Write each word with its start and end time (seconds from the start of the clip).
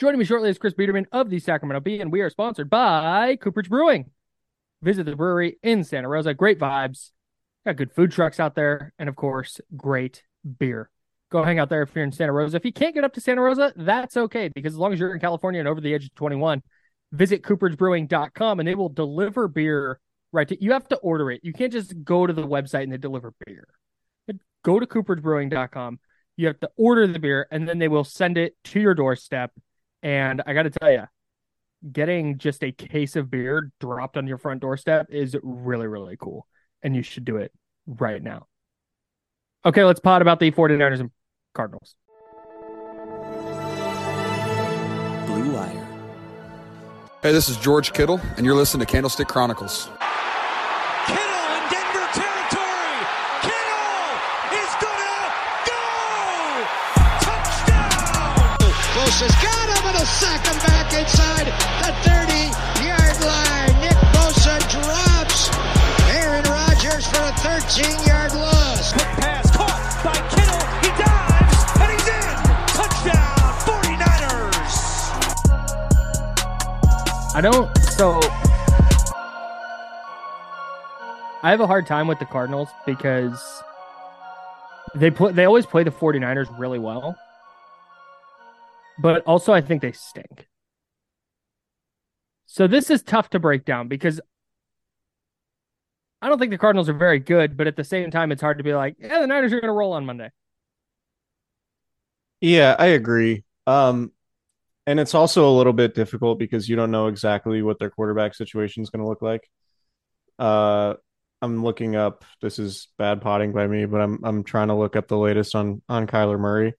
Joining 0.00 0.18
me 0.18 0.24
shortly 0.24 0.48
is 0.48 0.56
Chris 0.56 0.72
Biderman 0.72 1.04
of 1.12 1.28
the 1.28 1.38
Sacramento 1.38 1.80
Bee, 1.80 2.00
and 2.00 2.10
we 2.10 2.22
are 2.22 2.30
sponsored 2.30 2.70
by 2.70 3.36
Cooperage 3.36 3.68
Brewing. 3.68 4.10
Visit 4.80 5.04
the 5.04 5.14
brewery 5.14 5.58
in 5.62 5.84
Santa 5.84 6.08
Rosa. 6.08 6.32
Great 6.32 6.58
vibes. 6.58 7.10
Got 7.66 7.76
good 7.76 7.92
food 7.92 8.10
trucks 8.10 8.40
out 8.40 8.54
there, 8.54 8.94
and 8.98 9.10
of 9.10 9.16
course, 9.16 9.60
great 9.76 10.22
beer. 10.58 10.88
Go 11.30 11.44
hang 11.44 11.58
out 11.58 11.68
there 11.68 11.82
if 11.82 11.94
you're 11.94 12.02
in 12.02 12.12
Santa 12.12 12.32
Rosa. 12.32 12.56
If 12.56 12.64
you 12.64 12.72
can't 12.72 12.94
get 12.94 13.04
up 13.04 13.12
to 13.12 13.20
Santa 13.20 13.42
Rosa, 13.42 13.74
that's 13.76 14.16
okay, 14.16 14.48
because 14.48 14.72
as 14.72 14.78
long 14.78 14.94
as 14.94 14.98
you're 14.98 15.12
in 15.12 15.20
California 15.20 15.60
and 15.60 15.68
over 15.68 15.82
the 15.82 15.92
age 15.92 16.06
of 16.06 16.14
21, 16.14 16.62
visit 17.12 17.42
cooperagebrewing.com 17.42 18.58
and 18.58 18.66
they 18.66 18.74
will 18.74 18.88
deliver 18.88 19.48
beer 19.48 20.00
right 20.32 20.48
to 20.48 20.64
you 20.64 20.72
have 20.72 20.88
to 20.88 20.96
order 20.96 21.30
it. 21.30 21.42
You 21.44 21.52
can't 21.52 21.72
just 21.72 22.04
go 22.04 22.26
to 22.26 22.32
the 22.32 22.48
website 22.48 22.84
and 22.84 22.92
they 22.92 22.96
deliver 22.96 23.34
beer. 23.44 23.68
Go 24.64 24.80
to 24.80 24.86
cooperagebrewing.com. 24.86 25.98
You 26.38 26.46
have 26.46 26.60
to 26.60 26.70
order 26.78 27.06
the 27.06 27.18
beer 27.18 27.46
and 27.50 27.68
then 27.68 27.78
they 27.78 27.88
will 27.88 28.04
send 28.04 28.38
it 28.38 28.56
to 28.64 28.80
your 28.80 28.94
doorstep. 28.94 29.52
And 30.02 30.42
I 30.46 30.54
got 30.54 30.62
to 30.62 30.70
tell 30.70 30.90
you, 30.90 31.04
getting 31.92 32.38
just 32.38 32.62
a 32.62 32.72
case 32.72 33.16
of 33.16 33.30
beer 33.30 33.70
dropped 33.80 34.16
on 34.16 34.26
your 34.26 34.38
front 34.38 34.60
doorstep 34.60 35.08
is 35.10 35.36
really, 35.42 35.86
really 35.86 36.16
cool. 36.16 36.46
And 36.82 36.96
you 36.96 37.02
should 37.02 37.24
do 37.24 37.36
it 37.36 37.52
right 37.86 38.22
now. 38.22 38.46
Okay, 39.64 39.84
let's 39.84 40.00
pod 40.00 40.22
about 40.22 40.40
the 40.40 40.50
49ers 40.50 41.00
and 41.00 41.10
Cardinals. 41.54 41.94
Blue 45.26 45.52
Wire. 45.52 45.86
Hey, 47.22 47.32
this 47.32 47.50
is 47.50 47.58
George 47.58 47.92
Kittle, 47.92 48.20
and 48.38 48.46
you're 48.46 48.54
listening 48.54 48.86
to 48.86 48.90
Candlestick 48.90 49.28
Chronicles. 49.28 49.90
Him 60.20 60.28
sack 60.28 60.46
him 60.46 60.58
back 60.66 60.92
inside 60.92 61.46
the 61.80 61.92
30 62.04 62.52
yard 62.84 63.16
line. 63.24 63.72
Nick 63.80 63.96
Bosa 64.12 64.58
drops 64.68 65.48
Aaron 66.10 66.44
Rodgers 66.44 67.06
for 67.06 67.22
a 67.22 67.32
13 67.40 68.06
yard 68.06 68.32
loss. 68.34 68.92
Quick 68.92 69.06
pass 69.20 69.50
caught 69.56 69.80
by 70.04 70.12
Kittle. 70.30 70.60
He 70.84 70.90
dives 71.00 71.64
and 71.80 71.90
he's 71.92 72.08
in. 72.08 72.36
Touchdown 72.76 73.54
49ers. 73.64 74.76
I 77.34 77.40
don't 77.40 77.68
so 77.78 78.20
I 81.42 81.50
have 81.50 81.60
a 81.60 81.66
hard 81.66 81.86
time 81.86 82.06
with 82.06 82.18
the 82.18 82.26
Cardinals 82.26 82.68
because 82.84 83.62
they 84.94 85.10
play 85.10 85.32
they 85.32 85.44
always 85.44 85.66
play 85.66 85.84
the 85.84 85.90
49ers 85.90 86.48
really 86.58 86.78
well. 86.78 87.16
But 88.98 89.22
also 89.24 89.52
I 89.52 89.60
think 89.60 89.82
they 89.82 89.92
stink. 89.92 90.46
So 92.46 92.66
this 92.66 92.90
is 92.90 93.02
tough 93.02 93.30
to 93.30 93.38
break 93.38 93.64
down 93.64 93.88
because 93.88 94.20
I 96.20 96.28
don't 96.28 96.38
think 96.38 96.50
the 96.50 96.58
Cardinals 96.58 96.88
are 96.88 96.94
very 96.94 97.18
good, 97.18 97.56
but 97.56 97.66
at 97.66 97.76
the 97.76 97.84
same 97.84 98.10
time 98.10 98.32
it's 98.32 98.42
hard 98.42 98.58
to 98.58 98.64
be 98.64 98.74
like, 98.74 98.96
yeah, 98.98 99.20
the 99.20 99.26
Niners 99.26 99.52
are 99.52 99.60
going 99.60 99.68
to 99.68 99.72
roll 99.72 99.92
on 99.92 100.04
Monday. 100.04 100.30
Yeah, 102.40 102.74
I 102.78 102.86
agree. 102.86 103.44
Um, 103.66 104.12
and 104.86 104.98
it's 104.98 105.14
also 105.14 105.48
a 105.48 105.56
little 105.56 105.72
bit 105.72 105.94
difficult 105.94 106.38
because 106.38 106.68
you 106.68 106.76
don't 106.76 106.90
know 106.90 107.06
exactly 107.06 107.62
what 107.62 107.78
their 107.78 107.90
quarterback 107.90 108.34
situation 108.34 108.82
is 108.82 108.90
going 108.90 109.02
to 109.02 109.08
look 109.08 109.22
like. 109.22 109.48
Uh, 110.38 110.94
I'm 111.42 111.62
looking 111.62 111.96
up. 111.96 112.24
This 112.42 112.58
is 112.58 112.88
bad 112.98 113.20
potting 113.20 113.52
by 113.52 113.66
me, 113.66 113.86
but 113.86 114.00
I'm 114.00 114.20
I'm 114.24 114.44
trying 114.44 114.68
to 114.68 114.74
look 114.74 114.96
up 114.96 115.08
the 115.08 115.16
latest 115.16 115.54
on 115.54 115.82
on 115.88 116.06
Kyler 116.06 116.38
Murray. 116.38 116.74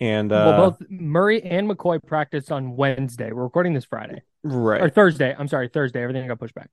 And 0.00 0.30
uh, 0.30 0.54
well, 0.56 0.70
both 0.70 0.88
Murray 0.88 1.42
and 1.42 1.68
McCoy 1.68 2.04
practiced 2.04 2.52
on 2.52 2.76
Wednesday. 2.76 3.32
We're 3.32 3.42
recording 3.42 3.74
this 3.74 3.84
Friday 3.84 4.22
right, 4.44 4.80
or 4.80 4.88
Thursday. 4.88 5.34
I'm 5.36 5.48
sorry, 5.48 5.68
Thursday. 5.68 6.02
Everything 6.02 6.26
got 6.28 6.38
pushed 6.38 6.54
back. 6.54 6.70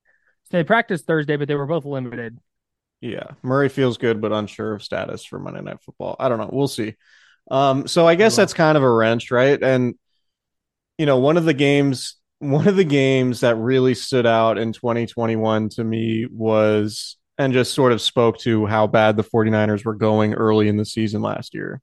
So 0.50 0.58
they 0.58 0.64
practiced 0.64 1.06
Thursday, 1.06 1.36
but 1.36 1.48
they 1.48 1.56
were 1.56 1.66
both 1.66 1.84
limited. 1.84 2.38
Yeah, 3.00 3.32
Murray 3.42 3.68
feels 3.68 3.98
good, 3.98 4.20
but 4.20 4.32
unsure 4.32 4.74
of 4.74 4.82
status 4.82 5.24
for 5.24 5.38
Monday 5.38 5.60
Night 5.60 5.82
Football. 5.82 6.16
I 6.18 6.28
don't 6.28 6.38
know. 6.38 6.50
We'll 6.52 6.68
see. 6.68 6.94
Um, 7.50 7.86
so 7.86 8.06
I 8.06 8.14
guess 8.14 8.36
that's 8.36 8.54
kind 8.54 8.76
of 8.76 8.82
a 8.82 8.90
wrench, 8.90 9.30
right? 9.30 9.60
And 9.60 9.94
you 10.98 11.06
know, 11.06 11.18
one 11.18 11.36
of 11.36 11.44
the 11.44 11.54
games, 11.54 12.16
one 12.38 12.68
of 12.68 12.76
the 12.76 12.84
games 12.84 13.40
that 13.40 13.56
really 13.56 13.94
stood 13.94 14.26
out 14.26 14.56
in 14.56 14.72
2021 14.72 15.70
to 15.70 15.84
me 15.84 16.26
was, 16.30 17.16
and 17.38 17.52
just 17.52 17.74
sort 17.74 17.92
of 17.92 18.00
spoke 18.00 18.38
to 18.38 18.66
how 18.66 18.86
bad 18.86 19.16
the 19.16 19.24
49ers 19.24 19.84
were 19.84 19.94
going 19.94 20.34
early 20.34 20.68
in 20.68 20.76
the 20.76 20.86
season 20.86 21.22
last 21.22 21.54
year, 21.54 21.82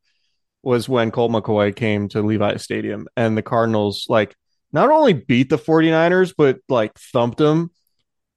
was 0.63 0.87
when 0.89 1.11
Colt 1.11 1.31
McCoy 1.31 1.75
came 1.75 2.07
to 2.09 2.21
Levi 2.21 2.57
Stadium 2.57 3.07
and 3.17 3.37
the 3.37 3.41
Cardinals 3.41 4.05
like 4.09 4.35
not 4.71 4.89
only 4.89 5.13
beat 5.13 5.49
the 5.49 5.57
49ers, 5.57 6.33
but 6.37 6.57
like 6.69 6.97
thumped 6.97 7.37
them 7.37 7.69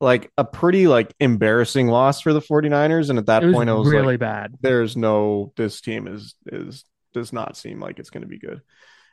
like 0.01 0.31
a 0.37 0.45
pretty 0.45 0.87
like 0.87 1.15
embarrassing 1.21 1.87
loss 1.87 2.21
for 2.21 2.35
the 2.35 2.43
49ers 2.43 3.09
and 3.09 3.19
at 3.19 3.27
that 3.27 3.43
It 3.45 3.55
point 3.55 3.71
I 3.71 3.75
was 3.75 3.89
really 3.89 4.05
like 4.13 4.21
bad. 4.21 4.55
there's 4.61 4.97
no 4.97 5.53
this 5.57 5.81
team 5.81 6.07
is 6.07 6.35
is 6.47 6.85
does 7.15 7.33
not 7.33 7.57
seem 7.57 7.81
like 7.81 7.99
it's 7.99 8.11
going 8.11 8.23
to 8.23 8.29
be 8.29 8.39
good. 8.39 8.61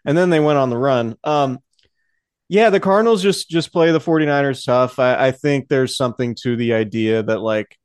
And 0.04 0.18
then 0.18 0.30
they 0.30 0.42
went 0.42 0.60
on 0.60 0.70
the 0.70 0.78
run. 0.78 1.16
Um 1.24 1.60
yeah, 2.50 2.70
the 2.70 2.82
Cardinals 2.82 3.24
just 3.24 3.50
just 3.50 3.72
play 3.72 3.92
the 3.94 4.00
49ers 4.02 4.66
tough. 4.66 5.00
I, 5.00 5.28
I 5.28 5.32
think 5.32 5.70
there's 5.70 5.96
something 5.96 6.36
to 6.42 6.58
the 6.58 6.74
idea 6.74 7.24
that 7.24 7.40
like 7.40 7.78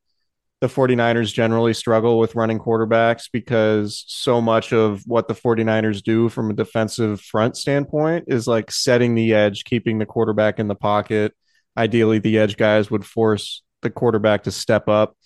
the 0.61 0.67
49ers 0.67 1.33
generally 1.33 1.73
struggle 1.73 2.19
with 2.19 2.35
running 2.35 2.59
quarterbacks 2.59 3.29
because 3.33 4.05
so 4.09 4.41
much 4.41 4.73
of 4.73 5.03
what 5.07 5.29
the 5.29 5.35
49ers 5.35 6.03
do 6.03 6.29
from 6.29 6.51
a 6.51 6.55
defensive 6.55 7.21
front 7.21 7.57
standpoint 7.57 8.25
is 8.27 8.49
like 8.49 8.73
setting 8.73 9.15
the 9.15 9.35
edge, 9.35 9.65
keeping 9.65 9.99
the 9.99 10.07
quarterback 10.07 10.59
in 10.59 10.67
the 10.67 10.75
pocket. 10.75 11.33
Ideally, 11.77 12.19
the 12.19 12.39
edge 12.39 12.57
guys 12.57 12.91
would 12.91 13.07
force 13.07 13.63
the 13.83 13.91
quarterback 13.91 14.45
to 14.45 14.51
step 14.51 14.89
up. 14.89 15.17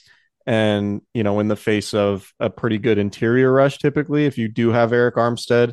And, 0.46 1.00
you 1.14 1.22
know, 1.22 1.40
in 1.40 1.48
the 1.48 1.56
face 1.56 1.94
of 1.94 2.30
a 2.38 2.50
pretty 2.50 2.76
good 2.76 2.98
interior 2.98 3.50
rush, 3.50 3.78
typically, 3.78 4.26
if 4.26 4.36
you 4.36 4.48
do 4.48 4.70
have 4.70 4.90
Arik 4.90 5.14
Armstead, 5.14 5.72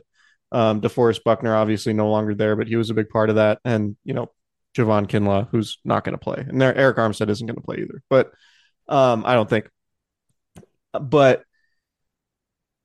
um, 0.52 0.80
DeForest 0.80 1.24
Buckner, 1.26 1.56
obviously 1.56 1.92
no 1.92 2.10
longer 2.10 2.34
there, 2.34 2.56
but 2.56 2.68
he 2.68 2.78
was 2.78 2.90
a 2.90 2.94
big 2.94 3.10
part 3.10 3.30
of 3.30 3.36
that. 3.36 3.60
And, 3.66 3.98
you 4.06 4.14
know, 4.14 4.32
Javon 4.78 5.08
Kinlaw, 5.08 5.50
who's 5.50 5.80
not 5.84 6.04
going 6.04 6.14
to 6.14 6.24
play. 6.24 6.46
And 6.48 6.62
there, 6.62 6.74
Arik 6.74 6.96
Armstead 6.96 7.30
isn't 7.30 7.46
going 7.46 7.58
to 7.58 7.62
play 7.62 7.78
either. 7.78 8.02
But 8.10 8.32
um, 8.90 9.24
I 9.26 9.36
don't 9.36 9.50
think. 9.50 9.70
But 11.00 11.44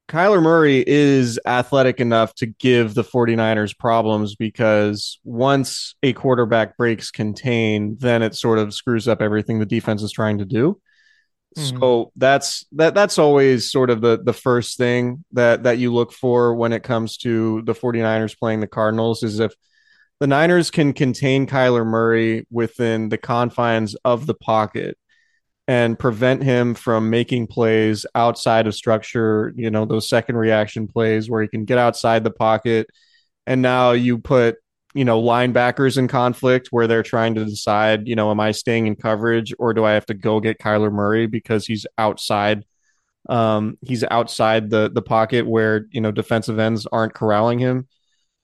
Kyler 0.09 0.43
Murray 0.43 0.85
is 0.87 1.41
athletic 1.47 1.99
enough 1.99 2.35
to 2.37 2.47
give 2.47 2.95
the 2.95 3.03
49ers 3.03 3.77
problems 3.77 4.37
because 4.37 5.19
once 5.25 5.95
a 6.03 6.13
quarterback 6.13 6.77
breaks 6.77 7.11
contain, 7.11 7.97
then 7.99 8.23
it 8.23 8.35
sort 8.35 8.59
of 8.59 8.75
screws 8.75 9.09
up 9.09 9.23
everything 9.23 9.59
the 9.59 9.67
defense 9.67 10.03
is 10.03 10.13
trying 10.13 10.39
to 10.39 10.45
do. 10.45 10.79
Mhm. 11.57 11.79
So 11.79 12.13
that's 12.17 12.67
that 12.73 12.95
that's 12.95 13.19
always 13.19 13.71
sort 13.71 13.89
of 13.89 14.03
the 14.03 14.21
the 14.23 14.33
first 14.33 14.77
thing 14.77 15.25
that 15.33 15.63
that 15.63 15.79
you 15.79 15.93
look 15.93 16.13
for 16.13 16.55
when 16.55 16.73
it 16.73 16.83
comes 16.83 17.17
to 17.19 17.63
the 17.63 17.75
49ers 17.75 18.39
playing 18.39 18.61
the 18.61 18.67
Cardinals 18.67 19.23
is 19.23 19.41
if 19.41 19.55
the 20.21 20.27
Niners 20.27 20.71
can 20.71 20.93
contain 20.93 21.47
Kyler 21.47 21.87
Murray 21.87 22.47
within 22.51 23.09
the 23.09 23.19
confines 23.19 23.95
of 24.05 24.27
the 24.27 24.35
pocket 24.35 24.99
and 25.67 25.99
prevent 25.99 26.43
him 26.43 26.75
from 26.75 27.09
making 27.11 27.47
plays 27.47 28.05
outside 28.15 28.67
of 28.67 28.75
structure, 28.75 29.53
you 29.57 29.71
know, 29.71 29.85
those 29.85 30.09
second 30.09 30.37
reaction 30.37 30.87
plays 30.87 31.31
where 31.31 31.43
he 31.43 31.49
can 31.49 31.65
get 31.65 31.79
outside 31.79 32.23
the 32.23 32.31
pocket. 32.31 32.87
And 33.47 33.63
now 33.63 33.93
you 33.93 34.19
put, 34.19 34.57
you 34.95 35.05
know, 35.05 35.23
linebackers 35.23 35.97
in 35.97 36.07
conflict 36.07 36.69
where 36.71 36.87
they're 36.87 37.03
trying 37.03 37.35
to 37.37 37.45
decide, 37.45 38.07
you 38.07 38.15
know, 38.15 38.31
am 38.31 38.41
I 38.41 38.53
staying 38.53 38.87
in 38.87 38.97
coverage 38.97 39.55
or 39.59 39.73
do 39.73 39.85
I 39.85 39.93
have 39.93 40.07
to 40.07 40.15
go 40.15 40.39
get 40.41 40.59
Kyler 40.59 40.93
Murray 40.93 41.27
because 41.27 41.67
he's 41.67 41.87
outside 41.99 42.65
um 43.31 43.79
he's 43.81 44.05
outside 44.05 44.69
the 44.69 44.91
the 44.91 45.01
pocket 45.01 45.47
where, 45.47 45.87
you 45.91 46.01
know, 46.03 46.11
defensive 46.11 46.59
ends 46.59 46.87
aren't 46.87 47.15
corralling 47.15 47.59
him. 47.59 47.89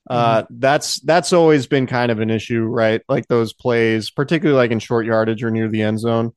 Uh, 0.08 0.42
that's 0.50 0.98
that's 1.00 1.32
always 1.32 1.66
been 1.66 1.86
kind 1.86 2.10
of 2.10 2.18
an 2.18 2.30
issue, 2.30 2.62
right? 2.62 3.02
Like 3.08 3.28
those 3.28 3.52
plays, 3.52 4.10
particularly 4.10 4.56
like 4.56 4.70
in 4.70 4.78
short 4.78 5.06
yardage 5.06 5.44
or 5.44 5.50
near 5.50 5.68
the 5.68 5.82
end 5.82 6.00
zone, 6.00 6.32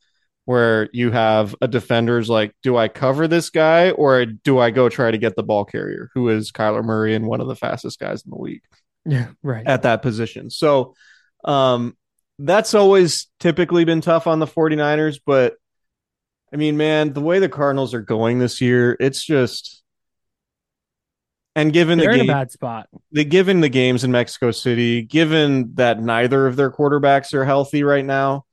where 0.45 0.89
you 0.91 1.11
have 1.11 1.55
a 1.61 1.67
defender's 1.67 2.29
like, 2.29 2.53
do 2.63 2.75
I 2.75 2.87
cover 2.89 3.27
this 3.27 3.49
guy 3.49 3.91
or 3.91 4.25
do 4.25 4.59
I 4.59 4.71
go 4.71 4.89
try 4.89 5.09
to 5.11 5.17
get 5.17 5.35
the 5.35 5.43
ball 5.43 5.63
carrier, 5.65 6.09
who 6.13 6.29
is 6.29 6.51
Kyler 6.51 6.83
Murray 6.83 7.15
and 7.15 7.25
one 7.25 7.39
of 7.41 7.47
the 7.47 7.55
fastest 7.55 7.99
guys 7.99 8.23
in 8.25 8.31
the 8.31 8.37
league 8.37 8.63
Yeah, 9.05 9.27
right. 9.41 9.65
at 9.65 9.83
that 9.83 10.01
position. 10.01 10.49
So 10.49 10.95
um, 11.45 11.95
that's 12.39 12.73
always 12.73 13.27
typically 13.39 13.85
been 13.85 14.01
tough 14.01 14.27
on 14.27 14.39
the 14.39 14.47
49ers. 14.47 15.19
But 15.25 15.55
I 16.53 16.57
mean, 16.57 16.77
man, 16.77 17.13
the 17.13 17.21
way 17.21 17.39
the 17.39 17.49
Cardinals 17.49 17.93
are 17.93 18.01
going 18.01 18.39
this 18.39 18.59
year, 18.61 18.97
it's 18.99 19.23
just. 19.23 19.81
And 21.55 21.71
given 21.71 21.99
They're 21.99 22.07
the 22.09 22.13
in 22.13 22.19
game, 22.21 22.29
a 22.29 22.33
bad 22.33 22.51
spot. 22.51 22.89
the 23.11 23.23
given 23.23 23.61
the 23.61 23.69
games 23.69 24.03
in 24.03 24.11
Mexico 24.11 24.49
City, 24.51 25.03
given 25.03 25.75
that 25.75 26.01
neither 26.01 26.47
of 26.47 26.55
their 26.55 26.71
quarterbacks 26.71 27.33
are 27.33 27.45
healthy 27.45 27.83
right 27.83 28.03
now, 28.03 28.45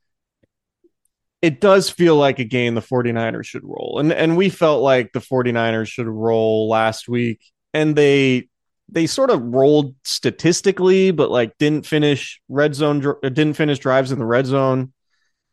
it 1.42 1.60
does 1.60 1.88
feel 1.88 2.16
like 2.16 2.38
a 2.38 2.44
game 2.44 2.74
the 2.74 2.82
49ers 2.82 3.46
should 3.46 3.64
roll. 3.64 3.98
And 3.98 4.12
and 4.12 4.36
we 4.36 4.48
felt 4.50 4.82
like 4.82 5.12
the 5.12 5.20
49ers 5.20 5.88
should 5.88 6.06
roll 6.06 6.68
last 6.68 7.08
week 7.08 7.40
and 7.72 7.96
they 7.96 8.48
they 8.88 9.06
sort 9.06 9.30
of 9.30 9.40
rolled 9.42 9.94
statistically 10.04 11.12
but 11.12 11.30
like 11.30 11.56
didn't 11.58 11.86
finish 11.86 12.40
red 12.48 12.74
zone 12.74 12.98
dr- 13.00 13.20
didn't 13.22 13.54
finish 13.54 13.78
drives 13.78 14.12
in 14.12 14.18
the 14.18 14.26
red 14.26 14.46
zone. 14.46 14.92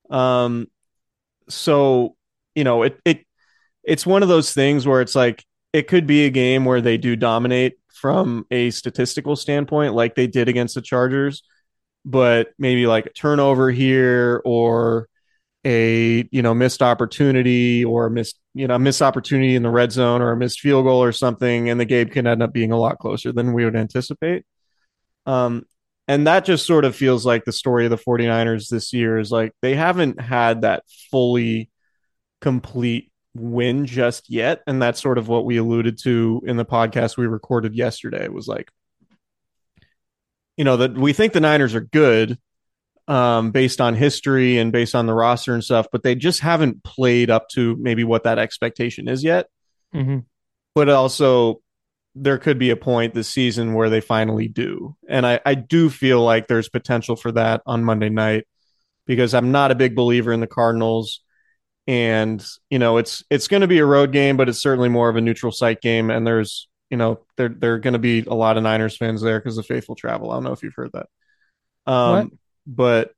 Um 0.09 0.67
so, 1.49 2.15
you 2.55 2.63
know, 2.63 2.83
it 2.83 2.99
it 3.05 3.25
it's 3.83 4.05
one 4.05 4.23
of 4.23 4.29
those 4.29 4.53
things 4.53 4.85
where 4.85 5.01
it's 5.01 5.15
like 5.15 5.45
it 5.73 5.87
could 5.87 6.07
be 6.07 6.25
a 6.25 6.29
game 6.29 6.65
where 6.65 6.81
they 6.81 6.97
do 6.97 7.15
dominate 7.15 7.77
from 7.93 8.45
a 8.51 8.69
statistical 8.71 9.35
standpoint, 9.35 9.93
like 9.93 10.15
they 10.15 10.27
did 10.27 10.49
against 10.49 10.75
the 10.75 10.81
Chargers, 10.81 11.43
but 12.05 12.49
maybe 12.59 12.87
like 12.87 13.05
a 13.05 13.13
turnover 13.13 13.71
here 13.71 14.41
or 14.45 15.07
a 15.67 16.27
you 16.31 16.41
know 16.41 16.53
missed 16.53 16.81
opportunity 16.81 17.83
or 17.83 18.05
a 18.05 18.11
missed 18.11 18.39
you 18.53 18.67
know 18.67 18.79
missed 18.79 19.01
opportunity 19.01 19.53
in 19.53 19.63
the 19.63 19.69
red 19.69 19.91
zone 19.91 20.21
or 20.21 20.31
a 20.31 20.37
missed 20.37 20.61
field 20.61 20.85
goal 20.85 21.03
or 21.03 21.11
something, 21.11 21.69
and 21.69 21.79
the 21.79 21.85
game 21.85 22.07
can 22.07 22.25
end 22.25 22.41
up 22.41 22.53
being 22.53 22.71
a 22.71 22.79
lot 22.79 22.99
closer 22.99 23.33
than 23.33 23.53
we 23.53 23.65
would 23.65 23.75
anticipate. 23.75 24.45
Um, 25.25 25.65
and 26.07 26.25
that 26.25 26.45
just 26.45 26.65
sort 26.65 26.85
of 26.85 26.95
feels 26.95 27.25
like 27.25 27.43
the 27.43 27.51
story 27.51 27.85
of 27.85 27.89
the 27.89 27.97
49ers 27.97 28.69
this 28.69 28.93
year 28.93 29.19
is 29.19 29.29
like 29.29 29.51
they 29.61 29.75
haven't 29.75 30.21
had 30.21 30.61
that 30.61 30.83
fully 31.11 31.69
complete 32.39 33.11
win 33.35 33.85
just 33.85 34.29
yet 34.29 34.61
and 34.65 34.81
that's 34.81 35.01
sort 35.01 35.17
of 35.17 35.27
what 35.27 35.45
we 35.45 35.57
alluded 35.57 35.99
to 35.99 36.41
in 36.45 36.55
the 36.55 36.65
podcast 36.65 37.17
we 37.17 37.27
recorded 37.27 37.75
yesterday 37.75 38.23
it 38.23 38.33
was 38.33 38.47
like 38.47 38.71
you 40.55 40.63
know 40.63 40.77
that 40.77 40.97
we 40.97 41.13
think 41.13 41.33
the 41.33 41.39
niners 41.39 41.75
are 41.75 41.81
good 41.81 42.39
um, 43.07 43.51
based 43.51 43.79
on 43.79 43.95
history 43.95 44.57
and 44.57 44.71
based 44.71 44.95
on 44.95 45.05
the 45.05 45.13
roster 45.13 45.53
and 45.53 45.63
stuff 45.63 45.87
but 45.91 46.03
they 46.03 46.15
just 46.15 46.41
haven't 46.41 46.83
played 46.83 47.29
up 47.29 47.47
to 47.49 47.75
maybe 47.79 48.03
what 48.03 48.23
that 48.23 48.39
expectation 48.39 49.07
is 49.07 49.23
yet 49.23 49.47
hmm 49.93 50.19
but 50.75 50.89
also 50.89 51.61
there 52.23 52.37
could 52.37 52.57
be 52.57 52.71
a 52.71 52.75
point 52.75 53.13
this 53.13 53.29
season 53.29 53.73
where 53.73 53.89
they 53.89 54.01
finally 54.01 54.47
do. 54.47 54.95
And 55.07 55.25
I, 55.25 55.39
I 55.45 55.53
do 55.53 55.89
feel 55.89 56.21
like 56.21 56.47
there's 56.47 56.69
potential 56.69 57.15
for 57.15 57.31
that 57.33 57.61
on 57.65 57.83
Monday 57.83 58.09
night 58.09 58.45
because 59.05 59.33
I'm 59.33 59.51
not 59.51 59.71
a 59.71 59.75
big 59.75 59.95
believer 59.95 60.31
in 60.31 60.39
the 60.39 60.47
Cardinals. 60.47 61.21
And, 61.85 62.45
you 62.69 62.79
know, 62.79 62.97
it's 62.97 63.23
it's 63.29 63.47
gonna 63.47 63.67
be 63.67 63.77
a 63.79 63.85
road 63.85 64.11
game, 64.11 64.35
but 64.35 64.49
it's 64.49 64.61
certainly 64.61 64.89
more 64.89 65.09
of 65.09 65.15
a 65.15 65.21
neutral 65.21 65.51
site 65.51 65.79
game. 65.81 66.09
And 66.09 66.27
there's, 66.27 66.67
you 66.89 66.97
know, 66.97 67.21
there 67.37 67.49
there 67.49 67.75
are 67.75 67.79
gonna 67.79 67.99
be 67.99 68.23
a 68.27 68.33
lot 68.33 68.57
of 68.57 68.63
Niners 68.63 68.97
fans 68.97 69.21
there 69.21 69.39
because 69.39 69.57
of 69.57 69.65
faithful 69.65 69.95
travel. 69.95 70.31
I 70.31 70.35
don't 70.35 70.43
know 70.43 70.51
if 70.51 70.63
you've 70.63 70.75
heard 70.75 70.91
that. 70.93 71.07
Um 71.91 72.11
What? 72.11 72.39
But 72.67 73.11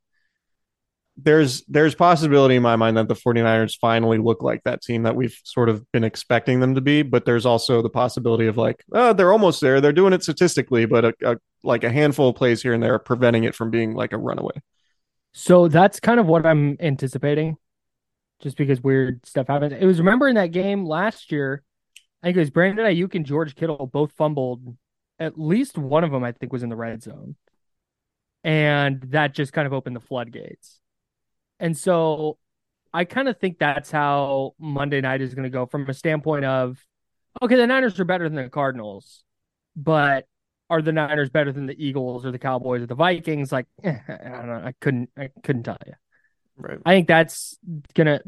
there's 1.18 1.64
there's 1.68 1.96
possibility 1.96 2.56
in 2.56 2.64
my 2.64 2.78
mind 2.78 2.96
that 2.96 3.08
the 3.10 3.16
49ers 3.16 3.78
finally 3.82 4.18
look 4.18 4.42
like 4.42 4.64
that 4.64 4.82
team 4.82 5.04
that 5.04 5.16
we've 5.16 5.38
sort 5.44 5.68
of 5.68 5.84
been 5.92 6.06
expecting 6.06 6.62
them 6.62 6.76
to 6.76 6.82
be 6.82 7.02
but 7.02 7.26
there's 7.26 7.46
also 7.46 7.82
the 7.82 7.90
possibility 7.90 8.48
of 8.48 8.56
like 8.56 8.86
oh 8.94 9.12
they're 9.12 9.34
almost 9.34 9.60
there 9.60 9.82
they're 9.82 9.92
doing 9.92 10.14
it 10.14 10.24
statistically 10.24 10.86
but 10.86 11.04
a, 11.04 11.14
a, 11.26 11.36
like 11.62 11.84
a 11.84 11.92
handful 11.92 12.30
of 12.30 12.36
plays 12.38 12.62
here 12.62 12.74
and 12.74 12.82
there 12.82 12.98
preventing 13.00 13.44
it 13.44 13.54
from 13.54 13.70
being 13.70 13.94
like 13.94 14.14
a 14.14 14.18
runaway 14.18 14.54
So 15.34 15.68
that's 15.68 16.00
kind 16.00 16.20
of 16.20 16.26
what 16.26 16.46
I'm 16.46 16.78
anticipating, 16.80 17.58
just 18.42 18.58
because 18.58 18.82
weird 18.82 19.26
stuff 19.26 19.48
happens. 19.48 19.74
It 19.74 19.86
was 19.86 20.00
remember 20.00 20.28
in 20.28 20.36
that 20.36 20.52
game 20.52 20.86
last 20.86 21.32
year, 21.32 21.64
I 22.24 22.28
think 22.28 22.38
it 22.38 22.42
was 22.42 22.50
Brandon 22.50 22.86
Aiyuk 22.86 23.16
and 23.16 23.26
George 23.26 23.56
Kittle 23.56 23.88
both 23.88 24.12
fumbled. 24.14 24.78
At 25.20 25.38
least 25.40 25.78
one 25.78 26.04
of 26.04 26.12
them, 26.12 26.24
I 26.24 26.32
think, 26.32 26.52
was 26.54 26.64
in 26.64 26.70
the 26.70 26.76
red 26.76 27.04
zone, 27.04 27.36
and 28.44 29.02
that 29.10 29.34
just 29.34 29.54
kind 29.54 29.66
of 29.66 29.74
opened 29.74 29.96
the 29.96 30.02
floodgates. 30.02 30.80
And 31.60 31.78
so, 31.78 32.38
I 32.94 33.06
kind 33.06 33.28
of 33.28 33.38
think 33.40 33.60
that's 33.60 33.92
how 33.92 34.56
Monday 34.60 35.02
night 35.02 35.22
is 35.22 35.34
going 35.36 35.44
to 35.44 35.50
go 35.50 35.66
from 35.66 35.88
a 35.90 35.94
standpoint 35.94 36.46
of, 36.46 36.84
okay, 37.42 37.56
the 37.56 37.68
Niners 37.68 38.00
are 38.00 38.06
better 38.06 38.28
than 38.28 38.36
the 38.36 38.50
Cardinals, 38.50 39.24
but 39.76 40.26
are 40.70 40.82
the 40.82 40.92
Niners 40.92 41.30
better 41.30 41.52
than 41.52 41.66
the 41.66 41.84
Eagles 41.84 42.26
or 42.26 42.32
the 42.32 42.40
Cowboys 42.40 42.82
or 42.82 42.86
the 42.86 42.96
Vikings? 42.96 43.52
Like, 43.52 43.68
eh, 43.84 43.98
I 44.08 44.30
don't 44.30 44.48
know. 44.48 44.62
I 44.66 44.74
couldn't. 44.80 45.10
I 45.18 45.30
couldn't 45.44 45.64
tell 45.64 45.78
you. 45.86 45.94
right 46.58 46.80
I 46.86 46.96
think 46.96 47.08
that's 47.08 47.58
gonna. 47.94 48.22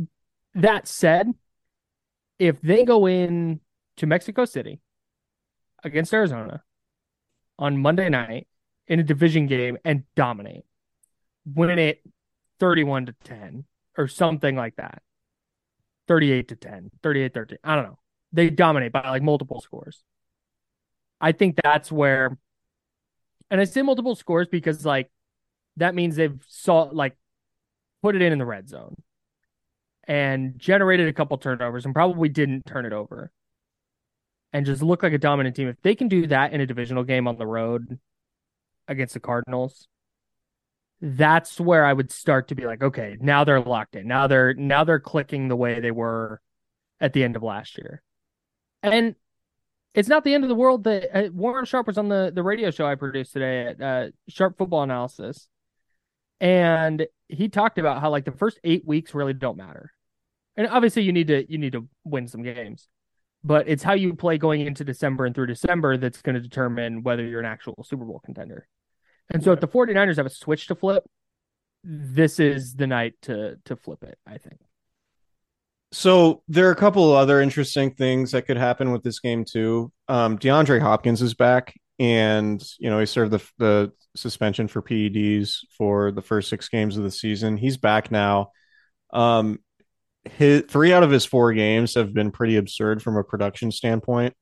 That 0.56 0.88
said, 0.88 1.32
if 2.40 2.60
they 2.62 2.84
go 2.84 3.08
in 3.08 3.62
to 3.98 4.06
Mexico 4.06 4.46
City 4.46 4.82
against 5.84 6.14
Arizona 6.14 6.64
on 7.58 7.78
Monday 7.78 8.10
night 8.10 8.48
in 8.92 9.00
a 9.00 9.04
division 9.04 9.48
game 9.48 9.78
and 9.86 10.04
dominate, 10.16 10.66
win 11.46 11.80
it 11.80 12.04
thirty-one 12.60 13.06
to 13.06 13.16
ten 13.24 13.64
or 13.98 14.10
something 14.10 14.54
like 14.58 14.76
that, 14.76 15.02
thirty-eight 16.10 16.50
to 16.50 16.58
10, 16.58 16.92
38-13. 17.02 17.56
I 17.64 17.76
don't 17.76 17.86
know. 17.86 18.00
They 18.34 18.50
dominate 18.50 18.92
by 18.92 19.10
like 19.10 19.24
multiple 19.24 19.62
scores. 19.62 20.04
I 21.22 21.32
think 21.32 21.56
that's 21.64 21.90
where, 21.90 22.38
and 23.50 23.62
I 23.62 23.64
say 23.64 23.82
multiple 23.82 24.14
scores 24.16 24.50
because 24.50 24.86
like 24.86 25.10
that 25.78 25.96
means 25.96 26.18
they've 26.18 26.44
saw 26.50 26.90
like 26.92 27.16
put 28.04 28.18
it 28.18 28.22
in 28.22 28.34
in 28.34 28.40
the 28.40 28.46
red 28.46 28.68
zone 28.68 29.02
and 30.06 30.60
generated 30.60 31.08
a 31.08 31.14
couple 31.14 31.38
turnovers 31.38 31.86
and 31.86 31.94
probably 31.94 32.28
didn't 32.28 32.66
turn 32.66 32.86
it 32.86 32.92
over 32.92 33.32
and 34.52 34.66
just 34.66 34.82
look 34.82 35.02
like 35.02 35.14
a 35.14 35.18
dominant 35.18 35.56
team. 35.56 35.70
If 35.70 35.82
they 35.82 35.96
can 35.96 36.10
do 36.10 36.28
that 36.28 36.52
in 36.52 36.60
a 36.60 36.66
divisional 36.66 37.06
game 37.06 37.26
on 37.26 37.38
the 37.38 37.48
road 37.48 37.98
against 38.88 39.14
the 39.14 39.20
Cardinals, 39.20 39.88
that's 41.02 41.60
where 41.60 41.86
I 41.86 41.94
would 41.94 42.12
start 42.12 42.50
to 42.50 42.56
be 42.56 42.66
like, 42.66 42.84
okay, 42.84 43.18
now 43.20 43.44
they're 43.44 43.60
locked 43.60 43.96
in. 43.96 44.08
Now 44.08 44.28
they're 44.28 44.54
now 44.54 44.84
they're 44.84 45.00
clicking 45.00 45.48
the 45.48 45.56
way 45.56 45.80
they 45.80 45.92
were 45.92 46.42
at 47.00 47.14
the 47.14 47.24
end 47.24 47.36
of 47.36 47.44
last 47.44 47.78
year. 47.78 48.04
And 48.84 49.16
it's 49.94 50.08
not 50.08 50.24
the 50.24 50.34
end 50.34 50.44
of 50.44 50.50
the 50.50 50.56
world 50.56 50.84
that 50.86 51.16
uh, 51.16 51.30
Warren 51.32 51.66
Sharp 51.66 51.88
was 51.88 51.98
on 51.98 52.08
the 52.08 52.32
the 52.34 52.44
radio 52.44 52.72
show 52.72 52.86
I 52.86 52.96
produced 52.96 53.34
today 53.34 53.68
at 53.68 53.82
uh, 53.82 54.08
Sharp 54.30 54.58
Football 54.58 54.84
Analysis, 54.84 55.50
and 56.40 57.06
he 57.28 57.50
talked 57.50 57.78
about 57.78 58.00
how 58.00 58.10
like 58.10 58.26
the 58.26 58.32
first 58.32 58.60
eight 58.64 58.86
weeks 58.86 59.14
really 59.14 59.34
don't 59.34 59.58
matter, 59.58 59.92
and 60.56 60.68
obviously 60.68 61.04
you 61.04 61.12
need 61.12 61.28
to 61.28 61.52
you 61.52 61.58
need 61.58 61.74
to 61.74 61.88
win 62.06 62.28
some 62.28 62.44
games, 62.44 62.88
but 63.44 63.68
it's 63.68 63.84
how 63.84 63.94
you 63.94 64.14
play 64.14 64.38
going 64.38 64.62
into 64.62 64.84
December 64.84 65.26
and 65.26 65.34
through 65.34 65.48
December 65.48 65.98
that's 65.98 66.22
going 66.22 66.36
to 66.36 66.42
determine 66.42 67.04
whether 67.04 67.26
you're 67.26 67.40
an 67.40 67.46
actual 67.46 67.84
Super 67.84 68.06
Bowl 68.06 68.22
contender. 68.24 68.68
And 69.34 69.44
so 69.44 69.52
if 69.52 69.60
the 69.60 69.68
49ers 69.68 70.18
have 70.18 70.26
a 70.26 70.30
switch 70.30 70.68
to 70.68 70.76
flip, 70.76 71.04
this 71.84 72.40
is 72.40 72.76
the 72.76 72.88
night 72.88 73.14
to 73.24 73.58
to 73.66 73.76
flip 73.76 74.04
it, 74.04 74.18
I 74.28 74.38
think. 74.38 74.60
So 75.92 76.44
there 76.48 76.68
are 76.68 76.72
a 76.72 76.76
couple 76.76 77.10
of 77.10 77.18
other 77.18 77.42
interesting 77.42 77.92
things 77.92 78.32
that 78.32 78.46
could 78.46 78.58
happen 78.58 78.92
with 78.92 79.04
this 79.04 79.20
game 79.20 79.44
too. 79.44 79.92
Um, 80.08 80.38
DeAndre 80.38 80.80
Hopkins 80.80 81.22
is 81.22 81.34
back, 81.34 81.74
and 82.00 82.62
you 82.80 82.90
know 82.90 83.00
he 83.00 83.06
served 83.06 83.32
the 83.32 83.44
the 83.58 83.92
suspension 84.16 84.68
for 84.68 84.82
PEDs 84.82 85.60
for 85.78 86.12
the 86.12 86.22
first 86.22 86.50
six 86.50 86.70
games 86.70 86.98
of 86.98 87.04
the 87.04 87.12
season. 87.12 87.58
He's 87.58 87.78
back 87.78 88.12
now. 88.12 88.52
Um, 89.12 89.60
his 90.26 90.64
three 90.68 90.94
out 90.94 91.04
of 91.04 91.12
his 91.12 91.26
four 91.26 91.54
games 91.54 91.96
have 91.96 92.14
been 92.14 92.32
pretty 92.32 92.58
absurd 92.58 93.02
from 93.02 93.18
a 93.18 93.24
production 93.24 93.72
standpoint. 93.72 94.36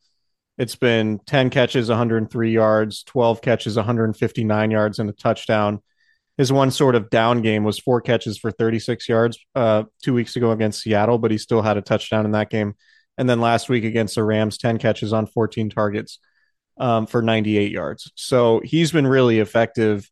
It's 0.58 0.76
been 0.76 1.20
10 1.26 1.52
catches, 1.52 1.88
103 1.88 2.52
yards, 2.52 3.04
12 3.04 3.42
catches, 3.42 3.78
159 3.78 4.72
yards, 4.72 5.00
and 5.00 5.10
a 5.10 5.14
touchdown. 5.14 5.82
His 6.38 6.52
one 6.52 6.72
sort 6.72 6.96
of 6.96 7.10
down 7.10 7.42
game 7.42 7.64
was 7.64 7.80
four 7.80 8.02
catches 8.02 8.38
for 8.38 8.52
36 8.52 9.08
yards 9.08 9.40
uh, 9.56 9.84
two 10.04 10.14
weeks 10.14 10.36
ago 10.36 10.52
against 10.52 10.82
Seattle, 10.82 11.18
but 11.18 11.32
he 11.32 11.38
still 11.38 11.62
had 11.62 11.78
a 11.78 11.82
touchdown 11.82 12.26
in 12.26 12.32
that 12.32 12.50
game. 12.50 12.76
And 13.18 13.30
then 13.30 13.42
last 13.42 13.70
week 13.70 13.84
against 13.84 14.16
the 14.16 14.24
Rams, 14.24 14.58
10 14.58 14.78
catches 14.78 15.14
on 15.14 15.28
14 15.28 15.70
targets 15.70 16.20
um, 16.78 17.08
for 17.08 17.22
98 17.22 17.72
yards. 17.72 18.12
So 18.16 18.62
he's 18.64 18.92
been 18.92 19.08
really 19.08 19.40
effective. 19.40 20.10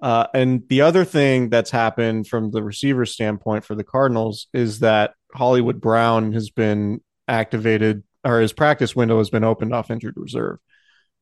Uh, 0.00 0.26
and 0.34 0.68
the 0.68 0.82
other 0.82 1.04
thing 1.04 1.48
that's 1.48 1.70
happened 1.70 2.26
from 2.26 2.50
the 2.50 2.62
receiver 2.62 3.06
standpoint 3.06 3.64
for 3.64 3.74
the 3.74 3.84
Cardinals 3.84 4.46
is 4.52 4.80
that 4.80 5.14
Hollywood 5.32 5.80
Brown 5.80 6.32
has 6.32 6.50
been 6.50 7.00
activated 7.26 8.02
or 8.24 8.40
his 8.40 8.52
practice 8.52 8.94
window 8.94 9.18
has 9.18 9.30
been 9.30 9.44
opened 9.44 9.72
off 9.72 9.90
injured 9.90 10.16
reserve. 10.16 10.58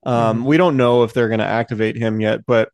Um, 0.05 0.39
mm-hmm. 0.39 0.47
We 0.47 0.57
don't 0.57 0.77
know 0.77 1.05
if 1.05 1.13
they're 1.13 1.29
going 1.29 1.39
to 1.39 1.47
activate 1.47 1.97
him 1.97 2.21
yet, 2.21 2.47
but 2.47 2.71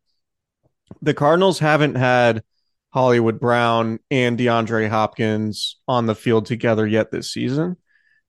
the 1.01 1.13
Cardinals 1.13 1.59
haven't 1.59 1.95
had 1.95 2.43
Hollywood 2.89 3.39
Brown 3.39 3.99
and 4.09 4.37
DeAndre 4.37 4.89
Hopkins 4.89 5.77
on 5.87 6.07
the 6.07 6.15
field 6.15 6.45
together 6.45 6.85
yet 6.85 7.11
this 7.11 7.31
season. 7.31 7.77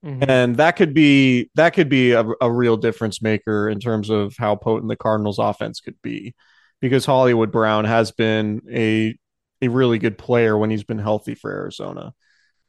Mm-hmm. 0.05 0.25
And 0.29 0.57
that 0.57 0.73
could 0.73 0.95
be 0.95 1.51
that 1.55 1.75
could 1.75 1.89
be 1.89 2.13
a, 2.13 2.25
a 2.41 2.51
real 2.51 2.77
difference 2.77 3.23
maker 3.23 3.69
in 3.69 3.79
terms 3.79 4.11
of 4.11 4.35
how 4.37 4.57
potent 4.57 4.89
the 4.89 4.97
Cardinals 4.97 5.39
offense 5.39 5.81
could 5.81 5.97
be 6.03 6.35
because 6.83 7.07
Hollywood 7.07 7.51
Brown 7.51 7.87
has 7.87 8.11
been 8.13 8.61
a 8.71 9.17
a 9.63 9.69
really 9.69 9.99
good 9.99 10.19
player 10.19 10.59
when 10.59 10.69
he's 10.69 10.85
been 10.85 10.99
healthy 10.99 11.35
for 11.35 11.51
Arizona. 11.51 12.13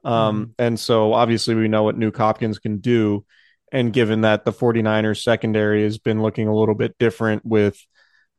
Um, 0.06 0.14
mm-hmm. 0.14 0.52
and 0.60 0.80
so 0.80 1.14
obviously 1.14 1.56
we 1.56 1.68
know 1.68 1.84
what 1.84 1.98
Nuk 1.98 2.16
Hopkins 2.16 2.60
can 2.60 2.78
do. 2.78 3.26
And 3.72 3.92
given 3.92 4.22
that 4.22 4.46
the 4.46 4.54
49ers 4.54 5.24
secondary 5.24 5.84
has 5.84 5.98
been 5.98 6.22
looking 6.22 6.48
a 6.48 6.56
little 6.56 6.76
bit 6.76 6.96
different 7.00 7.44
with 7.44 7.84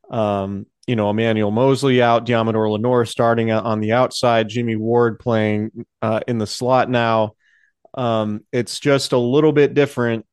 um, 0.08 0.66
you 0.86 0.96
know, 0.96 1.10
Emmanuel 1.10 1.50
Moseley 1.50 2.02
out, 2.02 2.26
Deommodore 2.26 2.70
Lenoir 2.70 3.04
starting 3.04 3.50
on 3.50 3.80
the 3.80 3.92
outside, 3.92 4.48
Jimmy 4.48 4.76
Ward 4.76 5.18
playing 5.18 5.86
uh, 6.02 6.20
in 6.28 6.38
the 6.38 6.46
slot 6.46 6.90
now. 6.90 7.32
Um, 7.94 8.44
it's 8.52 8.78
just 8.80 9.12
a 9.12 9.18
little 9.18 9.52
bit 9.52 9.74
different. 9.74 10.26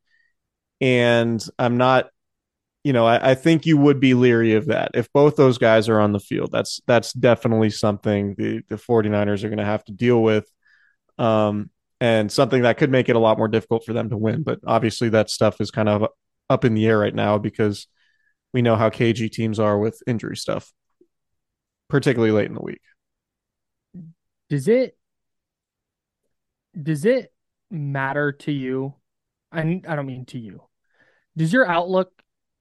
And 0.82 1.44
I'm 1.58 1.78
not, 1.78 2.10
you 2.84 2.94
know, 2.94 3.06
I, 3.06 3.32
I, 3.32 3.36
think 3.36 3.66
you 3.66 3.78
would 3.78 4.00
be 4.00 4.14
leery 4.16 4.54
of 4.54 4.66
that. 4.68 4.92
If 4.96 5.12
both 5.14 5.36
those 5.36 5.58
guys 5.60 5.88
are 5.88 6.00
on 6.00 6.14
the 6.14 6.20
field, 6.20 6.52
that's 6.52 6.82
that's 6.88 7.14
definitely 7.14 7.70
something 7.70 8.34
the, 8.36 8.64
the 8.70 8.76
49ers 8.76 9.44
are 9.44 9.50
going 9.50 9.60
to 9.60 9.66
have 9.66 9.84
to 9.86 9.92
deal 9.92 10.22
with. 10.22 10.52
Um, 11.20 11.70
and 12.00 12.32
something 12.32 12.64
that 12.64 12.78
could 12.78 12.90
make 12.90 13.10
it 13.10 13.16
a 13.16 13.20
lot 13.20 13.38
more 13.38 13.48
difficult 13.48 13.86
for 13.86 13.94
them 13.94 14.10
to 14.10 14.18
win. 14.18 14.42
But 14.42 14.60
obviously 14.66 15.10
that 15.10 15.30
stuff 15.30 15.62
is 15.62 15.70
kind 15.70 15.88
of 15.88 16.08
up 16.50 16.66
in 16.66 16.74
the 16.74 16.88
air 16.88 16.98
right 16.98 17.14
now 17.14 17.38
because 17.38 17.86
we 18.54 18.64
know 18.64 18.76
how 18.76 18.90
cagey 18.90 19.30
teams 19.30 19.60
are 19.60 19.78
with 19.78 20.02
injury 20.08 20.36
stuff, 20.36 20.74
particularly 21.90 22.32
late 22.32 22.48
in 22.48 22.56
the 22.56 22.62
week. 22.62 22.82
Does 24.50 24.68
it 24.68 24.98
does 26.82 27.06
it 27.06 27.32
matter 27.70 28.32
to 28.32 28.52
you? 28.52 28.96
I 29.52 29.82
I 29.88 29.96
don't 29.96 30.08
mean 30.08 30.26
to 30.26 30.40
you. 30.40 30.64
Does 31.38 31.54
your 31.54 31.68
outlook 31.68 32.12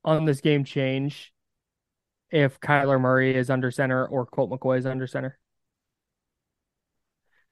on 0.05 0.25
this 0.25 0.41
game 0.41 0.65
change 0.65 1.33
if 2.31 2.61
Kyler 2.61 3.01
Murray 3.01 3.35
is 3.35 3.51
under 3.51 3.71
center 3.71 4.07
or 4.07 4.27
Colt 4.27 4.51
McCoy 4.51 4.79
is 4.79 4.87
under 4.87 5.07
center? 5.07 5.39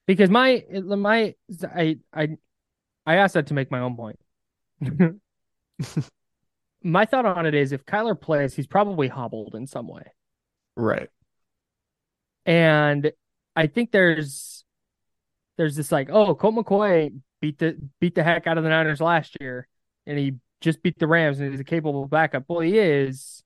Because 0.07 0.29
my 0.29 0.63
my 0.71 1.35
I 1.63 1.99
I 2.13 2.37
I 3.05 3.15
asked 3.15 3.35
that 3.35 3.47
to 3.47 3.53
make 3.53 3.71
my 3.71 3.79
own 3.79 3.95
point. 3.95 4.19
my 6.83 7.05
thought 7.05 7.25
on 7.25 7.45
it 7.45 7.53
is 7.53 7.71
if 7.71 7.85
Kyler 7.85 8.19
plays, 8.19 8.55
he's 8.55 8.67
probably 8.67 9.07
hobbled 9.07 9.55
in 9.55 9.67
some 9.67 9.87
way. 9.87 10.03
Right. 10.75 11.09
And 12.45 13.11
I 13.55 13.67
think 13.67 13.91
there's 13.91 14.63
there's 15.57 15.75
this 15.75 15.91
like, 15.91 16.09
oh, 16.09 16.33
Colt 16.35 16.55
McCoy 16.55 17.19
beat 17.41 17.59
the 17.59 17.77
beat 17.99 18.15
the 18.15 18.23
heck 18.23 18.47
out 18.47 18.57
of 18.57 18.63
the 18.63 18.69
Niners 18.69 19.01
last 19.01 19.37
year, 19.41 19.67
and 20.05 20.17
he 20.17 20.35
just 20.61 20.81
beat 20.83 20.99
the 20.99 21.07
Rams 21.07 21.39
and 21.39 21.51
he's 21.51 21.59
a 21.59 21.65
capable 21.65 22.05
backup. 22.05 22.45
Well, 22.47 22.59
he 22.59 22.77
is, 22.77 23.43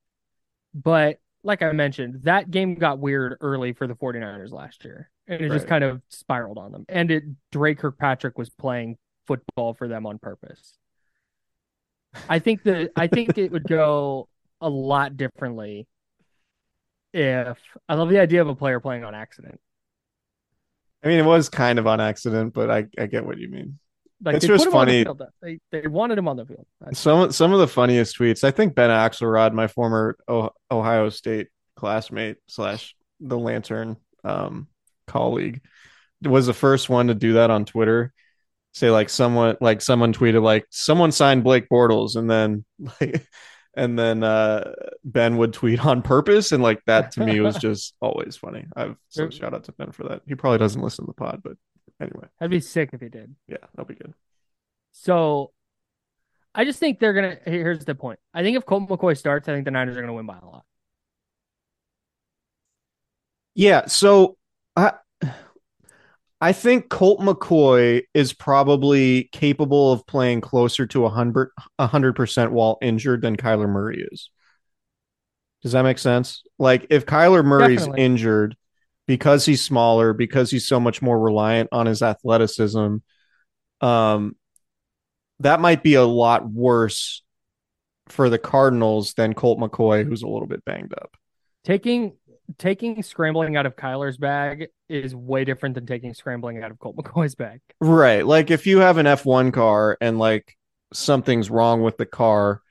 but 0.74 1.20
like 1.44 1.62
I 1.62 1.72
mentioned, 1.72 2.24
that 2.24 2.50
game 2.50 2.76
got 2.76 3.00
weird 3.00 3.38
early 3.42 3.74
for 3.74 3.88
the 3.88 3.96
49ers 3.96 4.52
last 4.52 4.84
year. 4.86 5.10
And 5.28 5.42
it 5.42 5.50
right. 5.50 5.56
just 5.56 5.68
kind 5.68 5.84
of 5.84 6.02
spiraled 6.10 6.58
on 6.58 6.72
them. 6.72 6.86
And 6.90 7.12
it 7.12 7.24
Dre 7.52 7.76
Kirkpatrick 7.76 8.38
was 8.38 8.50
playing 8.50 8.98
football 9.28 9.74
for 9.74 9.88
them 9.88 10.06
on 10.06 10.20
purpose. 10.20 10.78
I 12.30 12.40
think 12.40 12.64
that 12.64 12.92
I 12.96 13.08
think 13.08 13.38
it 13.38 13.52
would 13.52 13.64
go 13.64 14.28
a 14.62 14.70
lot 14.70 15.18
differently 15.18 15.88
if 17.14 17.58
I 17.88 17.96
love 17.96 18.10
the 18.10 18.20
idea 18.20 18.42
of 18.42 18.50
a 18.50 18.56
player 18.56 18.80
playing 18.80 19.04
on 19.04 19.16
accident. 19.16 19.60
I 21.04 21.08
mean, 21.08 21.20
it 21.20 21.26
was 21.26 21.50
kind 21.50 21.80
of 21.80 21.88
on 21.88 22.00
accident, 22.00 22.54
but 22.54 22.72
I, 22.72 22.86
I 22.98 23.08
get 23.08 23.26
what 23.26 23.38
you 23.38 23.50
mean. 23.50 23.80
Like 24.24 24.36
it's 24.36 24.48
just 24.48 24.70
funny. 24.70 25.04
The 25.04 25.28
they 25.42 25.60
they 25.72 25.88
wanted 25.88 26.18
him 26.18 26.28
on 26.28 26.38
the 26.38 26.46
field. 26.46 26.66
Some 26.94 27.32
some 27.32 27.54
of 27.54 27.60
the 27.60 27.68
funniest 27.68 28.18
tweets. 28.18 28.44
I 28.44 28.52
think 28.52 28.76
Ben 28.76 28.90
Axelrod, 28.90 29.54
my 29.54 29.68
former 29.68 30.18
Ohio 30.72 31.10
State 31.10 31.48
classmate 31.76 32.38
slash 32.48 32.96
the 33.20 33.38
Lantern 33.38 33.98
um, 34.24 34.68
colleague, 35.08 35.62
was 36.22 36.48
the 36.48 36.54
first 36.54 36.90
one 36.90 37.08
to 37.08 37.14
do 37.14 37.34
that 37.34 37.50
on 37.52 37.66
Twitter 37.66 38.14
say 38.74 38.90
like 38.90 39.10
someone 39.10 39.56
like 39.62 39.82
someone 39.82 40.14
tweeted 40.14 40.42
like 40.42 40.66
someone 40.70 41.12
signed 41.12 41.44
Blake 41.44 41.70
Bortles 41.70 42.16
and 42.16 42.30
then 42.30 42.66
like 43.00 43.26
and 43.76 43.98
then 43.98 44.24
uh 44.24 44.74
Ben 45.04 45.38
would 45.38 45.54
tweet 45.54 45.84
on 45.86 46.02
purpose 46.02 46.52
and 46.52 46.62
like 46.62 46.82
that 46.86 47.12
to 47.12 47.26
me 47.26 47.40
was 47.40 47.56
just 47.62 47.96
always 48.02 48.36
funny. 48.36 48.66
I've 48.76 48.96
so 49.10 49.30
shout 49.30 49.54
out 49.54 49.66
to 49.66 49.72
Ben 49.74 49.92
for 49.92 50.04
that. 50.10 50.22
He 50.28 50.36
probably 50.36 50.60
doesn't 50.60 50.82
listen 50.82 51.06
to 51.06 51.10
the 51.10 51.14
pod, 51.14 51.42
but 51.44 51.54
anyway. 52.02 52.28
That'd 52.40 52.52
be 52.52 52.60
sick 52.60 52.90
if 52.94 53.02
he 53.02 53.10
did. 53.10 53.36
Yeah, 53.48 53.58
that'd 53.76 53.88
be 53.88 53.96
good. 53.96 54.14
So 54.92 55.52
I 56.56 56.66
just 56.66 56.80
think 56.80 57.00
they're 57.00 57.14
gonna 57.14 57.38
here's 57.46 57.84
the 57.84 57.96
point. 57.96 58.20
I 58.34 58.44
think 58.44 58.58
if 58.58 58.66
Colt 58.66 58.88
McCoy 58.88 59.18
starts, 59.18 59.48
I 59.50 59.54
think 59.54 59.66
the 59.66 59.72
Niners 59.72 59.98
are 59.98 60.02
gonna 60.02 60.14
win 60.14 60.26
by 60.26 60.38
a 60.38 60.46
lot. 60.46 60.66
Yeah, 63.56 63.86
so 63.88 64.38
I 64.76 64.94
I 66.42 66.52
think 66.52 66.90
Colt 66.90 67.22
McCoy 67.22 68.04
is 68.14 68.34
probably 68.34 69.30
capable 69.32 69.94
of 69.94 70.06
playing 70.06 70.42
closer 70.42 70.86
to 70.88 71.02
100 71.02 72.16
percent 72.16 72.52
while 72.52 72.78
injured 72.82 73.22
than 73.22 73.38
Kyler 73.38 73.70
Murray 73.70 74.06
is. 74.12 74.30
Does 75.62 75.72
that 75.72 75.84
make 75.84 75.98
sense? 75.98 76.44
Like 76.60 76.88
if 76.90 77.06
Kyler 77.06 77.46
Murray's 77.46 77.80
Definitely. 77.80 78.04
injured 78.04 78.58
because 79.14 79.46
he's 79.46 79.64
smaller, 79.64 80.12
because 80.12 80.50
he's 80.50 80.68
so 80.68 80.80
much 80.80 81.00
more 81.00 81.20
reliant 81.20 81.70
on 81.72 81.86
his 81.86 82.02
athleticism, 82.02 82.96
um, 83.80 84.36
that 85.40 85.60
might 85.60 85.84
be 85.84 85.94
a 85.94 86.04
lot 86.04 86.50
worse 86.50 87.22
for 88.08 88.28
the 88.32 88.40
Cardinals 88.40 89.14
than 89.14 89.36
Colt 89.36 89.60
McCoy, 89.60 90.04
who's 90.04 90.24
a 90.24 90.28
little 90.28 90.48
bit 90.48 90.66
banged 90.66 90.94
up. 90.94 91.12
Taking 91.64 92.14
taking 92.58 93.04
scrambling 93.04 93.56
out 93.56 93.68
of 93.68 93.76
Kyler's 93.76 94.18
bag 94.18 94.70
is 94.90 95.14
way 95.16 95.46
different 95.46 95.76
than 95.76 95.86
taking 95.86 96.16
scrambling 96.16 96.64
out 96.64 96.72
of 96.72 96.80
Colt 96.80 96.96
McCoy's 96.96 97.36
bag. 97.36 97.62
Right. 97.80 98.26
Like 98.26 98.50
if 98.50 98.66
you 98.66 98.80
have 98.80 98.98
an 98.98 99.06
F1 99.06 99.54
car 99.54 99.96
and 100.02 100.18
like 100.18 100.58
something's 100.92 101.52
wrong 101.52 101.84
with 101.84 101.98
the 101.98 102.08
car, 102.08 102.64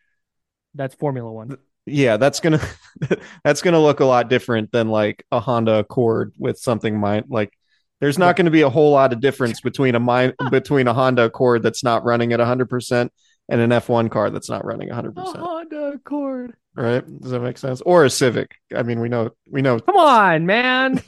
that's 0.75 0.97
Formula 0.97 1.31
1. 1.31 1.57
Yeah, 1.87 2.17
that's 2.17 2.41
to 2.41 2.69
that's 3.45 3.63
to 3.63 3.79
look 3.79 4.01
a 4.01 4.05
lot 4.05 4.29
different 4.29 4.73
than 4.73 4.89
like 4.89 5.25
a 5.33 5.41
Honda 5.41 5.79
Accord 5.79 6.33
with 6.39 6.59
something 6.59 6.99
mind 6.99 7.27
like 7.29 7.53
there's 8.01 8.19
not 8.19 8.37
going 8.37 8.47
to 8.47 8.51
be 8.51 8.63
a 8.63 8.71
whole 8.71 8.93
lot 8.93 9.13
of 9.13 9.21
difference 9.21 9.61
between 9.61 9.95
a 9.95 10.01
mind 10.01 10.35
between 10.51 10.89
a 10.89 10.95
Honda 10.95 11.25
Accord 11.25 11.63
that's 11.63 11.85
not 11.85 12.05
running 12.05 12.33
at 12.33 12.41
100% 12.41 13.11
and 13.49 13.61
an 13.61 13.71
F1 13.71 14.11
car 14.11 14.31
that's 14.31 14.51
not 14.51 14.65
running 14.65 14.89
100%. 14.89 15.17
A 15.17 15.39
Honda 15.39 15.93
Accord 15.95 16.55
right? 16.75 17.21
Does 17.21 17.31
that 17.31 17.41
make 17.41 17.59
sense? 17.59 17.81
Or 17.83 18.05
a 18.05 18.11
Civic. 18.11 18.57
I 18.75 18.83
mean, 18.83 19.01
we 19.01 19.09
know 19.09 19.31
we 19.51 19.63
know. 19.63 19.79
Come 19.81 19.97
on, 19.97 20.47
man. 20.47 21.03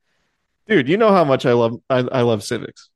Dude, 0.66 0.88
you 0.88 0.96
know 0.96 1.12
how 1.12 1.24
much 1.24 1.46
I 1.46 1.52
love 1.52 1.78
I, 1.88 1.98
I 1.98 2.22
love 2.22 2.42
Civics. 2.42 2.90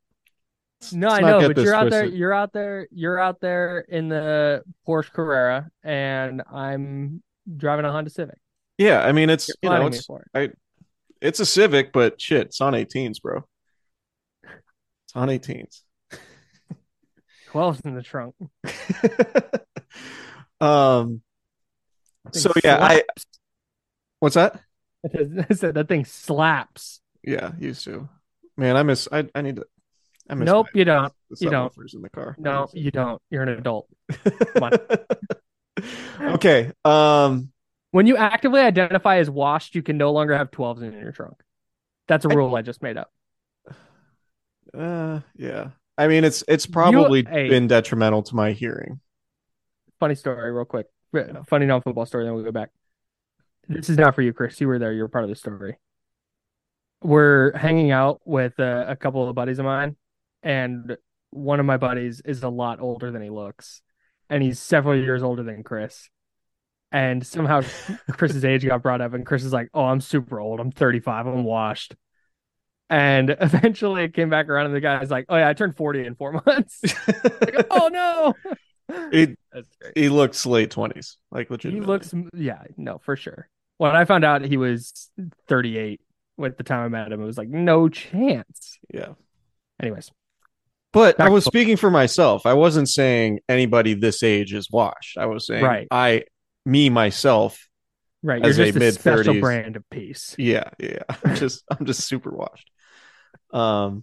No, 0.93 1.09
Let's 1.09 1.23
I 1.23 1.27
know, 1.27 1.49
but 1.49 1.59
you're 1.59 1.75
out 1.75 1.83
twisted. 1.83 1.93
there. 1.93 2.17
You're 2.17 2.33
out 2.33 2.53
there. 2.53 2.89
You're 2.91 3.19
out 3.19 3.41
there 3.41 3.81
in 3.81 4.09
the 4.09 4.63
Porsche 4.87 5.13
Carrera, 5.13 5.71
and 5.83 6.43
I'm 6.51 7.23
driving 7.57 7.85
a 7.85 7.93
Honda 7.93 8.11
Civic. 8.11 8.39
Yeah, 8.79 9.03
I 9.03 9.13
mean 9.13 9.29
it's 9.29 9.51
you 9.63 9.69
know 9.69 9.87
it's 9.87 10.09
it. 10.09 10.23
I, 10.35 10.49
it's 11.21 11.39
a 11.39 11.47
Civic, 11.47 11.93
but 11.93 12.21
shit, 12.21 12.47
it's 12.47 12.61
on 12.63 12.73
18s, 12.73 13.21
bro. 13.21 13.45
It's 14.43 15.15
on 15.15 15.29
18s. 15.29 15.83
12's 17.53 17.81
in 17.85 17.95
the 17.95 18.03
trunk. 18.03 18.35
um, 20.61 21.21
so 22.33 22.53
yeah, 22.65 22.79
slaps. 22.79 23.27
I. 23.27 23.39
What's 24.21 24.35
that? 24.37 24.61
I 25.05 25.55
said 25.55 25.75
that 25.75 25.89
thing 25.89 26.07
slaps. 26.07 27.01
Yeah, 27.23 27.53
used 27.59 27.85
to. 27.85 28.09
Man, 28.57 28.77
I 28.79 28.83
miss. 28.83 29.09
I 29.13 29.29
I 29.35 29.43
need 29.43 29.57
to. 29.57 29.67
I 30.31 30.35
Nope, 30.35 30.69
you 30.75 30.85
don't. 30.85 31.13
You 31.39 31.51
don't. 31.51 31.73
in 31.93 32.03
the 32.03 32.11
car. 32.11 32.37
No, 32.39 32.69
you 32.73 32.91
don't. 32.91 33.21
You're 33.31 33.43
an 33.43 33.49
adult. 33.49 33.89
okay. 36.21 36.73
Um. 36.85 37.53
When 37.93 38.07
you 38.07 38.17
actively 38.17 38.61
identify 38.61 39.17
as 39.17 39.29
washed, 39.29 39.75
you 39.75 39.83
can 39.83 39.99
no 39.99 40.13
longer 40.13 40.37
have 40.37 40.53
12s 40.53 40.83
in 40.83 40.93
your 40.93 41.11
trunk. 41.11 41.35
That's 42.07 42.25
a 42.25 42.29
rule 42.29 42.55
I 42.55 42.63
just 42.63 42.83
made 42.83 42.97
up. 42.97 43.11
Uh. 44.73 45.21
Yeah. 45.37 45.71
I 45.99 46.07
mean, 46.07 46.25
it's 46.25 46.45
it's 46.47 46.65
probably 46.65 47.27
hey. 47.29 47.49
been 47.49 47.67
detrimental 47.67 48.23
to 48.23 48.37
my 48.37 48.53
hearing. 48.53 49.01
Funny 49.99 50.15
story, 50.15 50.51
real 50.51 50.65
quick. 50.65 50.87
Funny 51.49 51.67
non 51.67 51.83
football 51.83 52.07
story, 52.07 52.25
then 52.25 52.35
we'll 52.35 52.45
go 52.45 52.53
back. 52.53 52.71
This 53.69 53.91
is 53.91 53.99
not 53.99 54.15
for 54.15 54.23
you, 54.23 54.33
Chris. 54.33 54.61
You 54.61 54.69
were 54.69 54.79
there. 54.79 54.93
You're 54.93 55.09
part 55.09 55.25
of 55.25 55.31
the 55.31 55.37
story. 55.37 55.77
We're 57.03 57.57
hanging 57.57 57.91
out 57.91 58.21
with 58.25 58.59
uh, 58.59 58.85
a 58.89 58.97
couple 58.97 59.29
of 59.29 59.35
buddies 59.35 59.59
of 59.59 59.65
mine, 59.65 59.97
and 60.43 60.97
one 61.31 61.61
of 61.61 61.67
my 61.67 61.77
buddies 61.77 62.21
is 62.25 62.43
a 62.43 62.49
lot 62.49 62.81
older 62.81 63.11
than 63.11 63.23
he 63.23 63.31
looks, 63.31 63.83
and 64.29 64.43
he's 64.43 64.59
several 64.59 64.97
years 64.97 65.23
older 65.23 65.43
than 65.43 65.63
Chris. 65.63 66.09
And 66.93 67.25
somehow 67.25 67.63
Chris's 68.11 68.45
age 68.45 68.67
got 68.67 68.83
brought 68.83 69.01
up, 69.01 69.15
and 69.15 69.25
Chris 69.25 69.45
is 69.45 69.53
like, 69.53 69.69
"Oh, 69.75 69.85
I'm 69.85 70.01
super 70.01 70.41
old. 70.41 70.59
I'm 70.61 70.73
35. 70.73 71.27
I'm 71.27 71.45
washed." 71.45 71.95
And 72.89 73.31
eventually, 73.41 74.03
it 74.05 74.15
came 74.15 74.29
back 74.31 74.49
around, 74.49 74.67
and 74.67 74.75
the 74.75 74.81
guy's 74.81 75.11
like, 75.11 75.27
"Oh 75.29 75.37
yeah, 75.37 75.49
I 75.49 75.53
turned 75.55 75.77
40 75.77 76.05
in 76.07 76.15
four 76.17 76.33
months." 76.47 76.81
Like, 77.07 77.67
oh 77.71 77.89
no! 77.93 78.35
It, 79.13 79.39
he 79.95 80.09
looks 80.09 80.45
late 80.47 80.73
twenties, 80.73 81.17
like 81.31 81.49
legit. 81.49 81.73
He 81.73 81.81
looks, 81.81 82.13
yeah, 82.35 82.63
no, 82.77 82.99
for 82.99 83.15
sure. 83.15 83.49
When 83.79 83.95
I 83.95 84.05
found 84.05 84.25
out 84.25 84.45
he 84.45 84.57
was 84.57 85.11
38 85.47 86.01
at 86.45 86.59
the 86.59 86.65
time 86.65 86.85
I 86.85 86.89
met 86.89 87.13
him, 87.13 87.23
it 87.23 87.25
was 87.25 87.39
like 87.39 87.49
no 87.49 87.89
chance. 87.89 88.79
yeah. 88.93 89.11
Anyways, 89.81 90.11
But 90.93 91.21
I 91.21 91.29
was 91.29 91.45
speaking 91.45 91.77
for 91.77 91.91
myself. 91.91 92.47
I 92.47 92.55
wasn't 92.55 92.89
saying 92.89 93.41
anybody 93.49 93.95
this 93.95 94.23
age 94.23 94.53
is 94.53 94.69
washed. 94.71 95.17
I 95.19 95.27
was 95.27 95.47
saying 95.47 95.63
Right. 95.65 95.87
I, 95.91 96.25
me 96.67 96.91
myself. 96.91 97.69
right, 98.23 98.45
As 98.45 98.59
you're 98.59 98.67
a 98.67 98.73
just 98.73 98.77
a, 98.99 99.01
special 99.01 99.17
mid-thirties. 99.35 99.41
brand 99.41 99.77
of 99.77 99.89
peace. 99.91 100.35
Yeah, 100.37 100.71
yeah. 100.81 101.03
I'm 101.25 101.37
just 101.37 101.65
I'm 101.71 101.87
just 101.87 102.01
super 102.07 102.31
washed. 102.31 102.69
Um, 103.53 104.03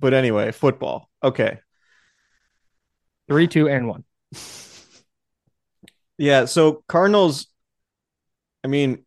but 0.00 0.14
anyway, 0.14 0.52
football. 0.52 1.10
Okay. 1.22 1.58
Three, 3.28 3.46
two, 3.48 3.68
and 3.68 3.88
one. 3.88 4.04
Yeah. 6.18 6.46
So 6.46 6.82
Cardinals. 6.88 7.46
I 8.64 8.68
mean, 8.68 9.04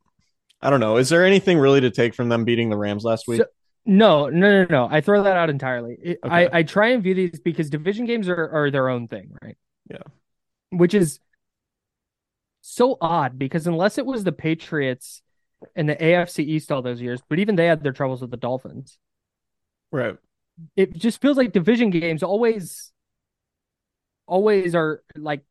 I 0.61 0.69
don't 0.69 0.79
know. 0.79 0.97
Is 0.97 1.09
there 1.09 1.25
anything 1.25 1.57
really 1.57 1.81
to 1.81 1.89
take 1.89 2.13
from 2.13 2.29
them 2.29 2.45
beating 2.45 2.69
the 2.69 2.77
Rams 2.77 3.03
last 3.03 3.27
week? 3.27 3.39
So- 3.41 3.47
No, 3.89 4.29
no, 4.29 4.63
no, 4.63 4.67
no. 4.69 4.87
I 4.89 5.01
throw 5.01 5.23
that 5.23 5.35
out 5.35 5.49
entirely. 5.49 5.97
It, 6.01 6.19
Okay. 6.23 6.33
I, 6.33 6.59
I 6.59 6.63
try 6.63 6.89
and 6.89 7.01
view 7.01 7.15
these 7.15 7.39
because 7.39 7.69
division 7.69 8.05
games 8.05 8.29
are, 8.29 8.49
are 8.49 8.69
their 8.71 8.87
own 8.89 9.07
thing, 9.07 9.35
right? 9.41 9.57
Yeah. 9.89 10.03
Which 10.71 10.93
is 10.93 11.19
so 12.61 12.97
odd 13.01 13.37
because 13.39 13.67
unless 13.67 13.97
it 13.97 14.05
was 14.05 14.23
the 14.23 14.31
Patriots 14.31 15.21
and 15.75 15.89
the 15.89 15.95
AFC 15.95 16.43
East 16.43 16.71
all 16.71 16.81
those 16.81 17.01
years, 17.01 17.21
but 17.27 17.39
even 17.39 17.55
they 17.55 17.65
had 17.65 17.83
their 17.83 17.91
troubles 17.93 18.21
with 18.21 18.31
the 18.31 18.37
Dolphins. 18.37 18.97
right. 19.91 20.17
it 20.75 20.95
just 20.95 21.21
feels 21.21 21.37
like 21.37 21.51
division 21.51 21.89
games 21.89 22.23
always 22.23 22.91
always 24.27 24.75
are 24.75 25.01
like 25.15 25.43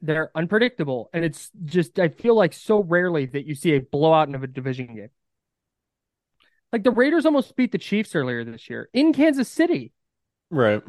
they're 0.00 0.30
unpredictable 0.34 1.08
and 1.12 1.24
it's 1.24 1.50
just 1.64 1.98
i 1.98 2.08
feel 2.08 2.34
like 2.34 2.52
so 2.52 2.82
rarely 2.82 3.26
that 3.26 3.46
you 3.46 3.54
see 3.54 3.74
a 3.74 3.80
blowout 3.80 4.28
in 4.28 4.34
a 4.34 4.46
division 4.46 4.94
game 4.94 5.10
like 6.72 6.82
the 6.84 6.90
raiders 6.90 7.26
almost 7.26 7.54
beat 7.56 7.72
the 7.72 7.78
chiefs 7.78 8.14
earlier 8.14 8.44
this 8.44 8.68
year 8.70 8.88
in 8.92 9.12
kansas 9.12 9.48
city 9.48 9.92
Right. 10.50 10.82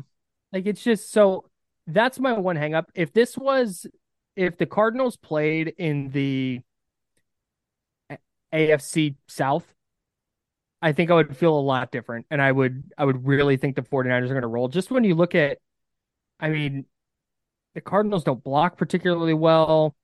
like 0.52 0.66
it's 0.66 0.84
just 0.84 1.12
so 1.12 1.46
that's 1.88 2.20
my 2.20 2.34
one 2.34 2.56
hang 2.56 2.74
up 2.74 2.92
if 2.96 3.14
this 3.14 3.38
was 3.38 3.86
if 4.36 4.58
the 4.58 4.66
cardinals 4.66 5.16
played 5.18 5.74
in 5.78 6.10
the 6.12 6.62
afc 8.54 9.16
south 9.28 9.66
I 10.82 10.92
think 10.92 11.10
I 11.10 11.14
would 11.14 11.38
feel 11.38 11.58
a 11.58 11.62
lot 11.62 11.92
different. 11.94 12.26
And 12.30 12.42
I 12.42 12.52
would 12.52 12.84
I 12.98 13.06
would 13.06 13.26
really 13.26 13.56
think 13.56 13.78
the 13.78 13.84
49ers 13.84 14.26
are 14.26 14.34
going 14.34 14.42
to 14.42 14.50
roll. 14.50 14.68
Just 14.68 14.92
when 14.92 15.06
you 15.06 15.16
look 15.16 15.34
at 15.34 15.60
I 16.42 16.50
mean, 16.50 16.84
the 17.74 17.80
Cardinals 17.80 18.26
don't 18.26 18.44
block 18.44 18.78
particularly 18.78 19.34
well. 19.34 19.96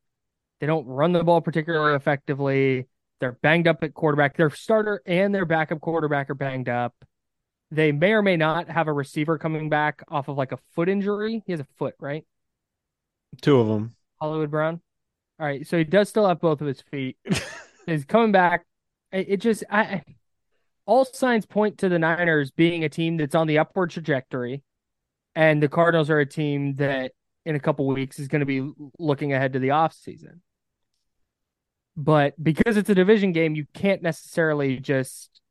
They 0.62 0.68
don't 0.68 0.88
run 0.88 1.12
the 1.12 1.22
ball 1.22 1.42
particularly 1.42 1.98
effectively. 1.98 2.88
They're 3.20 3.38
banged 3.42 3.68
up 3.68 3.84
at 3.84 3.94
quarterback. 3.94 4.38
Their 4.38 4.50
starter 4.50 5.02
and 5.06 5.34
their 5.36 5.46
backup 5.46 5.82
quarterback 5.82 6.30
are 6.30 6.36
banged 6.36 6.70
up. 6.70 6.94
They 7.72 7.92
may 7.92 8.14
or 8.14 8.22
may 8.22 8.38
not 8.38 8.70
have 8.70 8.88
a 8.88 8.94
receiver 8.94 9.38
coming 9.38 9.70
back 9.70 10.04
off 10.08 10.28
of 10.28 10.38
like 10.38 10.52
a 10.52 10.60
foot 10.74 10.90
injury. 10.90 11.44
He 11.46 11.52
has 11.52 11.60
a 11.60 11.68
foot, 11.78 11.96
right? 12.00 12.26
Two 13.42 13.60
of 13.60 13.68
them. 13.68 13.96
Hollywood 14.20 14.52
Brown. 14.52 14.82
All 15.40 15.46
right, 15.46 15.66
so 15.68 15.78
he 15.78 15.84
does 15.84 16.10
still 16.10 16.28
have 16.28 16.42
both 16.42 16.62
of 16.62 16.68
his 16.68 16.82
feet. 16.82 17.18
He's 17.86 18.06
coming 18.06 18.32
back. 18.32 18.66
It 19.12 19.38
just 19.38 19.64
I 19.70 19.82
I- 19.82 20.04
all 20.86 21.06
signs 21.06 21.46
point 21.46 21.78
to 21.80 21.90
the 21.90 22.00
Niners 22.00 22.50
being 22.52 22.84
a 22.84 22.90
team 22.90 23.18
that's 23.18 23.36
on 23.36 23.46
the 23.48 23.60
upward 23.60 23.92
trajectory, 23.92 24.64
and 25.36 25.62
the 25.62 25.70
Cardinals 25.70 26.10
are 26.10 26.20
a 26.20 26.26
team 26.26 26.76
that 26.76 27.12
in 27.46 27.56
a 27.56 27.60
couple 27.60 27.86
weeks 27.88 28.20
is 28.20 28.28
going 28.28 28.40
to 28.40 28.46
be 28.46 28.70
looking 28.98 29.32
ahead 29.32 29.54
to 29.54 29.60
the 29.60 29.70
offseason. 29.70 30.40
But 32.02 32.42
because 32.42 32.78
it's 32.78 32.90
a 32.90 32.96
division 32.96 33.34
game, 33.34 33.56
you 33.56 33.66
can't 33.74 34.02
necessarily 34.02 34.80
just 34.80 35.42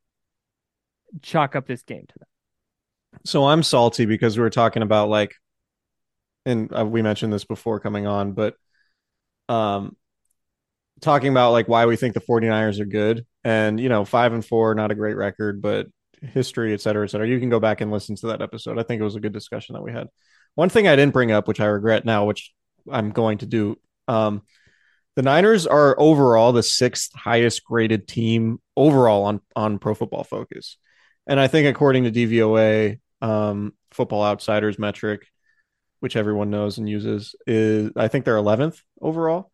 chalk 1.20 1.54
up 1.54 1.66
this 1.66 1.82
game 1.82 2.06
to 2.08 2.18
them. 2.18 3.20
So 3.26 3.44
I'm 3.44 3.62
salty 3.62 4.06
because 4.06 4.38
we 4.38 4.42
were 4.42 4.48
talking 4.48 4.82
about 4.82 5.10
like, 5.10 5.34
and 6.46 6.74
uh, 6.74 6.86
we 6.86 7.02
mentioned 7.02 7.34
this 7.34 7.44
before 7.44 7.80
coming 7.80 8.06
on, 8.06 8.32
but 8.32 8.54
um, 9.50 9.94
talking 11.02 11.28
about 11.28 11.52
like 11.52 11.68
why 11.68 11.84
we 11.84 11.96
think 11.96 12.14
the 12.14 12.20
49ers 12.20 12.80
are 12.80 12.86
good. 12.86 13.26
And, 13.44 13.78
you 13.78 13.90
know, 13.90 14.06
five 14.06 14.32
and 14.32 14.42
four, 14.42 14.74
not 14.74 14.90
a 14.90 14.94
great 14.94 15.18
record, 15.18 15.60
but 15.60 15.88
history, 16.22 16.72
et 16.72 16.80
cetera, 16.80 17.04
et 17.04 17.10
cetera. 17.10 17.28
You 17.28 17.40
can 17.40 17.50
go 17.50 17.60
back 17.60 17.82
and 17.82 17.90
listen 17.90 18.16
to 18.16 18.28
that 18.28 18.40
episode. 18.40 18.78
I 18.78 18.84
think 18.84 19.02
it 19.02 19.04
was 19.04 19.16
a 19.16 19.20
good 19.20 19.34
discussion 19.34 19.74
that 19.74 19.82
we 19.82 19.92
had. 19.92 20.08
One 20.54 20.70
thing 20.70 20.88
I 20.88 20.96
didn't 20.96 21.12
bring 21.12 21.30
up, 21.30 21.46
which 21.46 21.60
I 21.60 21.66
regret 21.66 22.06
now, 22.06 22.24
which 22.24 22.54
I'm 22.90 23.10
going 23.10 23.36
to 23.38 23.46
do. 23.46 23.76
Um, 24.06 24.42
the 25.18 25.22
Niners 25.22 25.66
are 25.66 25.96
overall 25.98 26.52
the 26.52 26.62
sixth 26.62 27.12
highest 27.12 27.64
graded 27.64 28.06
team 28.06 28.60
overall 28.76 29.24
on 29.24 29.40
on 29.56 29.80
Pro 29.80 29.92
Football 29.92 30.22
Focus. 30.22 30.76
And 31.26 31.40
I 31.40 31.48
think 31.48 31.66
according 31.66 32.04
to 32.04 32.12
DVOA, 32.12 33.00
um, 33.20 33.72
Football 33.90 34.22
Outsiders 34.22 34.78
metric, 34.78 35.26
which 35.98 36.14
everyone 36.14 36.50
knows 36.50 36.78
and 36.78 36.88
uses, 36.88 37.34
is 37.48 37.90
I 37.96 38.06
think 38.06 38.26
they're 38.26 38.36
11th 38.36 38.80
overall. 39.02 39.50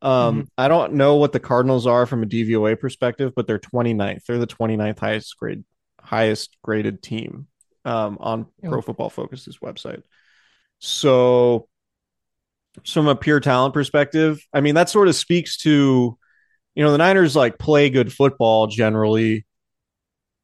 Um, 0.00 0.48
I 0.56 0.68
don't 0.68 0.94
know 0.94 1.16
what 1.16 1.32
the 1.32 1.40
Cardinals 1.40 1.86
are 1.86 2.06
from 2.06 2.22
a 2.22 2.26
DVOA 2.26 2.80
perspective, 2.80 3.34
but 3.36 3.46
they're 3.46 3.58
29th. 3.58 4.24
They're 4.24 4.38
the 4.38 4.46
29th 4.46 4.98
highest 4.98 5.36
grade, 5.36 5.62
highest 6.00 6.56
graded 6.62 7.02
team 7.02 7.48
um, 7.84 8.16
on 8.18 8.46
Pro. 8.64 8.80
Football 8.80 9.10
Focus's 9.10 9.58
website. 9.58 10.04
So, 10.78 11.68
from 12.86 13.08
a 13.08 13.16
pure 13.16 13.40
talent 13.40 13.74
perspective, 13.74 14.44
I 14.52 14.60
mean 14.60 14.74
that 14.74 14.88
sort 14.88 15.08
of 15.08 15.14
speaks 15.14 15.56
to, 15.58 16.18
you 16.74 16.84
know, 16.84 16.92
the 16.92 16.98
Niners 16.98 17.36
like 17.36 17.58
play 17.58 17.90
good 17.90 18.12
football 18.12 18.66
generally, 18.66 19.46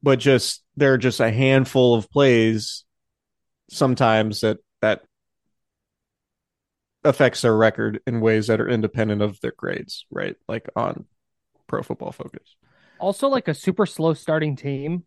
but 0.02 0.18
just 0.18 0.62
there 0.76 0.94
are 0.94 0.98
just 0.98 1.20
a 1.20 1.30
handful 1.30 1.94
of 1.94 2.10
plays 2.10 2.84
sometimes 3.70 4.40
that 4.42 4.58
that 4.80 5.02
affects 7.04 7.42
their 7.42 7.56
record 7.56 8.00
in 8.06 8.20
ways 8.20 8.48
that 8.48 8.60
are 8.60 8.68
independent 8.68 9.22
of 9.22 9.40
their 9.40 9.54
grades, 9.56 10.06
right? 10.10 10.36
Like 10.46 10.68
on 10.76 11.06
Pro 11.66 11.82
Football 11.82 12.12
Focus. 12.12 12.56
Also, 12.98 13.28
like 13.28 13.48
a 13.48 13.54
super 13.54 13.86
slow 13.86 14.14
starting 14.14 14.56
team. 14.56 15.04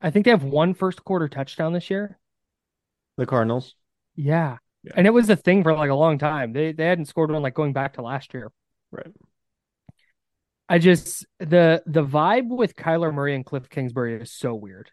I 0.00 0.10
think 0.10 0.24
they 0.24 0.30
have 0.30 0.44
one 0.44 0.74
first 0.74 1.04
quarter 1.04 1.28
touchdown 1.28 1.72
this 1.72 1.88
year. 1.88 2.18
The 3.16 3.26
Cardinals. 3.26 3.74
Yeah. 4.14 4.58
Yeah. 4.86 4.92
And 4.94 5.06
it 5.06 5.10
was 5.10 5.28
a 5.28 5.36
thing 5.36 5.64
for 5.64 5.74
like 5.74 5.90
a 5.90 5.94
long 5.94 6.16
time. 6.18 6.52
They 6.52 6.70
they 6.72 6.86
hadn't 6.86 7.06
scored 7.06 7.32
one 7.32 7.42
like 7.42 7.54
going 7.54 7.72
back 7.72 7.94
to 7.94 8.02
last 8.02 8.32
year. 8.32 8.52
Right. 8.92 9.12
I 10.68 10.78
just 10.78 11.26
the 11.40 11.82
the 11.86 12.04
vibe 12.04 12.48
with 12.48 12.76
Kyler 12.76 13.12
Murray 13.12 13.34
and 13.34 13.44
Cliff 13.44 13.68
Kingsbury 13.68 14.20
is 14.20 14.30
so 14.30 14.54
weird. 14.54 14.90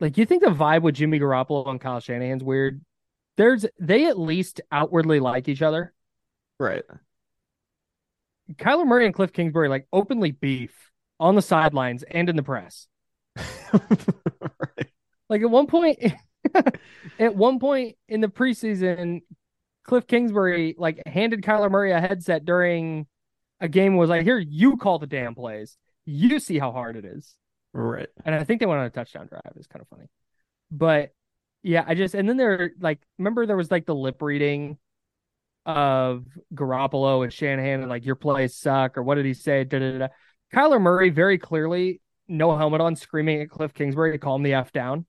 Like 0.00 0.16
you 0.16 0.24
think 0.24 0.42
the 0.42 0.50
vibe 0.50 0.82
with 0.82 0.94
Jimmy 0.94 1.20
Garoppolo 1.20 1.68
and 1.68 1.80
Kyle 1.80 2.00
Shanahan's 2.00 2.42
weird. 2.42 2.80
There's 3.36 3.66
they 3.78 4.06
at 4.06 4.18
least 4.18 4.62
outwardly 4.72 5.20
like 5.20 5.48
each 5.48 5.62
other. 5.62 5.92
Right. 6.58 6.84
Kyler 8.54 8.86
Murray 8.86 9.04
and 9.04 9.14
Cliff 9.14 9.32
Kingsbury 9.32 9.68
like 9.68 9.88
openly 9.92 10.30
beef 10.30 10.72
on 11.20 11.34
the 11.34 11.42
sidelines 11.42 12.02
and 12.02 12.30
in 12.30 12.36
the 12.36 12.42
press. 12.42 12.86
right. 13.36 14.88
Like 15.28 15.42
at 15.42 15.50
one 15.50 15.66
point, 15.66 15.98
at 17.18 17.34
one 17.34 17.58
point 17.58 17.96
in 18.08 18.20
the 18.20 18.28
preseason, 18.28 19.22
Cliff 19.84 20.06
Kingsbury 20.06 20.74
like 20.78 21.02
handed 21.06 21.42
Kyler 21.42 21.70
Murray 21.70 21.92
a 21.92 22.00
headset 22.00 22.44
during 22.44 23.06
a 23.60 23.68
game. 23.68 23.96
Was 23.96 24.10
like, 24.10 24.22
"Here, 24.22 24.38
you 24.38 24.76
call 24.76 24.98
the 24.98 25.06
damn 25.06 25.34
plays. 25.34 25.76
You 26.04 26.38
see 26.40 26.58
how 26.58 26.72
hard 26.72 26.96
it 26.96 27.04
is." 27.04 27.36
Right. 27.72 28.08
And 28.24 28.34
I 28.34 28.44
think 28.44 28.60
they 28.60 28.66
went 28.66 28.80
on 28.80 28.86
a 28.86 28.90
touchdown 28.90 29.26
drive. 29.26 29.52
It's 29.56 29.66
kind 29.66 29.82
of 29.82 29.88
funny. 29.88 30.08
But 30.70 31.12
yeah, 31.62 31.84
I 31.86 31.94
just 31.94 32.14
and 32.14 32.28
then 32.28 32.36
there 32.36 32.72
like 32.80 33.00
remember 33.18 33.46
there 33.46 33.56
was 33.56 33.70
like 33.70 33.86
the 33.86 33.94
lip 33.94 34.22
reading 34.22 34.78
of 35.66 36.24
Garoppolo 36.54 37.24
and 37.24 37.32
Shanahan 37.32 37.80
and 37.80 37.88
like 37.88 38.06
your 38.06 38.14
plays 38.14 38.56
suck 38.56 38.96
or 38.96 39.02
what 39.02 39.16
did 39.16 39.26
he 39.26 39.34
say? 39.34 39.64
Da, 39.64 39.78
da, 39.78 39.98
da. 39.98 40.08
Kyler 40.54 40.80
Murray 40.80 41.10
very 41.10 41.38
clearly 41.38 42.00
no 42.28 42.56
helmet 42.56 42.80
on, 42.80 42.96
screaming 42.96 43.40
at 43.40 43.50
Cliff 43.50 43.74
Kingsbury 43.74 44.12
to 44.12 44.18
calm 44.18 44.42
the 44.42 44.54
f 44.54 44.72
down, 44.72 45.06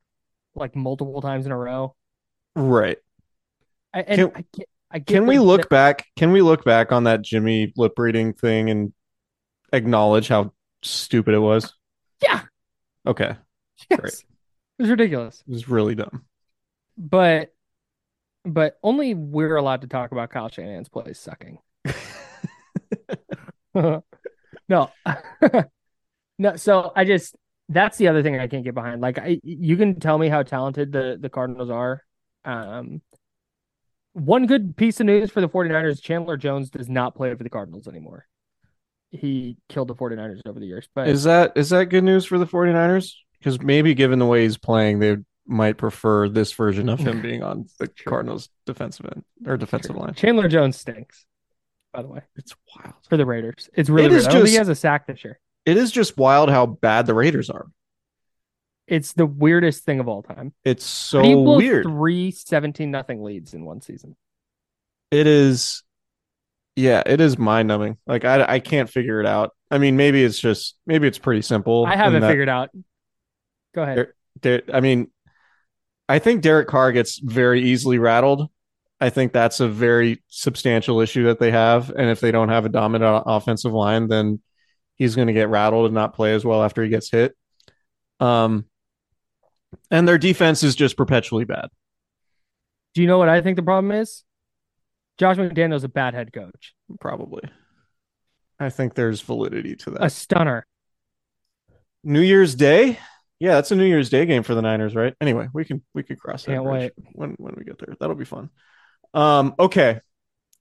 like 0.57 0.75
multiple 0.75 1.21
times 1.21 1.45
in 1.45 1.51
a 1.51 1.57
row. 1.57 1.95
Right. 2.55 2.97
I, 3.93 4.01
and 4.01 4.19
Can- 4.19 4.31
I 4.35 4.45
get, 4.55 4.69
I 4.91 4.99
get 4.99 5.13
Can 5.15 5.27
we 5.27 5.39
look 5.39 5.61
the- 5.63 5.67
back? 5.67 6.05
Can 6.15 6.31
we 6.31 6.41
look 6.41 6.63
back 6.63 6.91
on 6.91 7.05
that 7.05 7.21
Jimmy 7.21 7.73
lip 7.77 7.93
reading 7.97 8.33
thing 8.33 8.69
and 8.69 8.93
acknowledge 9.73 10.27
how 10.27 10.53
stupid 10.81 11.33
it 11.33 11.39
was? 11.39 11.73
Yeah. 12.21 12.41
Okay. 13.05 13.35
Yes. 13.89 13.99
Great. 13.99 14.13
It 14.13 14.81
was 14.83 14.89
ridiculous. 14.89 15.43
It 15.47 15.51
was 15.51 15.69
really 15.69 15.95
dumb. 15.95 16.25
But 16.97 17.53
but 18.43 18.79
only 18.81 19.13
we're 19.13 19.55
allowed 19.57 19.81
to 19.81 19.87
talk 19.87 20.11
about 20.11 20.29
Kyle 20.29 20.49
Shanahan's 20.49 20.89
plays 20.89 21.19
sucking. 21.19 21.59
no. 23.73 24.03
no, 26.39 26.55
so 26.55 26.91
I 26.95 27.05
just 27.05 27.35
that's 27.69 27.97
the 27.97 28.07
other 28.07 28.23
thing 28.23 28.39
I 28.39 28.47
can't 28.47 28.63
get 28.63 28.73
behind. 28.75 29.01
Like 29.01 29.17
I 29.19 29.39
you 29.43 29.75
can 29.77 29.99
tell 29.99 30.17
me 30.17 30.29
how 30.29 30.43
talented 30.43 30.91
the 30.91 31.17
the 31.19 31.29
Cardinals 31.29 31.69
are. 31.69 32.03
Um 32.45 33.01
one 34.13 34.47
good 34.47 34.75
piece 34.75 34.99
of 34.99 35.05
news 35.05 35.29
for 35.29 35.41
the 35.41 35.49
49ers, 35.49 36.01
Chandler 36.01 36.37
Jones 36.37 36.69
does 36.71 36.89
not 36.89 37.13
play 37.15 37.33
for 37.35 37.43
the 37.43 37.49
Cardinals 37.51 37.87
anymore. 37.87 38.25
He 39.11 39.57
killed 39.69 39.87
the 39.89 39.95
49ers 39.95 40.41
over 40.47 40.59
the 40.59 40.65
years. 40.65 40.87
But 40.95 41.07
Is 41.07 41.23
that 41.25 41.53
is 41.55 41.69
that 41.69 41.85
good 41.85 42.03
news 42.03 42.25
for 42.25 42.37
the 42.37 42.47
49ers? 42.47 43.13
Because 43.37 43.61
maybe 43.61 43.93
given 43.93 44.17
the 44.19 44.25
way 44.25 44.43
he's 44.43 44.57
playing, 44.57 44.99
they 44.99 45.17
might 45.45 45.77
prefer 45.77 46.27
this 46.27 46.51
version 46.51 46.89
of 46.89 46.99
him 46.99 47.21
being 47.27 47.43
on 47.43 47.67
the 47.79 47.87
True. 47.87 48.09
Cardinals 48.09 48.49
defensive 48.65 49.05
end 49.05 49.23
or 49.45 49.55
defensive 49.57 49.95
line. 49.95 50.13
Chandler 50.15 50.47
Jones 50.49 50.77
stinks, 50.77 51.25
by 51.93 52.01
the 52.01 52.07
way, 52.09 52.21
It's 52.35 52.53
wild. 52.75 52.95
for 53.07 53.15
the 53.17 53.25
Raiders. 53.25 53.69
It's 53.75 53.89
really 53.89 54.07
It 54.07 54.11
weird. 54.23 54.31
Think 54.31 54.47
he 54.47 54.55
has 54.55 54.67
a 54.69 54.75
sack 54.75 55.05
this 55.07 55.23
year. 55.23 55.39
It 55.67 55.75
is 55.75 55.91
just 55.91 56.17
wild 56.17 56.49
how 56.49 56.65
bad 56.65 57.07
the 57.07 57.13
Raiders 57.13 57.49
are. 57.49 57.67
It's 58.87 59.11
the 59.11 59.25
weirdest 59.25 59.83
thing 59.83 59.99
of 59.99 60.07
all 60.07 60.23
time. 60.23 60.53
It's 60.63 60.85
so 60.85 61.17
How 61.17 61.23
do 61.23 61.29
you 61.29 61.35
blow 61.35 61.57
weird. 61.57 61.83
Three 61.83 62.31
17 62.31 62.89
nothing 62.89 63.21
leads 63.21 63.53
in 63.53 63.65
one 63.65 63.81
season. 63.81 64.15
It 65.11 65.27
is, 65.27 65.83
yeah, 66.77 67.03
it 67.05 67.19
is 67.19 67.37
mind 67.37 67.67
numbing. 67.67 67.97
Like 68.07 68.23
I, 68.23 68.45
I 68.47 68.59
can't 68.59 68.89
figure 68.89 69.19
it 69.19 69.25
out. 69.25 69.51
I 69.69 69.77
mean, 69.77 69.97
maybe 69.97 70.23
it's 70.23 70.39
just 70.39 70.77
maybe 70.85 71.05
it's 71.05 71.17
pretty 71.17 71.41
simple. 71.41 71.85
I 71.85 71.97
haven't 71.97 72.21
that 72.21 72.29
figured 72.29 72.47
out. 72.47 72.69
Go 73.75 73.83
ahead. 73.83 74.07
There- 74.41 74.63
I 74.73 74.79
mean, 74.79 75.11
I 76.07 76.19
think 76.19 76.41
Derek 76.41 76.69
Carr 76.69 76.93
gets 76.93 77.19
very 77.19 77.61
easily 77.61 77.99
rattled. 77.99 78.49
I 79.01 79.09
think 79.09 79.33
that's 79.33 79.59
a 79.59 79.67
very 79.67 80.23
substantial 80.29 81.01
issue 81.01 81.25
that 81.25 81.39
they 81.39 81.51
have, 81.51 81.89
and 81.89 82.09
if 82.09 82.21
they 82.21 82.31
don't 82.31 82.49
have 82.49 82.63
a 82.65 82.69
dominant 82.69 83.23
offensive 83.25 83.73
line, 83.73 84.07
then 84.07 84.39
he's 84.97 85.15
going 85.15 85.27
to 85.27 85.33
get 85.33 85.49
rattled 85.49 85.85
and 85.85 85.95
not 85.95 86.13
play 86.13 86.33
as 86.33 86.43
well 86.43 86.63
after 86.63 86.83
he 86.83 86.89
gets 86.89 87.09
hit. 87.09 87.35
Um, 88.19 88.65
and 89.91 90.07
their 90.07 90.17
defense 90.17 90.63
is 90.63 90.75
just 90.75 90.97
perpetually 90.97 91.45
bad. 91.45 91.69
Do 92.93 93.01
you 93.01 93.07
know 93.07 93.17
what 93.17 93.29
I 93.29 93.41
think 93.41 93.55
the 93.55 93.63
problem 93.63 93.91
is? 93.91 94.23
Josh 95.17 95.37
McDaniel's 95.37 95.83
a 95.83 95.89
bad 95.89 96.13
head 96.13 96.33
coach. 96.33 96.73
Probably. 96.99 97.43
I 98.59 98.69
think 98.69 98.95
there's 98.95 99.21
validity 99.21 99.75
to 99.77 99.91
that. 99.91 100.03
A 100.03 100.09
stunner. 100.09 100.65
New 102.03 102.21
Year's 102.21 102.55
Day. 102.55 102.99
Yeah, 103.39 103.55
that's 103.55 103.71
a 103.71 103.75
New 103.75 103.85
Year's 103.85 104.09
Day 104.09 104.25
game 104.25 104.41
for 104.41 104.55
the 104.55 104.61
Niners, 104.61 104.95
right? 104.95 105.13
Anyway, 105.21 105.47
we 105.53 105.63
can 105.63 105.83
we 105.93 106.01
could 106.01 106.19
cross 106.19 106.45
that 106.45 106.53
Can't 106.53 106.63
bridge 106.63 106.91
when 107.13 107.35
when 107.37 107.53
we 107.55 107.65
get 107.65 107.77
there. 107.77 107.95
That'll 107.99 108.15
be 108.15 108.25
fun. 108.25 108.49
Um, 109.13 109.53
okay. 109.59 109.99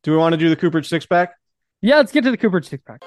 Do 0.03 0.11
we 0.13 0.19
want 0.19 0.35
to 0.35 0.37
do 0.37 0.51
the 0.51 0.57
Cooper 0.57 0.83
six 0.83 1.07
pack? 1.07 1.35
Yeah, 1.81 1.97
let's 1.97 2.13
get 2.13 2.25
to 2.25 2.31
the 2.31 2.37
Cooper 2.37 2.61
six 2.61 2.83
pack. 2.87 3.03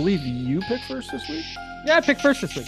Believe 0.00 0.24
you 0.24 0.60
picked 0.62 0.84
first 0.84 1.12
this 1.12 1.28
week. 1.28 1.44
Yeah, 1.84 1.96
I 1.96 2.00
picked 2.00 2.22
first 2.22 2.40
this 2.40 2.56
week. 2.56 2.66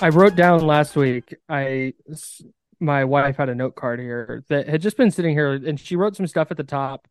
I 0.00 0.08
wrote 0.10 0.36
down 0.36 0.64
last 0.64 0.94
week. 0.94 1.34
I 1.48 1.94
my 2.78 3.04
wife 3.04 3.36
had 3.36 3.48
a 3.48 3.56
note 3.56 3.74
card 3.74 3.98
here 3.98 4.44
that 4.48 4.68
had 4.68 4.82
just 4.82 4.96
been 4.96 5.10
sitting 5.10 5.34
here, 5.34 5.54
and 5.54 5.80
she 5.80 5.96
wrote 5.96 6.14
some 6.14 6.28
stuff 6.28 6.52
at 6.52 6.56
the 6.56 6.62
top 6.62 7.08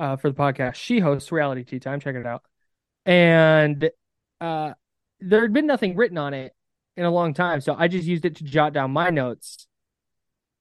uh, 0.00 0.16
for 0.16 0.28
the 0.28 0.34
podcast. 0.34 0.74
She 0.74 0.98
hosts 0.98 1.30
Reality 1.30 1.62
Tea 1.62 1.78
Time. 1.78 2.00
Check 2.00 2.16
it 2.16 2.26
out. 2.26 2.42
And 3.04 3.88
uh, 4.40 4.72
there 5.20 5.42
had 5.42 5.52
been 5.52 5.66
nothing 5.66 5.94
written 5.94 6.18
on 6.18 6.34
it 6.34 6.52
in 6.96 7.04
a 7.04 7.10
long 7.12 7.32
time, 7.32 7.60
so 7.60 7.76
I 7.78 7.86
just 7.86 8.08
used 8.08 8.24
it 8.24 8.36
to 8.36 8.44
jot 8.44 8.72
down 8.72 8.90
my 8.90 9.10
notes. 9.10 9.68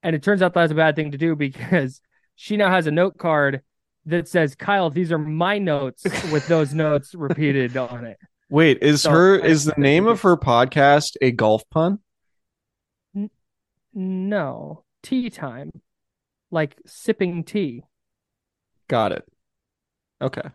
And 0.03 0.15
it 0.15 0.21
turns 0.21 0.43
out 0.43 0.53
that's 0.53 0.71
a 0.71 0.75
bad 0.75 0.95
thing 0.95 1.13
to 1.13 1.17
do 1.17 1.35
because 1.35 1.99
she 2.35 2.57
now 2.57 2.69
has 2.69 2.85
a 2.85 2.91
note 2.91 3.17
card 3.17 3.63
that 4.06 4.28
says, 4.28 4.56
"Kyle, 4.56 4.89
these 4.89 5.12
are 5.12 5.18
my 5.18 5.58
notes 5.58 6.04
with 6.32 6.48
those 6.48 6.74
notes 6.86 7.13
repeated 7.15 7.76
on 7.78 8.06
it." 8.06 8.18
Wait, 8.50 8.80
is 8.82 9.02
So, 9.02 9.12
her 9.12 9.36
is 9.38 9.65
the 9.65 9.74
name 9.78 10.08
of 10.08 10.22
her 10.22 10.38
podcast 10.38 11.15
a 11.22 11.32
golf 11.32 11.63
pun? 11.72 12.00
No, 13.94 14.84
tea 15.04 15.30
time, 15.30 15.72
like 16.52 16.76
sipping 16.86 17.44
tea. 17.44 17.84
Got 18.88 19.13
it. 19.13 19.24
Okay. 20.22 20.50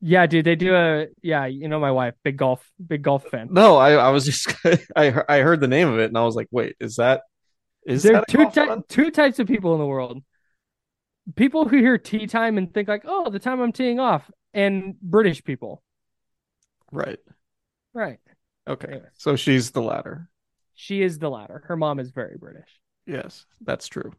Yeah, 0.00 0.26
dude, 0.26 0.44
they 0.44 0.54
do 0.54 0.74
a 0.74 1.06
yeah. 1.22 1.46
You 1.46 1.66
know 1.68 1.80
my 1.80 1.90
wife, 1.90 2.14
big 2.22 2.36
golf, 2.36 2.70
big 2.86 3.02
golf 3.02 3.24
fan. 3.24 3.48
No, 3.50 3.76
I 3.78 3.92
I 3.92 4.10
was 4.10 4.26
just 4.26 4.54
I 4.96 5.10
heard- 5.10 5.24
I 5.28 5.38
heard 5.38 5.60
the 5.60 5.68
name 5.68 5.88
of 5.88 5.98
it 5.98 6.04
and 6.06 6.18
I 6.18 6.24
was 6.24 6.36
like, 6.36 6.48
wait, 6.50 6.76
is 6.78 6.96
that 6.96 7.22
is 7.86 8.02
there 8.02 8.14
that 8.14 8.28
two 8.28 8.50
ty- 8.50 8.76
two 8.88 9.10
types 9.10 9.38
of 9.38 9.46
people 9.46 9.72
in 9.72 9.78
the 9.80 9.86
world. 9.86 10.22
People 11.36 11.68
who 11.68 11.78
hear 11.78 11.96
tea 11.98 12.26
time 12.26 12.58
and 12.58 12.72
think 12.72 12.88
like, 12.88 13.04
"Oh, 13.06 13.30
the 13.30 13.38
time 13.38 13.60
I'm 13.60 13.72
teeing 13.72 13.98
off," 13.98 14.30
and 14.52 14.98
British 15.00 15.42
people. 15.42 15.82
Right. 16.92 17.18
Right. 17.92 18.18
Okay. 18.68 18.88
Anyway. 18.88 19.06
So 19.14 19.36
she's 19.36 19.70
the 19.70 19.82
latter. 19.82 20.28
She 20.74 21.02
is 21.02 21.18
the 21.18 21.30
latter. 21.30 21.62
Her 21.66 21.76
mom 21.76 21.98
is 21.98 22.10
very 22.10 22.36
British. 22.38 22.68
Yes, 23.06 23.46
that's 23.62 23.86
true. 23.88 24.12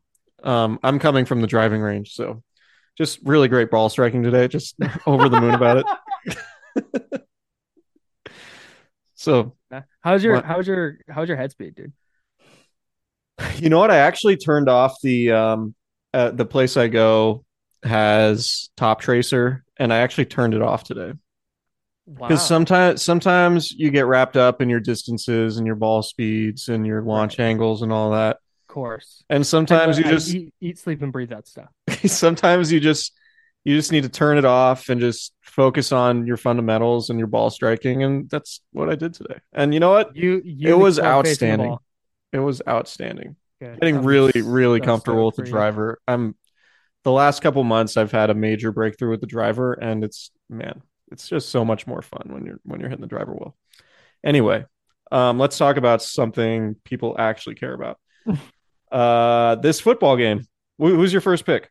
Um, 0.44 0.80
I'm 0.84 1.00
coming 1.00 1.26
from 1.26 1.41
the 1.41 1.48
driving 1.48 1.82
range, 1.82 2.13
so 2.13 2.44
just 2.98 3.20
really 3.24 3.48
great 3.48 3.70
ball 3.70 3.89
striking 3.89 4.24
today. 4.24 4.48
Just 4.48 4.76
over 5.06 5.30
the 5.30 5.39
moon 5.41 5.54
about 5.54 5.86
it. 6.76 7.22
so, 9.15 9.56
How's 10.02 10.24
your 10.24 10.36
What? 10.36 10.46
how's 10.46 10.68
your 10.68 10.98
how's 11.10 11.28
your 11.28 11.38
head 11.38 11.52
speed, 11.52 11.76
dude? 11.76 11.94
you 13.58 13.70
know 13.70 13.80
what? 13.80 13.91
I 13.91 13.98
actually 13.98 14.38
turned 14.38 14.70
off 14.70 14.96
the 15.02 15.32
um, 15.32 15.76
uh, 16.15 16.32
the 16.32 16.45
place 16.45 16.78
I 16.78 16.88
go 16.88 17.43
has 17.84 18.69
top 18.78 19.01
tracer, 19.01 19.63
and 19.78 19.93
I 19.93 19.97
actually 19.99 20.25
turned 20.25 20.54
it 20.54 20.62
off 20.62 20.84
today 20.84 21.13
Wow. 22.08 22.28
because 22.28 22.45
sometimes 22.47 23.01
sometimes 23.01 23.71
you 23.71 23.89
get 23.91 24.06
wrapped 24.06 24.38
up 24.38 24.62
in 24.62 24.69
your 24.69 24.80
distances 24.80 25.58
and 25.58 25.65
your 25.67 25.75
ball 25.75 26.01
speeds 26.04 26.69
and 26.69 26.86
your 26.86 27.01
launch 27.01 27.39
angles 27.39 27.82
and 27.82 27.91
all 27.91 28.12
that, 28.12 28.38
of 28.38 28.67
course. 28.73 29.23
and 29.30 29.45
sometimes 29.45 29.97
I- 29.97 30.01
you 30.01 30.08
I 30.08 30.12
just 30.12 30.34
eat, 30.34 30.54
eat, 30.62 30.78
sleep, 30.80 31.01
and 31.01 31.12
breathe 31.12 31.30
that 31.30 31.47
stuff. 31.47 31.69
sometimes 32.06 32.71
you 32.71 32.80
just 32.80 33.12
you 33.63 33.75
just 33.75 33.91
need 33.91 34.04
to 34.04 34.10
turn 34.10 34.38
it 34.38 34.45
off 34.45 34.89
and 34.89 35.01
just 35.01 35.34
focus 35.41 35.91
on 35.91 36.28
your 36.28 36.38
fundamentals 36.38 37.10
and 37.10 37.17
your 37.17 37.28
ball 37.28 37.49
striking 37.49 38.04
and 38.04 38.30
that's 38.30 38.62
what 38.71 38.89
I 38.89 38.95
did 38.95 39.13
today. 39.15 39.39
And 39.54 39.73
you 39.73 39.80
know 39.80 39.89
what? 39.89 40.15
You, 40.15 40.41
you 40.45 40.69
It 40.69 40.78
was 40.78 40.97
keep 40.97 41.06
on 41.06 41.23
facing 41.23 41.47
the 41.47 41.54
outstanding. 41.54 41.78
It 42.32 42.39
was 42.39 42.62
outstanding. 42.67 43.36
Good. 43.65 43.80
Getting 43.80 43.97
I'm 43.97 44.06
really 44.06 44.41
really 44.41 44.80
comfortable 44.80 45.25
with 45.28 45.36
the 45.36 45.43
driver. 45.43 45.99
I'm 46.08 46.36
the 47.04 47.12
last 47.12 47.41
couple 47.41 47.63
months 47.63 47.97
I've 47.97 48.12
had 48.12 48.30
a 48.30 48.34
major 48.34 48.71
breakthrough 48.71 49.12
with 49.12 49.21
the 49.21 49.28
driver 49.28 49.73
and 49.73 50.04
it's 50.04 50.32
man, 50.49 50.82
it's 51.12 51.28
just 51.28 51.49
so 51.49 51.65
much 51.65 51.88
more 51.88 52.01
fun 52.01 52.28
when 52.28 52.45
you're 52.45 52.60
when 52.63 52.80
you're 52.80 52.89
hitting 52.89 53.01
the 53.01 53.08
driver 53.08 53.34
well. 53.34 53.56
Anyway, 54.23 54.65
um 55.12 55.39
let's 55.39 55.58
talk 55.58 55.78
about 55.78 56.01
something 56.01 56.75
people 56.84 57.15
actually 57.17 57.56
care 57.56 57.73
about. 57.73 57.99
uh 58.91 59.56
this 59.56 59.80
football 59.80 60.17
game. 60.17 60.45
Wh- 60.78 60.89
Who's 60.89 61.13
your 61.13 61.21
first 61.21 61.45
pick? 61.45 61.69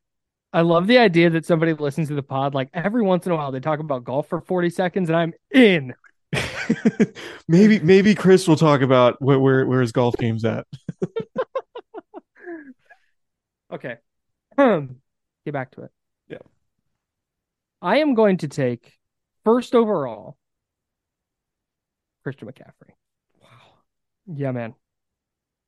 I 0.52 0.60
love 0.60 0.86
the 0.86 0.98
idea 0.98 1.30
that 1.30 1.44
somebody 1.44 1.74
listens 1.74 2.08
to 2.08 2.14
the 2.14 2.22
pod. 2.22 2.54
Like 2.54 2.70
every 2.72 3.02
once 3.02 3.26
in 3.26 3.32
a 3.32 3.36
while, 3.36 3.50
they 3.50 3.58
talk 3.58 3.80
about 3.80 4.04
golf 4.04 4.28
for 4.28 4.40
40 4.40 4.70
seconds, 4.70 5.08
and 5.08 5.16
I'm 5.16 5.32
in. 5.52 5.94
maybe 7.48 7.80
maybe 7.80 8.14
Chris 8.14 8.46
will 8.46 8.56
talk 8.56 8.80
about 8.80 9.20
where 9.20 9.38
where, 9.38 9.66
where 9.66 9.80
his 9.80 9.90
golf 9.90 10.14
game's 10.16 10.44
at. 10.44 10.64
Okay. 13.74 13.96
Get 14.56 15.52
back 15.52 15.72
to 15.72 15.82
it. 15.82 15.90
Yeah. 16.28 16.38
I 17.82 17.98
am 17.98 18.14
going 18.14 18.38
to 18.38 18.48
take 18.48 18.92
first 19.44 19.74
overall 19.74 20.36
Christian 22.22 22.48
McCaffrey. 22.48 22.92
Wow. 23.42 23.48
Yeah, 24.32 24.52
man. 24.52 24.74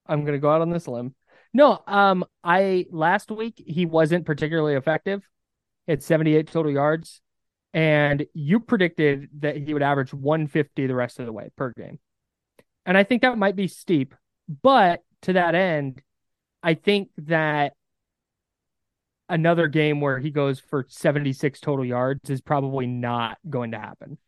I'm 0.06 0.24
gonna 0.24 0.38
go 0.38 0.50
out 0.50 0.60
on 0.60 0.70
this 0.70 0.86
limb. 0.86 1.14
No, 1.52 1.82
um, 1.86 2.24
I 2.44 2.86
last 2.90 3.30
week 3.30 3.62
he 3.66 3.86
wasn't 3.86 4.24
particularly 4.24 4.74
effective. 4.74 5.22
He 5.86 5.92
had 5.92 6.02
78 6.02 6.48
total 6.48 6.70
yards, 6.70 7.20
and 7.74 8.24
you 8.34 8.60
predicted 8.60 9.28
that 9.40 9.56
he 9.56 9.72
would 9.72 9.82
average 9.82 10.14
150 10.14 10.86
the 10.86 10.94
rest 10.94 11.18
of 11.18 11.26
the 11.26 11.32
way 11.32 11.50
per 11.56 11.72
game. 11.72 11.98
And 12.84 12.96
I 12.96 13.02
think 13.02 13.22
that 13.22 13.36
might 13.36 13.56
be 13.56 13.66
steep, 13.66 14.14
but 14.62 15.02
to 15.22 15.32
that 15.32 15.56
end, 15.56 16.02
I 16.62 16.74
think 16.74 17.10
that 17.18 17.74
another 19.28 19.68
game 19.68 20.00
where 20.00 20.18
he 20.18 20.30
goes 20.30 20.60
for 20.60 20.86
76 20.88 21.60
total 21.60 21.84
yards 21.84 22.30
is 22.30 22.40
probably 22.40 22.86
not 22.86 23.38
going 23.48 23.72
to 23.72 23.78
happen. 23.78 24.18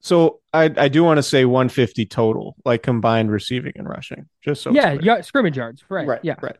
So 0.00 0.40
I 0.52 0.72
I 0.76 0.88
do 0.88 1.04
want 1.04 1.18
to 1.18 1.22
say 1.22 1.44
150 1.44 2.06
total, 2.06 2.56
like 2.64 2.82
combined 2.82 3.30
receiving 3.30 3.72
and 3.76 3.88
rushing. 3.88 4.26
Just 4.42 4.62
so 4.62 4.70
yeah, 4.70 5.20
scrimmage 5.20 5.58
yards, 5.58 5.84
right? 5.88 6.06
right, 6.06 6.20
yeah. 6.22 6.36
right. 6.40 6.56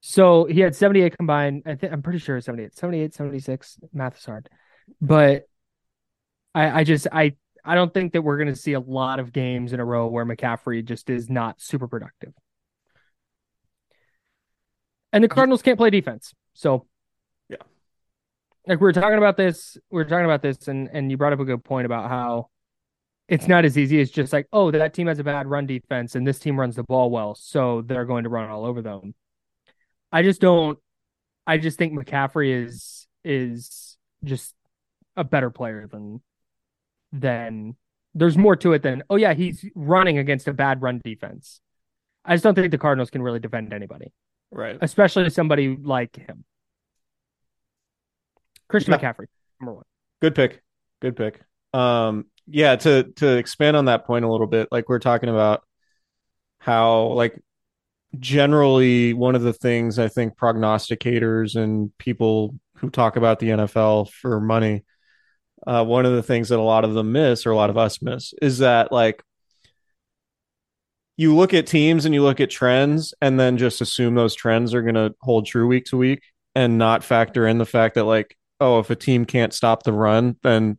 So 0.00 0.44
he 0.44 0.60
had 0.60 0.74
78 0.74 1.16
combined. 1.16 1.64
I 1.66 1.74
think 1.74 1.92
I'm 1.92 2.02
pretty 2.02 2.20
sure 2.20 2.36
it's 2.36 2.46
78, 2.46 2.74
78, 2.74 3.14
76. 3.14 3.78
Math 3.92 4.16
is 4.16 4.24
hard, 4.24 4.48
but 5.00 5.44
I, 6.54 6.80
I 6.80 6.84
just, 6.84 7.06
I, 7.12 7.34
I 7.64 7.74
don't 7.74 7.92
think 7.92 8.14
that 8.14 8.22
we're 8.22 8.38
going 8.38 8.48
to 8.48 8.56
see 8.56 8.72
a 8.72 8.80
lot 8.80 9.20
of 9.20 9.32
games 9.32 9.72
in 9.72 9.80
a 9.80 9.84
row 9.84 10.06
where 10.06 10.24
McCaffrey 10.24 10.84
just 10.84 11.10
is 11.10 11.28
not 11.28 11.60
super 11.60 11.86
productive. 11.86 12.32
And 15.12 15.22
the 15.22 15.28
Cardinals 15.28 15.60
can't 15.62 15.76
play 15.76 15.90
defense. 15.90 16.32
So. 16.54 16.86
Like 18.70 18.78
we 18.78 18.84
were 18.84 18.92
talking 18.92 19.18
about 19.18 19.36
this, 19.36 19.76
we 19.90 19.96
were 19.96 20.04
talking 20.04 20.24
about 20.24 20.42
this, 20.42 20.68
and 20.68 20.88
and 20.92 21.10
you 21.10 21.16
brought 21.16 21.32
up 21.32 21.40
a 21.40 21.44
good 21.44 21.64
point 21.64 21.86
about 21.86 22.08
how 22.08 22.50
it's 23.26 23.48
not 23.48 23.64
as 23.64 23.76
easy 23.76 24.00
as 24.00 24.12
just 24.12 24.32
like, 24.32 24.46
oh, 24.52 24.70
that 24.70 24.94
team 24.94 25.08
has 25.08 25.18
a 25.18 25.24
bad 25.24 25.48
run 25.48 25.66
defense 25.66 26.14
and 26.14 26.24
this 26.24 26.38
team 26.38 26.58
runs 26.58 26.76
the 26.76 26.84
ball 26.84 27.10
well, 27.10 27.34
so 27.34 27.82
they're 27.82 28.04
going 28.04 28.22
to 28.22 28.30
run 28.30 28.48
all 28.48 28.64
over 28.64 28.80
them. 28.80 29.12
I 30.12 30.22
just 30.22 30.40
don't. 30.40 30.78
I 31.48 31.58
just 31.58 31.78
think 31.78 31.94
McCaffrey 31.94 32.64
is 32.64 33.08
is 33.24 33.96
just 34.22 34.54
a 35.16 35.24
better 35.24 35.50
player 35.50 35.88
than 35.90 36.22
than. 37.10 37.74
There's 38.14 38.38
more 38.38 38.54
to 38.54 38.72
it 38.72 38.82
than 38.82 39.02
oh 39.10 39.16
yeah 39.16 39.34
he's 39.34 39.64
running 39.74 40.18
against 40.18 40.46
a 40.46 40.52
bad 40.52 40.80
run 40.80 41.00
defense. 41.04 41.60
I 42.24 42.34
just 42.34 42.44
don't 42.44 42.54
think 42.54 42.70
the 42.70 42.78
Cardinals 42.78 43.10
can 43.10 43.20
really 43.20 43.40
defend 43.40 43.72
anybody, 43.72 44.12
Right. 44.52 44.78
especially 44.80 45.28
somebody 45.30 45.76
like 45.76 46.14
him. 46.14 46.44
Christian 48.70 48.92
Yeah. 48.92 48.98
McCaffrey, 48.98 49.26
number 49.60 49.74
one. 49.74 49.84
Good 50.22 50.34
pick. 50.34 50.62
Good 51.00 51.16
pick. 51.16 51.40
Um, 51.72 52.26
yeah, 52.46 52.76
to 52.76 53.04
to 53.16 53.36
expand 53.36 53.76
on 53.76 53.84
that 53.86 54.06
point 54.06 54.24
a 54.24 54.30
little 54.30 54.46
bit, 54.46 54.68
like 54.70 54.88
we're 54.88 54.98
talking 54.98 55.28
about 55.28 55.62
how 56.58 57.08
like 57.12 57.38
generally 58.18 59.12
one 59.12 59.34
of 59.34 59.42
the 59.42 59.52
things 59.52 59.98
I 59.98 60.08
think 60.08 60.36
prognosticators 60.36 61.54
and 61.56 61.96
people 61.98 62.56
who 62.76 62.90
talk 62.90 63.16
about 63.16 63.38
the 63.38 63.50
NFL 63.50 64.10
for 64.10 64.40
money, 64.40 64.84
uh, 65.66 65.84
one 65.84 66.06
of 66.06 66.12
the 66.12 66.22
things 66.22 66.48
that 66.48 66.58
a 66.58 66.62
lot 66.62 66.84
of 66.84 66.94
them 66.94 67.12
miss 67.12 67.46
or 67.46 67.50
a 67.50 67.56
lot 67.56 67.70
of 67.70 67.76
us 67.78 68.02
miss 68.02 68.34
is 68.42 68.58
that 68.58 68.90
like 68.90 69.22
you 71.16 71.36
look 71.36 71.52
at 71.54 71.66
teams 71.66 72.04
and 72.04 72.14
you 72.14 72.22
look 72.22 72.40
at 72.40 72.50
trends 72.50 73.12
and 73.20 73.38
then 73.38 73.58
just 73.58 73.80
assume 73.80 74.14
those 74.14 74.34
trends 74.34 74.74
are 74.74 74.82
going 74.82 74.94
to 74.94 75.14
hold 75.20 75.46
true 75.46 75.66
week 75.66 75.84
to 75.84 75.96
week 75.96 76.22
and 76.54 76.78
not 76.78 77.04
factor 77.04 77.46
in 77.46 77.58
the 77.58 77.66
fact 77.66 77.94
that 77.94 78.04
like 78.04 78.36
oh 78.60 78.78
if 78.78 78.90
a 78.90 78.96
team 78.96 79.24
can't 79.24 79.52
stop 79.52 79.82
the 79.82 79.92
run 79.92 80.36
then 80.42 80.78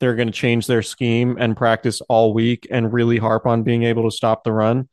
they're 0.00 0.14
going 0.14 0.28
to 0.28 0.32
change 0.32 0.66
their 0.66 0.82
scheme 0.82 1.36
and 1.38 1.56
practice 1.56 2.00
all 2.02 2.34
week 2.34 2.66
and 2.70 2.92
really 2.92 3.18
harp 3.18 3.46
on 3.46 3.62
being 3.62 3.82
able 3.84 4.04
to 4.04 4.14
stop 4.14 4.44
the 4.44 4.52
run. 4.52 4.88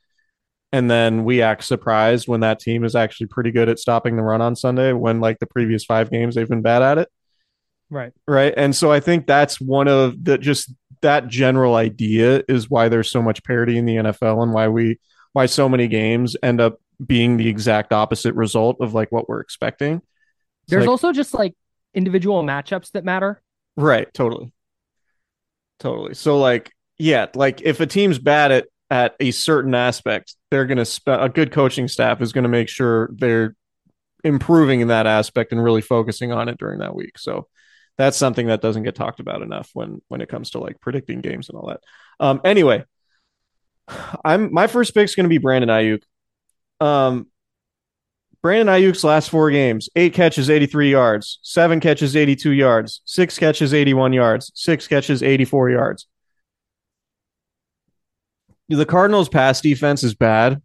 And 0.72 0.89
then 0.89 1.24
we 1.24 1.41
act 1.41 1.65
surprised 1.65 2.28
when 2.28 2.39
that 2.39 2.60
team 2.60 2.84
is 2.84 2.96
actually 2.96 3.28
pretty 3.28 3.52
good 3.52 3.69
at 3.69 3.80
stopping 3.80 4.15
the 4.15 4.24
run 4.24 4.41
on 4.41 4.56
Sunday 4.56 4.91
when 4.93 5.19
like 5.19 5.39
the 5.39 5.46
previous 5.46 5.86
5 5.86 6.10
games 6.10 6.36
they've 6.36 6.50
been 6.50 6.62
bad 6.62 6.82
at 6.82 6.98
it. 6.98 7.10
Right. 7.89 8.12
right? 8.28 8.54
And 8.58 8.76
so 8.76 8.91
i 8.91 9.00
think 9.00 9.28
that's 9.28 9.62
one 9.62 9.88
of 9.88 10.24
the 10.24 10.38
just 10.39 10.74
that 11.02 11.28
general 11.28 11.76
idea 11.76 12.41
is 12.48 12.69
why 12.69 12.89
there's 12.89 13.12
so 13.12 13.22
much 13.22 13.43
parity 13.43 13.78
in 13.78 13.86
the 13.86 13.98
nfl 13.98 14.41
and 14.41 14.54
why 14.54 14.69
we 14.69 15.00
why 15.34 15.46
so 15.46 15.67
many 15.67 15.88
games 15.88 16.36
end 16.41 16.62
up 16.62 16.80
being 17.06 17.38
the 17.38 17.50
exact 17.50 17.91
opposite 17.91 18.34
result 18.34 18.78
of 18.80 18.93
like 18.93 19.12
what 19.12 19.28
we're 19.28 19.41
expecting. 19.41 19.96
It's 19.96 20.04
There's 20.69 20.82
like- 20.84 20.89
also 20.89 21.12
just 21.12 21.34
like 21.36 21.54
individual 21.93 22.43
matchups 22.43 22.91
that 22.91 23.03
matter. 23.03 23.41
right 23.75 24.13
totally 24.13 24.51
totally 25.79 26.13
so 26.13 26.39
like 26.39 26.71
yeah 26.97 27.27
like 27.36 27.62
if 27.62 27.79
a 27.79 27.88
team's 27.88 28.19
bad 28.19 28.51
at 28.51 28.65
at 28.89 29.15
a 29.19 29.32
certain 29.32 29.73
aspect 29.73 30.36
they're 30.51 30.65
going 30.65 30.77
to 30.77 30.86
spend 30.86 31.21
a 31.21 31.29
good 31.29 31.51
coaching 31.51 31.88
staff 31.88 32.21
is 32.21 32.32
going 32.32 32.43
to 32.43 32.49
make 32.49 32.69
sure 32.69 33.10
they're 33.13 33.56
improving 34.23 34.79
in 34.82 34.88
that 34.89 35.08
aspect 35.08 35.51
and 35.51 35.63
really 35.63 35.82
focusing 35.82 36.32
on 36.32 36.47
it 36.47 36.58
during 36.58 36.79
that 36.79 36.95
week 36.95 37.17
so 37.17 37.47
that's 37.97 38.17
something 38.17 38.47
that 38.47 38.62
doesn't 38.62 38.84
get 38.84 38.95
talked 38.95 39.19
about 39.19 39.41
enough 39.41 39.69
when 39.73 40.01
when 40.08 40.21
it 40.21 40.29
comes 40.29 40.51
to 40.51 40.60
like 40.60 40.79
predicting 40.82 41.21
games 41.21 41.49
and 41.49 41.58
all 41.58 41.67
that. 41.67 41.82
Um, 42.19 42.41
anyway, 42.43 42.86
I'm 44.25 44.53
my 44.53 44.67
first 44.67 44.93
pick 44.93 45.06
is 45.06 45.15
going 45.15 45.25
to 45.25 45.29
be 45.29 45.38
Brandon 45.38 45.69
Aiyuk. 45.69 46.03
Um, 46.84 47.27
Brandon 48.43 48.67
Aiyuk's 48.67 49.03
last 49.03 49.29
four 49.29 49.49
games: 49.49 49.89
eight 49.95 50.13
catches, 50.13 50.49
83 50.49 50.91
yards; 50.91 51.39
seven 51.41 51.79
catches, 51.79 52.15
82 52.15 52.51
yards; 52.51 53.01
six 53.06 53.39
catches, 53.39 53.73
81 53.73 54.13
yards; 54.13 54.51
six 54.53 54.88
catches, 54.88 55.23
84 55.23 55.69
yards. 55.71 56.08
The 58.69 58.86
Cardinals' 58.86 59.29
pass 59.29 59.62
defense 59.62 60.03
is 60.03 60.13
bad 60.13 60.62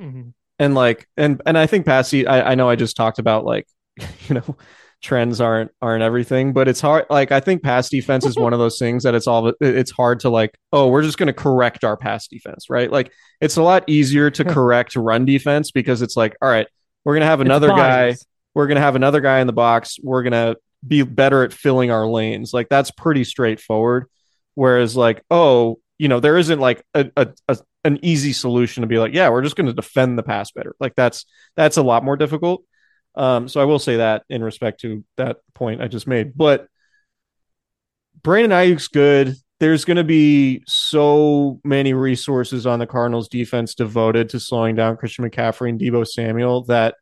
Mm-hmm. 0.00 0.30
and 0.58 0.74
like 0.74 1.06
and 1.16 1.40
and 1.46 1.56
I 1.56 1.66
think 1.68 1.86
Passy 1.86 2.26
I, 2.26 2.50
I 2.50 2.54
know 2.56 2.68
I 2.68 2.74
just 2.74 2.96
talked 2.96 3.20
about 3.20 3.44
like 3.44 3.68
you 4.28 4.34
know 4.34 4.56
trends 5.00 5.40
aren't 5.40 5.70
aren't 5.80 6.02
everything 6.02 6.52
but 6.52 6.66
it's 6.66 6.80
hard 6.80 7.06
like 7.10 7.30
I 7.30 7.38
think 7.38 7.62
pass 7.62 7.88
defense 7.88 8.26
is 8.26 8.36
one 8.36 8.52
of 8.52 8.58
those 8.58 8.76
things 8.76 9.04
that 9.04 9.14
it's 9.14 9.28
all 9.28 9.52
it's 9.60 9.92
hard 9.92 10.18
to 10.20 10.30
like 10.30 10.58
oh 10.72 10.88
we're 10.88 11.02
just 11.04 11.16
going 11.16 11.28
to 11.28 11.32
correct 11.32 11.84
our 11.84 11.96
pass 11.96 12.26
defense 12.26 12.68
right 12.68 12.90
like 12.90 13.12
it's 13.40 13.56
a 13.56 13.62
lot 13.62 13.84
easier 13.86 14.30
to 14.32 14.44
correct 14.56 14.96
run 14.96 15.24
defense 15.24 15.70
because 15.70 16.02
it's 16.02 16.16
like 16.16 16.34
all 16.42 16.48
right 16.48 16.66
we're 17.04 17.14
going 17.14 17.20
to 17.20 17.26
have 17.26 17.40
another 17.40 17.68
guy 17.68 18.16
we're 18.54 18.68
going 18.68 18.76
to 18.76 18.82
have 18.82 18.96
another 18.96 19.20
guy 19.20 19.40
in 19.40 19.46
the 19.46 19.52
box. 19.52 19.98
We're 20.02 20.22
going 20.22 20.32
to 20.32 20.56
be 20.86 21.02
better 21.02 21.42
at 21.42 21.52
filling 21.52 21.90
our 21.90 22.06
lanes. 22.06 22.54
Like 22.54 22.68
that's 22.68 22.90
pretty 22.90 23.24
straightforward. 23.24 24.06
Whereas 24.54 24.96
like 24.96 25.24
oh 25.30 25.80
you 25.98 26.08
know 26.08 26.20
there 26.20 26.38
isn't 26.38 26.60
like 26.60 26.84
a, 26.94 27.10
a, 27.16 27.28
a 27.48 27.58
an 27.82 27.98
easy 28.02 28.32
solution 28.32 28.82
to 28.82 28.86
be 28.86 28.98
like 28.98 29.12
yeah 29.12 29.28
we're 29.28 29.42
just 29.42 29.56
going 29.56 29.66
to 29.66 29.72
defend 29.72 30.16
the 30.16 30.22
pass 30.22 30.52
better. 30.52 30.76
Like 30.78 30.94
that's 30.94 31.26
that's 31.56 31.76
a 31.76 31.82
lot 31.82 32.04
more 32.04 32.16
difficult. 32.16 32.64
Um 33.16 33.48
so 33.48 33.60
i 33.60 33.64
will 33.64 33.78
say 33.78 33.96
that 33.98 34.24
in 34.28 34.42
respect 34.42 34.80
to 34.80 35.04
that 35.16 35.38
point 35.54 35.80
i 35.80 35.88
just 35.88 36.06
made. 36.06 36.36
But 36.36 36.68
brandon 38.22 38.52
aiyuk's 38.52 38.88
good 38.88 39.36
there's 39.64 39.86
going 39.86 39.96
to 39.96 40.04
be 40.04 40.62
so 40.66 41.58
many 41.64 41.94
resources 41.94 42.66
on 42.66 42.78
the 42.78 42.86
cardinals 42.86 43.28
defense 43.28 43.74
devoted 43.74 44.28
to 44.28 44.38
slowing 44.38 44.76
down 44.76 44.98
christian 44.98 45.24
mccaffrey 45.24 45.70
and 45.70 45.80
deebo 45.80 46.06
samuel 46.06 46.64
that 46.64 46.96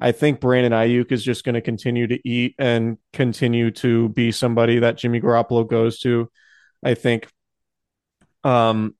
I 0.00 0.12
think 0.12 0.40
Brandon 0.40 0.72
Aiyuk 0.72 1.10
is 1.10 1.24
just 1.24 1.44
going 1.44 1.56
to 1.56 1.60
continue 1.60 2.06
to 2.06 2.28
eat 2.28 2.54
and 2.58 2.98
continue 3.12 3.72
to 3.72 4.08
be 4.10 4.30
somebody 4.30 4.78
that 4.78 4.96
Jimmy 4.96 5.20
Garoppolo 5.20 5.68
goes 5.68 5.98
to. 6.00 6.30
I 6.84 6.94
think 6.94 7.26
um, 8.44 8.94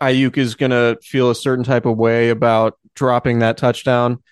Aiyuk 0.00 0.38
is 0.38 0.54
going 0.54 0.70
to 0.70 0.98
feel 1.02 1.30
a 1.30 1.34
certain 1.34 1.62
type 1.64 1.84
of 1.84 1.98
way 1.98 2.30
about 2.30 2.78
dropping 2.94 3.40
that 3.40 3.58
touchdown 3.58 4.22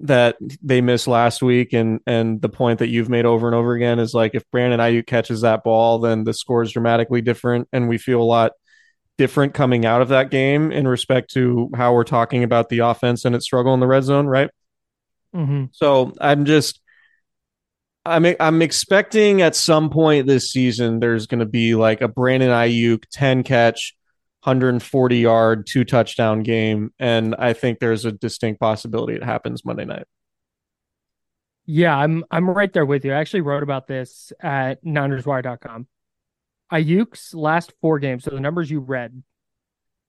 that 0.00 0.36
they 0.62 0.80
missed 0.80 1.06
last 1.06 1.42
week. 1.42 1.72
And 1.72 2.00
and 2.06 2.40
the 2.40 2.48
point 2.48 2.78
that 2.78 2.88
you've 2.88 3.08
made 3.08 3.24
over 3.24 3.46
and 3.46 3.54
over 3.54 3.74
again 3.74 3.98
is 3.98 4.14
like 4.14 4.34
if 4.34 4.48
Brandon 4.50 4.80
Aiyuk 4.80 5.06
catches 5.06 5.42
that 5.42 5.64
ball, 5.64 5.98
then 5.98 6.24
the 6.24 6.34
score 6.34 6.62
is 6.62 6.72
dramatically 6.72 7.20
different, 7.20 7.68
and 7.72 7.88
we 7.88 7.98
feel 7.98 8.20
a 8.20 8.24
lot 8.24 8.52
different 9.16 9.54
coming 9.54 9.86
out 9.86 10.02
of 10.02 10.08
that 10.08 10.30
game 10.30 10.72
in 10.72 10.88
respect 10.88 11.32
to 11.32 11.70
how 11.74 11.94
we're 11.94 12.04
talking 12.04 12.42
about 12.42 12.68
the 12.68 12.80
offense 12.80 13.24
and 13.24 13.34
its 13.34 13.44
struggle 13.44 13.72
in 13.72 13.80
the 13.80 13.86
red 13.86 14.02
zone, 14.02 14.26
right? 14.26 14.50
Mm-hmm. 15.34 15.66
So 15.72 16.12
I'm 16.20 16.44
just 16.44 16.80
I'm 18.06 18.26
I'm 18.38 18.62
expecting 18.62 19.42
at 19.42 19.56
some 19.56 19.90
point 19.90 20.26
this 20.26 20.50
season 20.50 21.00
there's 21.00 21.26
going 21.26 21.40
to 21.40 21.46
be 21.46 21.74
like 21.74 22.00
a 22.00 22.08
Brandon 22.08 22.50
Aiyuk 22.50 23.04
10 23.12 23.42
catch 23.44 23.94
140 24.44 25.16
yard 25.16 25.66
two 25.66 25.84
touchdown 25.84 26.42
game 26.42 26.92
and 26.98 27.34
I 27.38 27.54
think 27.54 27.78
there's 27.78 28.04
a 28.04 28.12
distinct 28.12 28.60
possibility 28.60 29.14
it 29.14 29.24
happens 29.24 29.64
Monday 29.64 29.86
night. 29.86 30.04
Yeah, 31.66 31.96
I'm 31.96 32.24
I'm 32.30 32.50
right 32.50 32.70
there 32.72 32.84
with 32.84 33.04
you. 33.06 33.12
I 33.12 33.16
actually 33.16 33.40
wrote 33.40 33.62
about 33.62 33.86
this 33.86 34.32
at 34.40 34.84
NinersWire.com. 34.84 35.86
Aiyuk's 36.70 37.34
last 37.34 37.72
four 37.80 37.98
games, 37.98 38.24
so 38.24 38.30
the 38.30 38.40
numbers 38.40 38.70
you 38.70 38.80
read, 38.80 39.22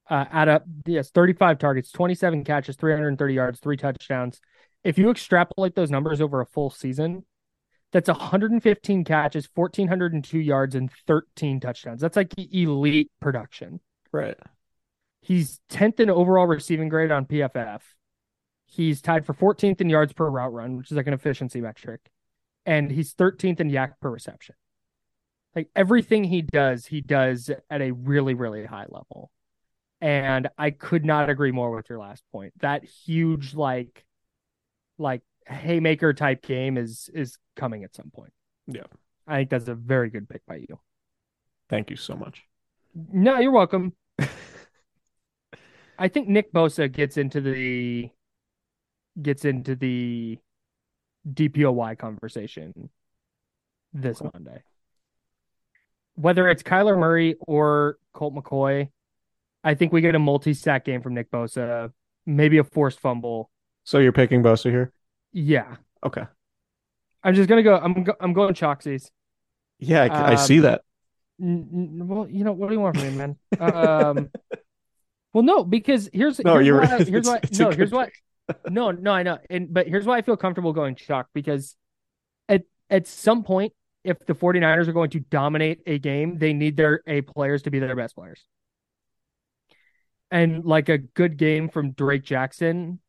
uh, 0.10 0.26
add 0.32 0.50
up. 0.50 0.66
Yes, 0.86 1.12
35 1.12 1.58
targets, 1.58 1.92
27 1.92 2.44
catches, 2.44 2.76
330 2.76 3.34
yards, 3.34 3.60
three 3.60 3.78
touchdowns. 3.78 4.42
If 4.84 4.98
you 4.98 5.10
extrapolate 5.10 5.76
those 5.76 5.92
numbers 5.92 6.20
over 6.20 6.42
a 6.42 6.46
full 6.46 6.70
season, 6.70 7.26
that's 7.92 8.10
115 8.10 9.06
catches, 9.06 9.48
1402 9.54 10.40
yards, 10.40 10.76
and 10.76 10.92
13 11.08 11.62
touchdowns. 11.62 12.02
That's 12.02 12.18
like 12.18 12.34
elite 12.38 13.12
production. 13.22 13.80
Right. 14.16 14.38
He's 15.22 15.60
10th 15.70 16.00
in 16.00 16.10
overall 16.10 16.48
receiving 16.48 16.88
grade 16.90 17.12
on 17.12 17.26
PFF. 17.26 17.82
He's 18.68 19.02
tied 19.02 19.26
for 19.26 19.34
14th 19.34 19.82
in 19.82 19.90
yards 19.90 20.14
per 20.14 20.30
route 20.30 20.54
run, 20.54 20.78
which 20.78 20.92
is 20.92 20.98
like 20.98 21.08
an 21.08 21.14
efficiency 21.14 21.62
metric. 21.62 22.02
And 22.66 22.92
he's 22.92 23.14
13th 23.14 23.60
in 23.60 23.70
YAC 23.70 23.94
per 24.02 24.10
reception. 24.10 24.56
Like 25.56 25.70
everything 25.76 26.24
he 26.24 26.42
does, 26.42 26.86
he 26.86 27.02
does 27.02 27.50
at 27.70 27.82
a 27.82 27.92
really, 27.92 28.34
really 28.34 28.66
high 28.66 28.86
level. 28.90 29.32
And 30.02 30.50
I 30.58 30.72
could 30.72 31.06
not 31.06 31.30
agree 31.30 31.52
more 31.52 31.72
with 31.72 31.90
your 31.90 32.00
last 32.00 32.24
point. 32.32 32.54
That 32.60 32.84
huge, 32.84 33.54
like, 33.54 34.06
like 34.98 35.22
haymaker 35.48 36.14
type 36.14 36.42
game 36.46 36.78
is 36.78 37.10
is 37.14 37.38
coming 37.56 37.84
at 37.84 37.96
some 37.96 38.12
point. 38.12 38.34
Yeah. 38.68 38.84
I 39.28 39.38
think 39.38 39.50
that's 39.50 39.68
a 39.68 39.76
very 39.76 40.10
good 40.10 40.30
pick 40.30 40.46
by 40.46 40.58
you. 40.58 40.80
Thank 41.70 41.90
you 41.90 41.96
so 41.96 42.16
much. 42.16 42.44
No, 43.12 43.40
you're 43.40 43.52
welcome. 43.52 43.94
I 45.98 46.08
think 46.08 46.28
Nick 46.28 46.52
Bosa 46.54 46.92
gets 46.92 47.18
into 47.18 47.42
the 47.42 48.10
gets 49.22 49.46
into 49.46 49.76
the 49.76 50.38
DPOY 51.32 51.98
conversation 51.98 52.90
this 53.94 54.22
Monday. 54.22 54.62
Whether 56.16 56.50
it's 56.50 56.64
Kyler 56.64 56.98
Murray 56.98 57.36
or 57.40 57.98
Colt 58.14 58.36
McCoy, 58.36 58.90
I 59.64 59.74
think 59.74 59.92
we 59.92 60.02
get 60.02 60.16
a 60.16 60.20
multi-sack 60.20 60.86
game 60.86 61.02
from 61.02 61.14
Nick 61.14 61.32
Bosa, 61.32 61.92
maybe 62.26 62.58
a 62.58 62.64
forced 62.64 63.00
fumble. 63.00 63.50
So 63.84 64.00
you're 64.00 64.12
picking 64.12 64.44
Bosa 64.44 64.70
here? 64.70 64.92
Yeah, 65.34 65.76
Okay. 66.06 66.24
I'm 67.24 67.34
just 67.34 67.50
gonna 67.50 67.64
go. 67.64 67.76
I'm 67.76 68.04
go, 68.04 68.14
I'm 68.20 68.34
going 68.34 68.54
Chalksies. 68.54 69.10
Yeah, 69.80 70.04
I, 70.04 70.06
I 70.06 70.32
Um, 70.34 70.38
see 70.38 70.60
that. 70.60 70.84
Well, 71.38 72.28
you 72.30 72.44
know 72.44 72.54
what 72.54 72.70
do 72.70 72.76
you 72.76 72.80
want 72.80 72.98
from 72.98 73.08
me, 73.08 73.16
man? 73.18 73.38
Um, 73.60 74.30
well, 75.34 75.44
no, 75.44 75.64
because 75.64 76.10
here's 76.14 76.40
No, 76.44 76.56
here's 76.56 76.68
you're 76.68 76.80
why, 76.82 76.86
right. 76.98 77.08
here's 77.08 77.26
why 77.28 77.38
It's- 77.38 77.52
it's 77.52 77.60
no 77.60 77.72
here's 77.72 77.92
why 77.92 78.10
no 78.70 78.92
no 78.92 79.12
I 79.12 79.24
know 79.24 79.40
and 79.50 79.74
but 79.74 79.88
here's 79.88 80.06
why 80.06 80.18
I 80.18 80.22
feel 80.22 80.38
comfortable 80.38 80.72
going 80.72 80.96
chalk 80.96 81.28
because 81.34 81.76
at 82.48 82.64
at 82.90 83.08
some 83.08 83.44
point 83.44 83.74
if 84.04 84.24
the 84.28 84.36
49ers 84.36 84.88
are 84.88 84.94
going 84.94 85.10
to 85.12 85.20
dominate 85.20 85.82
a 85.88 85.98
game 85.98 86.38
they 86.38 86.54
need 86.54 86.78
their 86.78 87.02
A 87.08 87.22
players 87.22 87.64
to 87.64 87.72
be 87.72 87.80
their 87.80 87.96
best 87.96 88.16
players 88.16 88.46
and 90.32 90.64
like 90.66 90.90
a 90.90 90.98
good 90.98 91.38
game 91.38 91.70
from 91.70 91.92
Drake 91.92 92.24
Jackson 92.24 93.00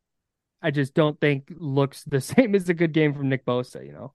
I 0.62 0.70
just 0.70 0.94
don't 0.94 1.20
think 1.20 1.52
looks 1.56 2.02
the 2.04 2.20
same 2.32 2.54
as 2.54 2.68
a 2.68 2.74
good 2.74 2.92
game 2.92 3.14
from 3.14 3.28
Nick 3.28 3.44
Bosa 3.44 3.84
you 3.86 3.92
know 3.92 4.14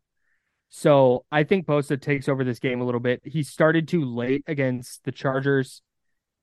so 0.72 1.26
I 1.30 1.44
think 1.44 1.68
Bosa 1.68 2.02
takes 2.02 2.30
over 2.30 2.46
this 2.46 2.60
game 2.60 2.80
a 2.80 2.86
little 2.86 3.02
bit. 3.02 3.22
He 3.26 3.44
started 3.44 3.90
too 3.90 4.06
late 4.06 4.44
against 4.48 5.04
the 5.04 5.12
Chargers. 5.12 5.82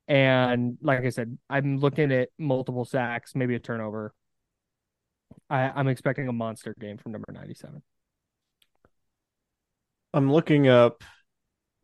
And 0.06 0.76
like 0.82 1.04
I 1.04 1.08
said, 1.08 1.38
I'm 1.48 1.78
looking 1.78 2.12
at 2.12 2.28
multiple 2.38 2.84
sacks, 2.84 3.34
maybe 3.34 3.54
a 3.54 3.58
turnover. 3.58 4.12
I, 5.48 5.70
I'm 5.74 5.88
expecting 5.88 6.28
a 6.28 6.32
monster 6.32 6.74
game 6.78 6.98
from 6.98 7.12
number 7.12 7.32
97. 7.32 7.82
I'm 10.12 10.30
looking 10.30 10.68
up 10.68 11.04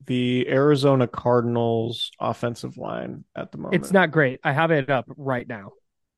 the 0.06 0.46
Arizona 0.46 1.06
Cardinals 1.06 2.10
offensive 2.20 2.76
line 2.76 3.24
at 3.34 3.52
the 3.52 3.58
moment. 3.58 3.82
It's 3.82 3.92
not 3.92 4.10
great. 4.10 4.40
I 4.44 4.52
have 4.52 4.70
it 4.70 4.90
up 4.90 5.06
right 5.16 5.48
now. 5.48 5.72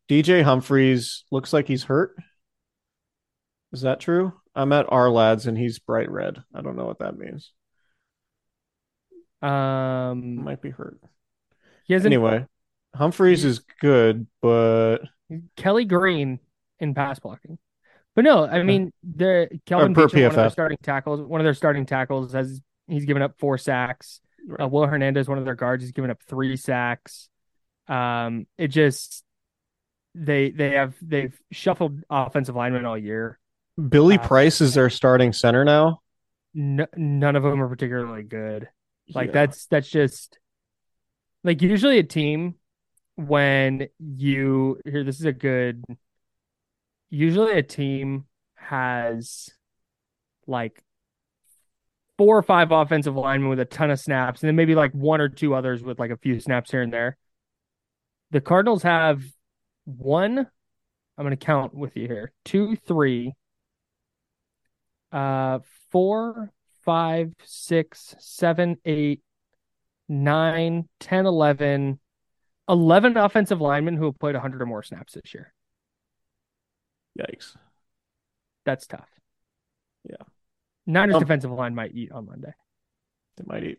DJ 0.09 0.43
Humphries 0.43 1.25
looks 1.31 1.53
like 1.53 1.69
he's 1.69 1.85
hurt. 1.85 2.17
Is 3.73 3.83
that 3.83 4.01
true? 4.01 4.33
I'm 4.55 4.73
at 4.73 4.87
Ourlads 4.87 5.47
and 5.47 5.57
he's 5.57 5.79
bright 5.79 6.11
red. 6.11 6.43
I 6.55 6.63
don't 6.63 6.77
know 6.77 6.87
what 6.87 7.01
that 7.01 7.19
means. 7.19 7.53
Um, 9.43 10.43
might 10.43 10.63
be 10.63 10.71
hurt. 10.71 10.99
he 11.87 11.93
hasn't 11.93 12.13
Anyway, 12.13 12.47
Humphries 12.95 13.45
is 13.45 13.61
good, 13.81 14.27
but 14.41 14.99
Kelly 15.57 15.85
Green 15.85 16.41
in 16.81 16.95
pass 16.95 17.19
blocking. 17.19 17.59
But 18.15 18.25
no, 18.25 18.47
I 18.47 18.63
mean 18.63 18.93
the 19.05 19.61
Kelvin 19.67 19.93
per 19.93 20.07
Beachum, 20.09 20.23
one 20.23 20.31
of 20.31 20.35
their 20.37 20.51
starting 20.51 20.79
tackles, 20.83 21.21
one 21.21 21.41
of 21.41 21.45
their 21.45 21.55
starting 21.55 21.85
tackles 21.85 22.33
has 22.33 22.63
he's 22.89 23.05
given 23.05 23.23
up 23.23 23.39
four 23.39 23.59
sacks. 23.59 24.21
Uh, 24.59 24.67
Will 24.69 24.87
Hernandez, 24.87 25.29
one 25.29 25.39
of 25.39 25.45
their 25.45 25.55
guards, 25.55 25.85
has 25.85 25.93
given 25.93 26.11
up 26.11 26.23
three 26.27 26.57
sacks. 26.57 27.29
Um, 27.89 28.47
it 28.57 28.69
just 28.69 29.23
they 30.15 30.51
they 30.51 30.71
have 30.71 30.95
they've 31.03 31.39
shuffled 31.53 32.01
offensive 32.09 32.57
linemen 32.57 32.87
all 32.87 32.97
year. 32.97 33.39
Billy 33.89 34.19
Uh, 34.19 34.27
Price 34.27 34.61
is 34.61 34.75
their 34.75 34.91
starting 34.91 35.33
center 35.33 35.65
now. 35.65 36.01
No, 36.55 36.87
none 36.97 37.37
of 37.37 37.43
them 37.43 37.63
are 37.63 37.69
particularly 37.69 38.23
good. 38.23 38.69
Like 39.15 39.29
Yeah. 39.29 39.33
that's 39.33 39.67
that's 39.67 39.89
just 39.89 40.39
like 41.45 41.63
usually 41.63 41.99
a 41.99 42.03
team 42.03 42.55
when 43.17 43.89
you 43.99 44.81
here 44.85 45.05
this 45.05 45.21
is 45.21 45.27
a 45.27 45.33
good 45.33 45.83
usually 47.09 47.53
a 47.53 47.63
team 47.63 48.25
has 48.57 49.49
like 50.47 50.83
four 52.19 52.37
or 52.37 52.43
five 52.43 52.73
offensive 52.73 53.15
linemen 53.17 53.49
with 53.51 53.61
a 53.61 53.65
ton 53.65 53.91
of 53.91 54.01
snaps 54.01 54.43
and 54.43 54.49
then 54.49 54.57
maybe 54.57 54.75
like 54.75 54.93
one 54.93 55.21
or 55.21 55.29
two 55.29 55.55
others 55.55 55.83
with 55.83 55.99
like 55.99 56.11
a 56.11 56.17
few 56.17 56.41
snaps 56.41 56.71
here 56.71 56.83
and 56.83 56.93
there. 56.93 57.17
The 58.33 58.41
Cardinals 58.41 58.83
have 58.83 59.23
one 59.85 60.39
I'm 60.39 61.25
going 61.25 61.31
to 61.31 61.37
count 61.37 61.75
with 61.75 61.97
you 61.97 62.07
here. 62.09 62.33
Two, 62.45 62.77
three, 62.77 63.33
uh, 65.13 65.61
four, 65.91 66.53
five, 66.85 67.33
six, 67.45 68.15
seven, 68.19 68.77
eight, 68.85 69.21
nine, 70.09 70.89
10, 71.01 71.27
11, 71.27 71.99
11 72.69 73.17
offensive 73.17 73.61
linemen 73.61 73.97
who 73.97 74.07
have 74.07 74.19
played 74.19 74.35
100 74.35 74.63
or 74.63 74.67
more 74.67 74.83
snaps 74.83 75.15
this 75.15 75.35
year. 75.35 75.53
Yikes. 77.19 77.57
That's 78.65 78.87
tough. 78.87 79.09
Yeah. 80.09 80.17
Niners 80.87 81.17
Um, 81.17 81.21
defensive 81.21 81.51
line 81.51 81.75
might 81.75 81.93
eat 81.95 82.13
on 82.13 82.27
Monday. 82.27 82.53
They 83.37 83.45
might 83.47 83.65
eat. 83.65 83.79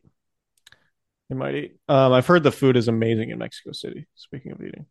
They 1.30 1.36
might 1.36 1.56
eat. 1.56 1.78
Um, 1.88 2.14
I've 2.14 2.28
heard 2.28 2.44
the 2.44 2.52
food 2.52 2.78
is 2.78 2.88
amazing 2.88 3.30
in 3.30 3.38
Mexico 3.38 3.72
City. 3.72 4.08
Speaking 4.16 4.52
of 4.52 4.62
eating, 4.62 4.86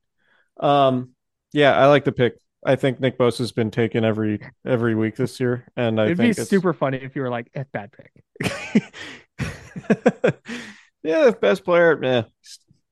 um, 0.61 1.11
yeah, 1.53 1.77
I 1.77 1.87
like 1.87 2.05
the 2.05 2.13
pick. 2.13 2.39
I 2.67 2.77
think 2.77 3.01
Nick 3.01 3.19
Bosa 3.19 3.39
has 3.39 3.53
been 3.53 3.71
taken 3.71 4.05
every 4.05 4.41
every 4.67 4.95
week 4.95 5.17
this 5.17 5.41
year, 5.41 5.67
and 5.77 6.01
I 6.01 6.07
It'd 6.07 6.19
be 6.19 6.33
think 6.35 6.39
it's 6.39 6.49
super 6.51 6.73
funny 6.75 6.99
if 6.99 7.17
you 7.17 7.23
were 7.23 7.31
like, 7.31 7.49
eh, 7.55 7.65
bad 7.73 7.93
pick. 7.93 8.93
yeah, 11.03 11.31
best 11.31 11.65
player. 11.65 11.99
Yeah, 12.03 12.23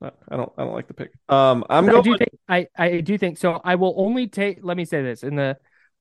I 0.02 0.36
don't. 0.36 0.52
I 0.56 0.64
don't 0.64 0.74
like 0.74 0.88
the 0.88 0.94
pick. 0.94 1.12
Um, 1.28 1.64
I'm 1.68 1.88
I 1.88 1.92
going. 1.92 2.02
do 2.02 2.16
think 2.16 2.30
I, 2.48 2.66
I 2.76 3.00
do 3.00 3.18
think 3.18 3.38
so. 3.38 3.60
I 3.64 3.74
will 3.76 3.94
only 3.96 4.28
take 4.28 4.58
let 4.62 4.76
me 4.76 4.84
say 4.84 5.02
this 5.02 5.22
in 5.22 5.36
the 5.36 5.56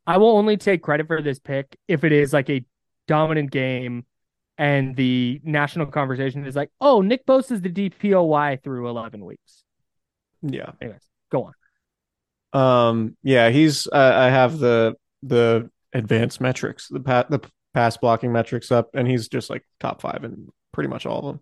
I 0.05 0.17
will 0.17 0.37
only 0.37 0.57
take 0.57 0.81
credit 0.83 1.07
for 1.07 1.21
this 1.21 1.39
pick 1.39 1.77
if 1.87 2.03
it 2.03 2.11
is 2.11 2.33
like 2.33 2.49
a 2.49 2.65
dominant 3.07 3.51
game 3.51 4.05
and 4.57 4.95
the 4.95 5.41
national 5.43 5.87
conversation 5.87 6.45
is 6.45 6.55
like, 6.55 6.69
oh, 6.79 7.01
Nick 7.01 7.25
Bosa 7.25 7.53
is 7.53 7.61
the 7.61 7.69
DPOY 7.69 8.61
through 8.63 8.87
eleven 8.89 9.25
weeks. 9.25 9.63
yeah. 10.41 10.71
Anyways, 10.81 11.03
go 11.31 11.45
on. 11.45 11.53
Um, 12.53 13.17
yeah, 13.23 13.49
he's. 13.49 13.87
I 13.91 14.27
I 14.27 14.29
have 14.29 14.59
the 14.59 14.95
the 15.23 15.69
advanced 15.93 16.39
metrics, 16.41 16.87
the 16.87 16.99
pat 16.99 17.29
the 17.29 17.41
pass 17.73 17.97
blocking 17.97 18.31
metrics 18.31 18.71
up, 18.71 18.91
and 18.93 19.07
he's 19.07 19.27
just 19.27 19.49
like 19.49 19.65
top 19.79 20.01
five 20.01 20.23
in 20.23 20.49
pretty 20.71 20.89
much 20.89 21.05
all 21.05 21.19
of 21.19 21.25
them. 21.25 21.39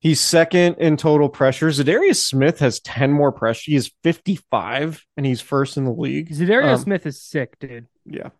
He's 0.00 0.20
second 0.20 0.76
in 0.78 0.96
total 0.96 1.28
pressure. 1.28 1.68
Za'Darius 1.68 2.16
Smith 2.24 2.60
has 2.60 2.78
ten 2.80 3.12
more 3.12 3.32
pressure. 3.32 3.72
He 3.72 3.76
is 3.76 3.90
fifty 4.02 4.36
five, 4.50 5.04
and 5.16 5.26
he's 5.26 5.40
first 5.40 5.76
in 5.76 5.84
the 5.84 5.92
league. 5.92 6.30
Za'Darius 6.30 6.74
Um, 6.74 6.78
Smith 6.80 7.04
is 7.06 7.20
sick, 7.20 7.58
dude. 7.58 7.88
Yeah. 8.06 8.30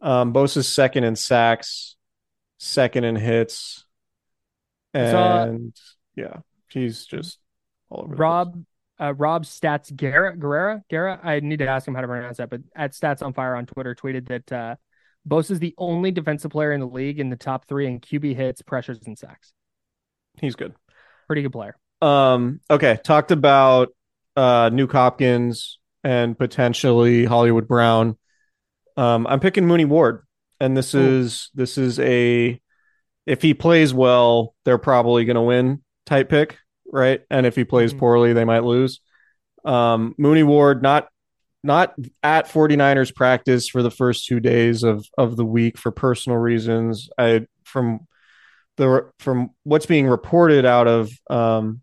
Um, 0.00 0.32
Bosa's 0.32 0.68
second 0.68 1.04
in 1.04 1.16
sacks, 1.16 1.96
second 2.58 3.04
in 3.04 3.16
hits, 3.16 3.84
and 4.94 5.74
yeah, 6.14 6.36
he's 6.70 7.04
just 7.04 7.38
all 7.90 8.02
over. 8.04 8.14
Rob 8.14 8.64
uh, 9.00 9.14
Rob 9.14 9.44
Stats 9.44 9.94
Guerra 9.94 10.36
Guerrera 10.36 10.82
Guerra. 10.88 11.20
I 11.22 11.40
need 11.40 11.58
to 11.58 11.68
ask 11.68 11.86
him 11.86 11.94
how 11.94 12.00
to 12.00 12.06
pronounce 12.06 12.38
that, 12.38 12.50
but 12.50 12.60
at 12.74 12.92
Stats 12.92 13.22
on 13.22 13.32
Fire 13.32 13.54
on 13.54 13.66
Twitter 13.66 13.94
tweeted 13.94 14.28
that 14.28 14.52
uh 14.52 14.76
Bosa 15.28 15.52
is 15.52 15.58
the 15.58 15.74
only 15.76 16.12
defensive 16.12 16.52
player 16.52 16.72
in 16.72 16.80
the 16.80 16.86
league 16.86 17.18
in 17.18 17.30
the 17.30 17.36
top 17.36 17.66
three 17.66 17.86
in 17.86 18.00
QB 18.00 18.36
hits, 18.36 18.62
pressures, 18.62 19.00
and 19.06 19.18
sacks. 19.18 19.52
he's 20.40 20.54
good. 20.54 20.74
Pretty 21.26 21.42
good 21.42 21.52
player. 21.52 21.76
Um, 22.00 22.60
okay, 22.70 22.98
talked 23.02 23.32
about 23.32 23.88
uh 24.36 24.70
Nuk 24.70 24.92
Hopkins 24.92 25.78
and 26.04 26.38
potentially 26.38 27.24
Hollywood 27.24 27.66
Brown. 27.66 28.16
Um, 28.96 29.26
I'm 29.26 29.40
picking 29.40 29.66
Mooney 29.66 29.84
Ward, 29.84 30.22
and 30.60 30.76
this 30.76 30.94
Ooh. 30.94 31.00
is 31.00 31.50
this 31.54 31.76
is 31.76 31.98
a 31.98 32.60
if 33.26 33.42
he 33.42 33.54
plays 33.54 33.92
well, 33.92 34.54
they're 34.64 34.78
probably 34.78 35.24
gonna 35.24 35.42
win 35.42 35.82
type 36.06 36.28
pick, 36.28 36.58
right? 36.92 37.20
And 37.30 37.46
if 37.46 37.56
he 37.56 37.64
plays 37.64 37.92
Mhm. 37.92 37.98
poorly, 37.98 38.32
they 38.32 38.44
might 38.44 38.64
lose. 38.64 39.00
Um, 39.64 40.14
Mooney 40.18 40.42
Ward 40.42 40.82
not 40.82 41.08
not 41.62 41.94
at 42.22 42.46
49ers 42.48 43.10
practice 43.10 43.68
for 43.68 43.82
the 43.82 43.90
first 43.90 44.26
two 44.26 44.38
days 44.38 44.84
of 44.84 45.04
of 45.18 45.36
the 45.36 45.44
week 45.44 45.76
for 45.78 45.90
personal 45.90 46.38
reasons. 46.38 47.08
I 47.18 47.46
from 47.64 48.06
the 48.76 49.10
from 49.18 49.50
what's 49.64 49.86
being 49.86 50.06
reported 50.06 50.64
out 50.64 50.86
of 50.86 51.10
um 51.28 51.80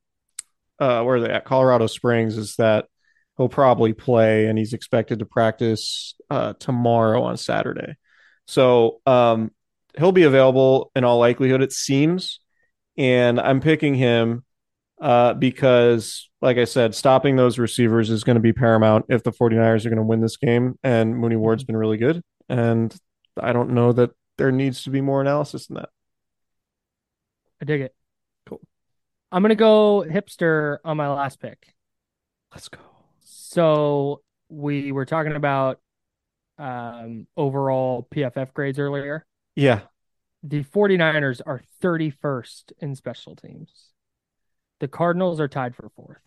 uh, 0.79 1.03
where 1.03 1.17
are 1.17 1.19
they 1.19 1.29
at 1.29 1.45
Colorado 1.45 1.87
Springs 1.87 2.37
is 2.37 2.55
that 2.55 2.85
he'll 3.37 3.49
probably 3.49 3.93
play 3.93 4.47
and 4.47 4.57
he's 4.57 4.73
expected 4.73 5.19
to 5.19 5.25
practice 5.25 6.15
uh, 6.29 6.53
tomorrow 6.53 7.23
on 7.23 7.37
Saturday. 7.37 7.95
So 8.47 8.99
um, 9.05 9.51
he'll 9.97 10.11
be 10.11 10.23
available 10.23 10.91
in 10.95 11.03
all 11.03 11.19
likelihood, 11.19 11.61
it 11.61 11.71
seems. 11.71 12.39
And 12.97 13.39
I'm 13.39 13.59
picking 13.61 13.95
him 13.95 14.43
uh, 15.03 15.33
because, 15.33 16.29
like 16.41 16.57
I 16.57 16.63
said, 16.63 16.95
stopping 16.95 17.35
those 17.35 17.59
receivers 17.59 18.09
is 18.09 18.23
going 18.23 18.37
to 18.37 18.41
be 18.41 18.53
paramount 18.53 19.05
if 19.09 19.21
the 19.21 19.33
49ers 19.33 19.85
are 19.85 19.89
going 19.89 19.97
to 19.97 20.03
win 20.03 20.21
this 20.21 20.37
game. 20.37 20.79
And 20.81 21.17
Mooney 21.17 21.35
Ward's 21.35 21.65
been 21.65 21.75
really 21.75 21.97
good. 21.97 22.21
And 22.47 22.95
I 23.37 23.51
don't 23.51 23.71
know 23.71 23.91
that 23.91 24.11
there 24.37 24.49
needs 24.49 24.83
to 24.83 24.91
be 24.91 25.01
more 25.01 25.19
analysis 25.19 25.67
than 25.67 25.75
that. 25.75 25.89
I 27.61 27.65
dig 27.65 27.81
it. 27.81 27.95
Cool. 28.47 28.61
I'm 29.31 29.41
gonna 29.41 29.55
go 29.55 30.05
hipster 30.07 30.77
on 30.83 30.97
my 30.97 31.07
last 31.07 31.39
pick. 31.39 31.73
Let's 32.51 32.67
go. 32.67 32.79
So 33.19 34.21
we 34.49 34.91
were 34.91 35.05
talking 35.05 35.33
about 35.33 35.79
um, 36.57 37.27
overall 37.37 38.07
PFF 38.13 38.53
grades 38.53 38.79
earlier. 38.79 39.25
Yeah. 39.55 39.81
The 40.43 40.63
49ers 40.63 41.41
are 41.45 41.61
31st 41.81 42.73
in 42.79 42.95
special 42.95 43.35
teams. 43.35 43.92
The 44.79 44.87
Cardinals 44.87 45.39
are 45.39 45.47
tied 45.47 45.75
for 45.75 45.89
fourth. 45.95 46.19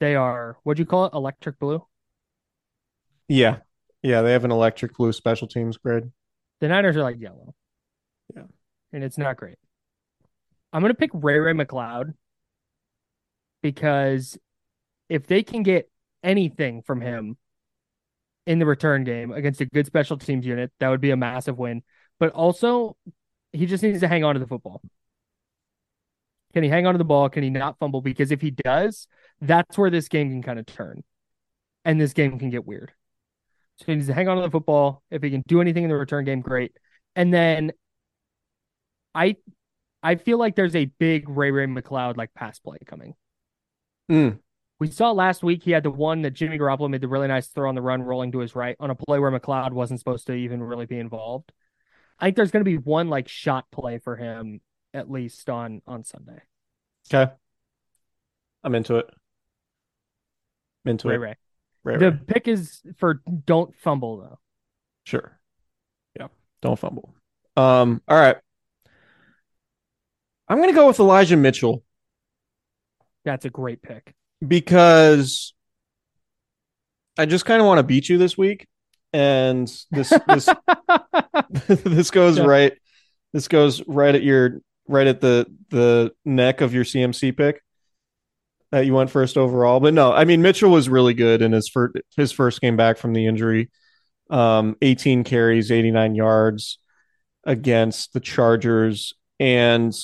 They 0.00 0.14
are, 0.14 0.58
what'd 0.62 0.78
you 0.78 0.86
call 0.86 1.06
it? 1.06 1.14
Electric 1.14 1.58
blue? 1.58 1.84
Yeah. 3.28 3.58
Yeah. 4.02 4.22
They 4.22 4.32
have 4.32 4.44
an 4.44 4.50
electric 4.50 4.96
blue 4.96 5.12
special 5.12 5.48
teams 5.48 5.76
grid. 5.76 6.12
The 6.60 6.68
Niners 6.68 6.96
are 6.96 7.02
like 7.02 7.20
yellow. 7.20 7.54
Yeah. 8.34 8.44
And 8.92 9.04
it's 9.04 9.18
not 9.18 9.36
great. 9.36 9.56
I'm 10.72 10.80
going 10.80 10.92
to 10.92 10.98
pick 10.98 11.10
Ray 11.12 11.38
Ray 11.38 11.52
McCloud 11.52 12.14
because 13.62 14.38
if 15.08 15.26
they 15.26 15.42
can 15.42 15.62
get 15.62 15.90
anything 16.22 16.82
from 16.82 17.00
him 17.00 17.36
in 18.46 18.58
the 18.58 18.66
return 18.66 19.04
game 19.04 19.32
against 19.32 19.60
a 19.60 19.66
good 19.66 19.86
special 19.86 20.18
teams 20.18 20.46
unit, 20.46 20.70
that 20.80 20.88
would 20.88 21.00
be 21.00 21.10
a 21.10 21.16
massive 21.16 21.58
win. 21.58 21.82
But 22.18 22.32
also, 22.32 22.96
he 23.52 23.66
just 23.66 23.82
needs 23.82 24.00
to 24.00 24.08
hang 24.08 24.24
on 24.24 24.34
to 24.34 24.40
the 24.40 24.46
football. 24.46 24.82
Can 26.56 26.62
he 26.62 26.70
hang 26.70 26.86
on 26.86 26.94
to 26.94 26.98
the 26.98 27.04
ball? 27.04 27.28
Can 27.28 27.42
he 27.42 27.50
not 27.50 27.78
fumble? 27.78 28.00
Because 28.00 28.30
if 28.30 28.40
he 28.40 28.50
does, 28.50 29.08
that's 29.42 29.76
where 29.76 29.90
this 29.90 30.08
game 30.08 30.30
can 30.30 30.42
kind 30.42 30.58
of 30.58 30.64
turn 30.64 31.04
and 31.84 32.00
this 32.00 32.14
game 32.14 32.38
can 32.38 32.48
get 32.48 32.66
weird. 32.66 32.94
So 33.76 33.84
he 33.88 33.94
needs 33.94 34.06
to 34.06 34.14
hang 34.14 34.26
on 34.26 34.38
to 34.38 34.42
the 34.42 34.50
football. 34.50 35.02
If 35.10 35.22
he 35.22 35.28
can 35.28 35.42
do 35.46 35.60
anything 35.60 35.82
in 35.82 35.90
the 35.90 35.96
return 35.96 36.24
game, 36.24 36.40
great. 36.40 36.72
And 37.14 37.30
then 37.30 37.72
I 39.14 39.36
I 40.02 40.14
feel 40.14 40.38
like 40.38 40.56
there's 40.56 40.74
a 40.74 40.86
big 40.86 41.28
Ray 41.28 41.50
Ray 41.50 41.66
McCloud 41.66 42.16
like 42.16 42.32
pass 42.32 42.58
play 42.58 42.78
coming. 42.86 43.12
Mm. 44.10 44.38
We 44.80 44.86
saw 44.86 45.12
last 45.12 45.42
week 45.42 45.62
he 45.62 45.72
had 45.72 45.82
the 45.82 45.90
one 45.90 46.22
that 46.22 46.30
Jimmy 46.30 46.58
Garoppolo 46.58 46.88
made 46.88 47.02
the 47.02 47.08
really 47.08 47.28
nice 47.28 47.48
throw 47.48 47.68
on 47.68 47.74
the 47.74 47.82
run, 47.82 48.00
rolling 48.00 48.32
to 48.32 48.38
his 48.38 48.56
right 48.56 48.76
on 48.80 48.88
a 48.88 48.94
play 48.94 49.18
where 49.18 49.30
McCloud 49.30 49.72
wasn't 49.72 50.00
supposed 50.00 50.26
to 50.28 50.32
even 50.32 50.62
really 50.62 50.86
be 50.86 50.98
involved. 50.98 51.52
I 52.18 52.24
think 52.24 52.36
there's 52.36 52.50
going 52.50 52.64
to 52.64 52.70
be 52.70 52.78
one 52.78 53.10
like 53.10 53.28
shot 53.28 53.66
play 53.70 53.98
for 53.98 54.16
him 54.16 54.62
at 54.96 55.10
least 55.10 55.48
on 55.50 55.82
on 55.86 56.02
Sunday. 56.04 56.40
Okay. 57.12 57.30
I'm 58.64 58.74
into 58.74 58.96
it. 58.96 59.06
I'm 60.84 60.90
into 60.90 61.08
Ray 61.08 61.14
it. 61.14 61.18
Ray. 61.18 61.34
Ray 61.84 61.96
The 61.98 62.10
Ray. 62.12 62.18
pick 62.26 62.48
is 62.48 62.80
for 62.96 63.22
don't 63.44 63.74
fumble 63.76 64.16
though. 64.18 64.38
Sure. 65.04 65.38
Yeah. 66.18 66.28
Don't 66.62 66.78
fumble. 66.78 67.14
Um, 67.56 68.02
all 68.08 68.18
right. 68.18 68.36
I'm 70.48 70.58
gonna 70.60 70.72
go 70.72 70.86
with 70.86 70.98
Elijah 71.00 71.36
Mitchell 71.36 71.82
That's 73.24 73.44
a 73.44 73.50
great 73.50 73.82
pick. 73.82 74.14
because 74.46 75.52
I 77.18 77.26
just 77.26 77.44
kind 77.44 77.60
of 77.60 77.66
want 77.66 77.78
to 77.78 77.82
beat 77.82 78.08
you 78.08 78.18
this 78.18 78.36
week. 78.38 78.66
And 79.12 79.66
this 79.90 80.12
this 80.28 80.48
this 81.68 82.10
goes 82.10 82.38
Yeah. 82.38 82.44
right 82.44 82.72
this 83.32 83.48
goes 83.48 83.86
right 83.86 84.14
at 84.14 84.22
your 84.22 84.60
right 84.88 85.06
at 85.06 85.20
the 85.20 85.46
the 85.70 86.12
neck 86.24 86.60
of 86.60 86.74
your 86.74 86.84
CMC 86.84 87.36
pick 87.36 87.62
that 88.72 88.86
you 88.86 88.94
went 88.94 89.10
first 89.10 89.36
overall. 89.36 89.80
But 89.80 89.94
no, 89.94 90.12
I 90.12 90.24
mean 90.24 90.42
Mitchell 90.42 90.70
was 90.70 90.88
really 90.88 91.14
good 91.14 91.42
in 91.42 91.52
his 91.52 91.68
first 91.68 91.96
his 92.16 92.32
first 92.32 92.60
game 92.60 92.76
back 92.76 92.98
from 92.98 93.12
the 93.12 93.26
injury. 93.26 93.70
Um 94.30 94.76
18 94.82 95.24
carries, 95.24 95.70
89 95.70 96.14
yards 96.14 96.78
against 97.44 98.12
the 98.12 98.20
Chargers 98.20 99.14
and 99.38 99.94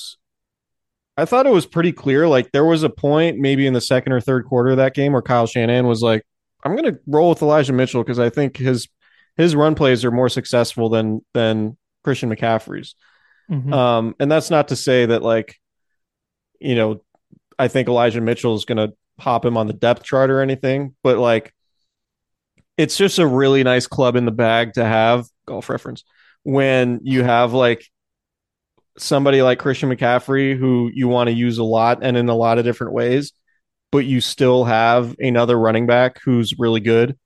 I 1.15 1.25
thought 1.25 1.45
it 1.45 1.51
was 1.51 1.65
pretty 1.65 1.91
clear 1.91 2.27
like 2.27 2.51
there 2.51 2.65
was 2.65 2.83
a 2.83 2.89
point 2.89 3.37
maybe 3.37 3.67
in 3.67 3.73
the 3.73 3.81
second 3.81 4.13
or 4.13 4.21
third 4.21 4.45
quarter 4.45 4.71
of 4.71 4.77
that 4.77 4.95
game 4.95 5.11
where 5.13 5.21
Kyle 5.21 5.45
Shanahan 5.45 5.87
was 5.87 6.01
like 6.01 6.23
I'm 6.63 6.75
going 6.75 6.93
to 6.93 6.99
roll 7.05 7.29
with 7.29 7.41
Elijah 7.41 7.73
Mitchell 7.73 8.03
because 8.03 8.19
I 8.19 8.29
think 8.29 8.57
his 8.57 8.87
his 9.35 9.55
run 9.55 9.75
plays 9.75 10.05
are 10.05 10.11
more 10.11 10.29
successful 10.29 10.89
than 10.89 11.21
than 11.33 11.77
Christian 12.03 12.33
McCaffrey's. 12.33 12.95
Mhm. 13.49 13.73
Um, 13.73 14.15
and 14.19 14.31
that's 14.31 14.49
not 14.49 14.69
to 14.69 14.75
say 14.75 15.05
that 15.05 15.21
like, 15.21 15.59
you 16.59 16.75
know, 16.75 17.01
I 17.59 17.67
think 17.67 17.87
Elijah 17.87 18.21
Mitchell 18.21 18.55
is 18.55 18.65
going 18.65 18.77
to 18.77 18.95
pop 19.17 19.45
him 19.45 19.57
on 19.57 19.67
the 19.67 19.73
depth 19.73 20.03
chart 20.03 20.29
or 20.29 20.41
anything, 20.41 20.95
but 21.03 21.17
like, 21.17 21.53
it's 22.77 22.97
just 22.97 23.19
a 23.19 23.27
really 23.27 23.63
nice 23.63 23.85
club 23.85 24.15
in 24.15 24.25
the 24.25 24.31
bag 24.31 24.73
to 24.73 24.83
have 24.83 25.27
golf 25.45 25.69
reference 25.69 26.03
when 26.43 26.99
you 27.03 27.23
have 27.23 27.53
like 27.53 27.85
somebody 28.97 29.41
like 29.41 29.59
Christian 29.59 29.89
McCaffrey 29.89 30.57
who 30.57 30.89
you 30.93 31.07
want 31.07 31.27
to 31.27 31.33
use 31.33 31.57
a 31.57 31.63
lot 31.63 31.99
and 32.01 32.17
in 32.17 32.29
a 32.29 32.35
lot 32.35 32.57
of 32.57 32.65
different 32.65 32.93
ways, 32.93 33.31
but 33.91 34.05
you 34.05 34.21
still 34.21 34.63
have 34.63 35.15
another 35.19 35.57
running 35.57 35.85
back 35.85 36.19
who's 36.23 36.57
really 36.57 36.79
good 36.79 37.17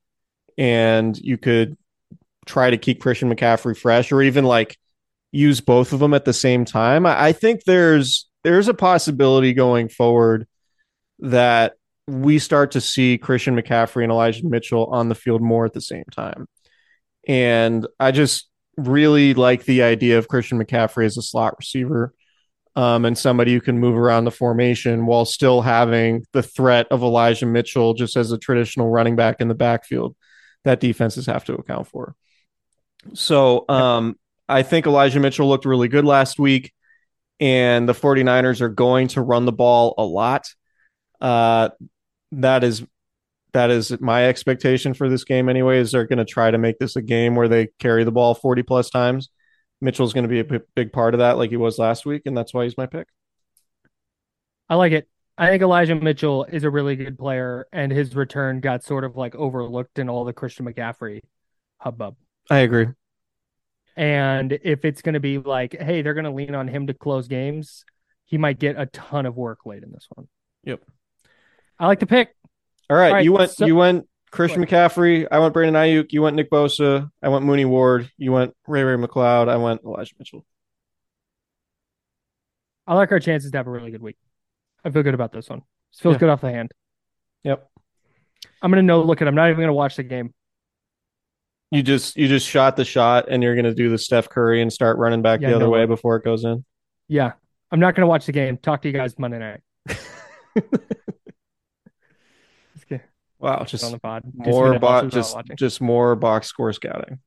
and 0.56 1.16
you 1.18 1.38
could 1.38 1.76
try 2.46 2.70
to 2.70 2.78
keep 2.78 3.00
Christian 3.00 3.34
McCaffrey 3.34 3.76
fresh 3.76 4.12
or 4.12 4.22
even 4.22 4.44
like 4.44 4.78
use 5.30 5.60
both 5.60 5.92
of 5.92 6.00
them 6.00 6.14
at 6.14 6.24
the 6.24 6.32
same 6.32 6.64
time. 6.64 7.06
I, 7.06 7.32
think 7.32 7.64
there's 7.64 8.28
there's 8.44 8.68
a 8.68 8.74
possibility 8.74 9.52
going 9.52 9.88
forward 9.88 10.46
that 11.20 11.74
we 12.06 12.38
start 12.38 12.72
to 12.72 12.80
see 12.80 13.18
Christian 13.18 13.56
McCaffrey 13.56 14.02
and 14.02 14.12
Elijah 14.12 14.46
Mitchell 14.46 14.86
on 14.86 15.08
the 15.08 15.14
field 15.14 15.42
more 15.42 15.66
at 15.66 15.74
the 15.74 15.80
same 15.80 16.04
time. 16.10 16.46
And 17.26 17.86
I 18.00 18.12
just 18.12 18.48
really 18.78 19.34
like 19.34 19.64
the 19.64 19.82
idea 19.82 20.18
of 20.18 20.28
Christian 20.28 20.62
McCaffrey 20.62 21.04
as 21.04 21.18
a 21.18 21.22
slot 21.22 21.54
receiver 21.58 22.14
um, 22.76 23.04
and 23.04 23.18
somebody 23.18 23.52
who 23.52 23.60
can 23.60 23.78
move 23.78 23.98
around 23.98 24.24
the 24.24 24.30
formation 24.30 25.04
while 25.04 25.24
still 25.24 25.60
having 25.60 26.24
the 26.32 26.42
threat 26.42 26.86
of 26.90 27.02
Elijah 27.02 27.44
Mitchell 27.44 27.92
just 27.92 28.16
as 28.16 28.32
a 28.32 28.38
traditional 28.38 28.88
running 28.88 29.16
back 29.16 29.40
in 29.40 29.48
the 29.48 29.54
backfield 29.54 30.16
that 30.64 30.80
defenses 30.80 31.26
have 31.26 31.44
to 31.46 31.54
account 31.54 31.88
for. 31.88 32.14
So 33.14 33.64
um, 33.68 34.16
I 34.48 34.62
think 34.62 34.86
Elijah 34.86 35.20
Mitchell 35.20 35.48
looked 35.48 35.64
really 35.64 35.88
good 35.88 36.04
last 36.04 36.38
week, 36.38 36.72
and 37.40 37.88
the 37.88 37.92
49ers 37.92 38.60
are 38.60 38.68
going 38.68 39.08
to 39.08 39.20
run 39.20 39.44
the 39.44 39.52
ball 39.52 39.94
a 39.98 40.04
lot. 40.04 40.46
Uh, 41.20 41.70
that 42.32 42.64
is 42.64 42.84
that 43.54 43.70
is 43.70 43.98
my 44.00 44.28
expectation 44.28 44.92
for 44.92 45.08
this 45.08 45.24
game 45.24 45.48
anyways 45.48 45.90
they're 45.90 46.06
going 46.06 46.18
to 46.18 46.24
try 46.24 46.50
to 46.50 46.58
make 46.58 46.78
this 46.78 46.94
a 46.94 47.02
game 47.02 47.34
where 47.34 47.48
they 47.48 47.68
carry 47.80 48.04
the 48.04 48.12
ball 48.12 48.34
40 48.34 48.62
plus 48.62 48.90
times 48.90 49.30
mitchell's 49.80 50.12
going 50.12 50.24
to 50.24 50.28
be 50.28 50.40
a 50.40 50.44
p- 50.44 50.64
big 50.76 50.92
part 50.92 51.14
of 51.14 51.18
that 51.18 51.38
like 51.38 51.48
he 51.48 51.56
was 51.56 51.78
last 51.78 52.04
week 52.04 52.22
and 52.26 52.36
that's 52.36 52.52
why 52.52 52.64
he's 52.64 52.76
my 52.76 52.84
pick 52.86 53.08
I 54.68 54.74
like 54.74 54.92
it. 54.92 55.08
I 55.36 55.46
think 55.48 55.62
Elijah 55.62 55.94
Mitchell 55.94 56.44
is 56.44 56.64
a 56.64 56.70
really 56.70 56.96
good 56.96 57.18
player, 57.18 57.66
and 57.72 57.92
his 57.92 58.14
return 58.14 58.60
got 58.60 58.84
sort 58.84 59.04
of 59.04 59.16
like 59.16 59.34
overlooked 59.34 59.98
in 59.98 60.08
all 60.08 60.24
the 60.24 60.32
Christian 60.32 60.66
McCaffrey 60.66 61.20
hubbub. 61.78 62.16
i 62.50 62.58
agree 62.58 62.88
And 63.98 64.52
if 64.62 64.84
it's 64.84 65.02
going 65.02 65.14
to 65.14 65.20
be 65.20 65.38
like, 65.38 65.76
hey, 65.78 66.02
they're 66.02 66.14
going 66.14 66.24
to 66.24 66.30
lean 66.30 66.54
on 66.54 66.68
him 66.68 66.86
to 66.86 66.94
close 66.94 67.26
games, 67.26 67.84
he 68.26 68.38
might 68.38 68.58
get 68.60 68.78
a 68.78 68.86
ton 68.86 69.26
of 69.26 69.36
work 69.36 69.66
late 69.66 69.82
in 69.82 69.90
this 69.90 70.06
one. 70.14 70.28
Yep. 70.64 70.82
I 71.80 71.86
like 71.88 71.98
the 71.98 72.06
pick. 72.06 72.28
all 72.88 72.96
right, 72.96 73.08
All 73.08 73.14
right, 73.14 73.24
you 73.24 73.32
went 73.32 73.50
so- 73.50 73.66
you 73.66 73.74
went 73.76 74.08
christian 74.30 74.62
mccaffrey 74.62 75.26
i 75.32 75.38
went 75.38 75.54
brandon 75.54 75.74
aiyuk 75.74 76.12
you 76.12 76.20
went 76.20 76.36
nick 76.36 76.50
bosa 76.50 77.10
i 77.22 77.28
went 77.30 77.46
mooney 77.46 77.64
ward 77.64 78.10
you 78.18 78.30
went 78.30 78.54
ray 78.66 78.82
ray 78.82 78.94
mccloud 78.94 79.48
i 79.48 79.56
went 79.56 79.80
elijah 79.86 80.14
mitchell 80.18 80.44
I 82.86 82.94
like 82.94 83.10
our 83.10 83.20
chances 83.20 83.50
to 83.50 83.56
have 83.56 83.66
a 83.66 83.70
really 83.70 83.90
good 83.90 84.02
week. 84.02 84.16
I 84.84 84.90
feel 84.90 85.02
good 85.02 85.14
about 85.14 85.32
this 85.32 85.48
one. 85.48 85.62
This 85.92 86.00
feels 86.00 86.14
Yeah. 86.14 86.18
good 86.20 86.28
off 86.30 86.40
the 86.42 86.50
hand. 86.50 86.72
yep 87.42 87.68
I'm 88.62 88.70
going 88.70 88.82
to 88.82 88.86
no 88.86 89.02
look 89.02 89.22
at. 89.22 89.28
I'm 89.28 89.34
not 89.34 89.46
even 89.48 89.56
going 89.58 89.68
to 89.68 89.72
watch 89.72 89.96
the 89.96 90.02
game. 90.02 90.34
You 91.70 91.82
just 91.82 92.16
you 92.16 92.28
just 92.28 92.46
shot 92.48 92.76
the 92.76 92.84
shot 92.84 93.26
and 93.28 93.42
you're 93.42 93.54
going 93.54 93.64
to 93.64 93.74
do 93.74 93.90
the 93.90 93.98
steph 93.98 94.28
curry 94.28 94.62
and 94.62 94.72
start 94.72 94.96
running 94.98 95.22
back 95.22 95.40
Yeah, 95.40 95.50
the 95.50 95.56
other 95.56 95.64
no 95.66 95.70
way 95.70 95.80
way. 95.80 95.86
before 95.86 96.16
it 96.16 96.24
goes 96.24 96.44
in 96.44 96.64
Yeah, 97.08 97.32
I'm 97.70 97.80
not 97.80 97.94
going 97.94 98.02
to 98.02 98.06
watch 98.08 98.26
the 98.26 98.32
game. 98.32 98.56
Talk 98.58 98.82
to 98.82 98.88
you 98.88 98.94
guys 98.94 99.18
Monday 99.18 99.38
night. 99.38 99.60
Just 102.88 103.02
wow 103.38 103.58
on 103.58 103.66
just 103.66 103.90
the 103.90 103.98
pod. 103.98 104.22
More 104.34 104.78
box 104.78 105.12
just 105.14 105.36
just 105.56 105.80
more 105.80 106.16
box 106.16 106.48
score 106.48 106.72
scouting 106.72 107.20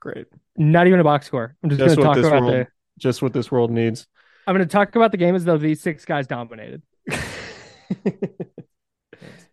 great 0.00 0.26
not 0.56 0.86
even 0.86 0.98
a 1.00 1.04
box 1.04 1.26
score. 1.26 1.54
I'm 1.62 1.68
just 1.70 1.78
Just 1.80 1.96
going 1.96 2.14
to 2.14 2.22
talk 2.22 2.30
about 2.32 2.42
world- 2.42 2.54
the. 2.54 2.66
just 2.98 3.20
what 3.22 3.32
this 3.32 3.50
world 3.50 3.70
needs 3.70 4.06
I'm 4.46 4.54
going 4.56 4.66
to 4.66 4.72
talk 4.72 4.94
about 4.96 5.10
the 5.12 5.18
game 5.18 5.34
as 5.34 5.44
though 5.44 5.58
these 5.58 5.82
six 5.82 6.06
guys 6.06 6.26
dominated. 6.26 6.82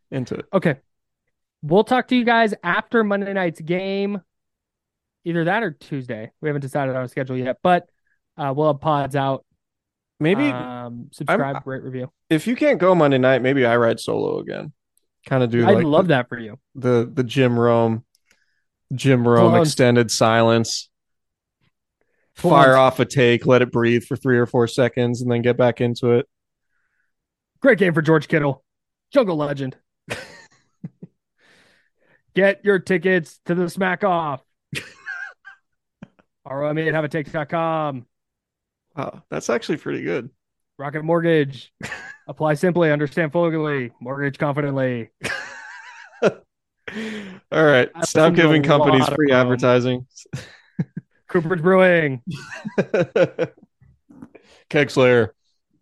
Into 0.09 0.35
it. 0.35 0.45
Okay. 0.53 0.77
We'll 1.61 1.83
talk 1.83 2.07
to 2.09 2.15
you 2.15 2.23
guys 2.23 2.53
after 2.63 3.03
Monday 3.03 3.33
night's 3.33 3.59
game. 3.59 4.21
Either 5.25 5.43
that 5.45 5.63
or 5.63 5.71
Tuesday. 5.71 6.31
We 6.39 6.49
haven't 6.49 6.61
decided 6.61 6.95
on 6.95 7.03
a 7.03 7.07
schedule 7.07 7.37
yet, 7.37 7.57
but 7.63 7.89
uh, 8.37 8.53
we'll 8.55 8.71
have 8.71 8.79
pods 8.79 9.15
out. 9.15 9.43
Maybe 10.19 10.49
um, 10.49 11.09
subscribe, 11.11 11.65
rate, 11.65 11.83
review. 11.83 12.09
if 12.29 12.47
you 12.47 12.55
can't 12.55 12.79
go 12.79 12.95
Monday 12.95 13.17
night, 13.17 13.41
maybe 13.41 13.65
I 13.65 13.75
ride 13.75 13.99
solo 13.99 14.39
again. 14.39 14.71
Kind 15.27 15.43
of 15.43 15.49
do 15.49 15.67
I'd 15.67 15.75
like 15.75 15.83
love 15.83 16.07
the, 16.07 16.13
that 16.13 16.29
for 16.29 16.39
you. 16.39 16.57
the 16.75 17.09
the 17.11 17.23
Jim 17.23 17.59
Rome, 17.59 18.05
Jim 18.93 19.27
Rome 19.27 19.55
extended 19.55 20.11
silence. 20.11 20.89
Fire 22.35 22.75
off 22.75 22.99
a 22.99 23.05
take, 23.05 23.45
let 23.45 23.61
it 23.61 23.71
breathe 23.71 24.03
for 24.03 24.15
three 24.15 24.37
or 24.37 24.45
four 24.45 24.67
seconds, 24.67 25.21
and 25.21 25.31
then 25.31 25.41
get 25.41 25.57
back 25.57 25.81
into 25.81 26.11
it. 26.11 26.27
Great 27.61 27.79
game 27.79 27.93
for 27.93 28.01
George 28.01 28.27
Kittle, 28.27 28.63
Jungle 29.11 29.37
Legend. 29.37 29.75
Get 32.35 32.63
your 32.65 32.79
tickets 32.79 33.39
to 33.45 33.55
the 33.55 33.69
Smack 33.69 34.03
Off. 34.03 34.44
ROM8 36.53 36.93
have 36.93 37.03
a 37.03 37.09
Wow, 38.95 39.23
that's 39.29 39.49
actually 39.49 39.77
pretty 39.77 40.03
good. 40.03 40.29
Rocket 40.77 41.03
Mortgage. 41.03 41.73
Apply 42.27 42.55
simply, 42.55 42.91
understand 42.91 43.31
fully, 43.31 43.91
mortgage 44.01 44.37
confidently. 44.37 45.11
All 46.23 46.31
right, 47.51 47.89
I 47.93 48.03
stop 48.05 48.33
giving 48.33 48.63
companies 48.63 49.07
free 49.09 49.31
advertising. 49.31 50.07
Cooper's 51.27 51.61
Brewing. 51.61 52.23
Keg 54.69 54.89
Slayer. 54.89 55.35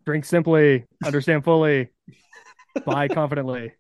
Drink 0.06 0.26
simply, 0.26 0.86
understand 1.06 1.46
fully, 1.46 1.90
buy 2.86 3.08
confidently 3.08 3.74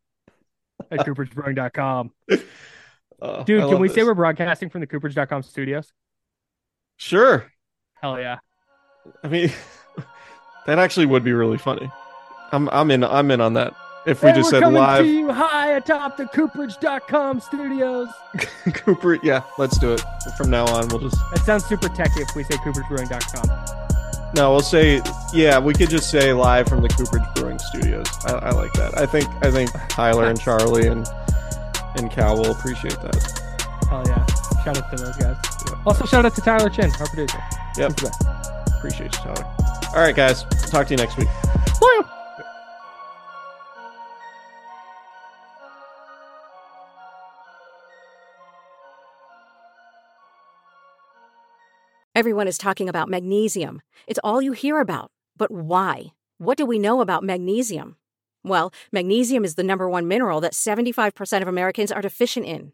at 0.90 1.00
cooperagebrewing.com. 1.00 2.12
Oh, 3.22 3.44
Dude, 3.44 3.70
can 3.70 3.80
we 3.80 3.90
say 3.90 4.04
we're 4.04 4.14
broadcasting 4.14 4.70
from 4.70 4.82
the 4.82 4.88
cooperage.com 4.88 5.44
studios? 5.44 5.92
Sure? 6.98 7.52
Hell 8.02 8.20
yeah. 8.20 8.38
I 9.24 9.28
mean, 9.28 9.52
that 10.66 10.80
actually 10.80 11.06
would 11.06 11.24
be 11.24 11.34
really 11.34 11.58
funny. 11.58 11.92
I'm 12.52 12.70
I'm 12.70 12.92
in 12.92 13.04
I'm 13.04 13.32
in 13.32 13.42
on 13.42 13.54
that. 13.54 13.74
If 14.06 14.22
we 14.22 14.30
And 14.30 14.38
just 14.38 14.50
said 14.50 14.60
live 14.60 15.06
to 15.06 15.10
you 15.10 15.32
high 15.32 15.72
atop 15.78 16.18
the 16.18 16.26
cooperage.com 16.28 17.40
studios. 17.40 18.10
Cooper, 18.74 19.18
yeah, 19.24 19.44
let's 19.58 19.78
do 19.80 19.94
it. 19.94 20.02
From 20.38 20.50
now 20.50 20.66
on, 20.66 20.90
we'll 20.90 21.00
just 21.00 21.16
That 21.34 21.40
sounds 21.46 21.64
super 21.66 21.88
techy 21.88 22.22
if 22.22 22.36
we 22.36 22.44
say 22.44 22.58
cooperage.com. 22.58 23.50
no, 24.36 24.52
we'll 24.52 24.60
say 24.60 25.02
yeah. 25.34 25.58
We 25.58 25.74
could 25.74 25.90
just 25.90 26.12
say 26.12 26.34
live 26.34 26.68
from 26.68 26.82
the 26.82 26.90
Cooperage 26.90 27.24
Brewing 27.36 27.60
Studios. 27.60 28.08
I, 28.26 28.34
I 28.34 28.52
like 28.52 28.74
that. 28.74 28.98
I 28.98 29.06
think 29.06 29.30
I 29.42 29.50
think 29.50 29.72
Tyler 29.90 30.26
and 30.26 30.40
Charlie 30.40 30.88
and 30.88 31.08
and 31.96 32.12
Cal 32.12 32.36
will 32.38 32.52
appreciate 32.52 33.00
that. 33.02 33.43
Hell 34.64 34.76
yeah. 34.76 34.82
Shout 34.82 34.84
out 34.84 34.98
to 34.98 35.04
those 35.04 35.18
guys. 35.18 35.38
Also, 35.86 36.06
shout 36.06 36.26
out 36.26 36.36
to 36.36 36.42
Tyler 36.42 36.70
Chin, 36.70 36.92
our 37.00 37.08
producer. 37.08 37.38
Yep, 37.78 38.00
He's 38.00 38.10
the 38.10 38.18
best. 38.26 38.72
appreciate 38.78 39.12
you, 39.16 39.20
Tyler. 39.34 39.46
All 39.96 40.02
right, 40.02 40.16
guys, 40.16 40.44
talk 40.72 40.88
to 40.88 40.94
you 40.94 40.98
next 40.98 41.18
week. 41.18 41.28
Woo! 41.82 42.06
Everyone 52.16 52.48
is 52.48 52.58
talking 52.58 52.88
about 52.90 53.10
magnesium. 53.10 53.82
It's 54.08 54.20
all 54.24 54.42
you 54.42 54.52
hear 54.52 54.80
about. 54.80 55.12
But 55.36 55.52
why? 55.52 56.14
What 56.38 56.58
do 56.58 56.66
we 56.66 56.78
know 56.78 57.02
about 57.02 57.24
magnesium? 57.24 57.96
Well, 58.44 58.72
magnesium 58.92 59.44
is 59.44 59.56
the 59.56 59.64
number 59.64 59.90
one 59.90 60.08
mineral 60.08 60.42
that 60.42 60.54
75% 60.54 61.42
of 61.42 61.48
Americans 61.48 61.92
are 61.92 62.02
deficient 62.02 62.46
in. 62.46 62.74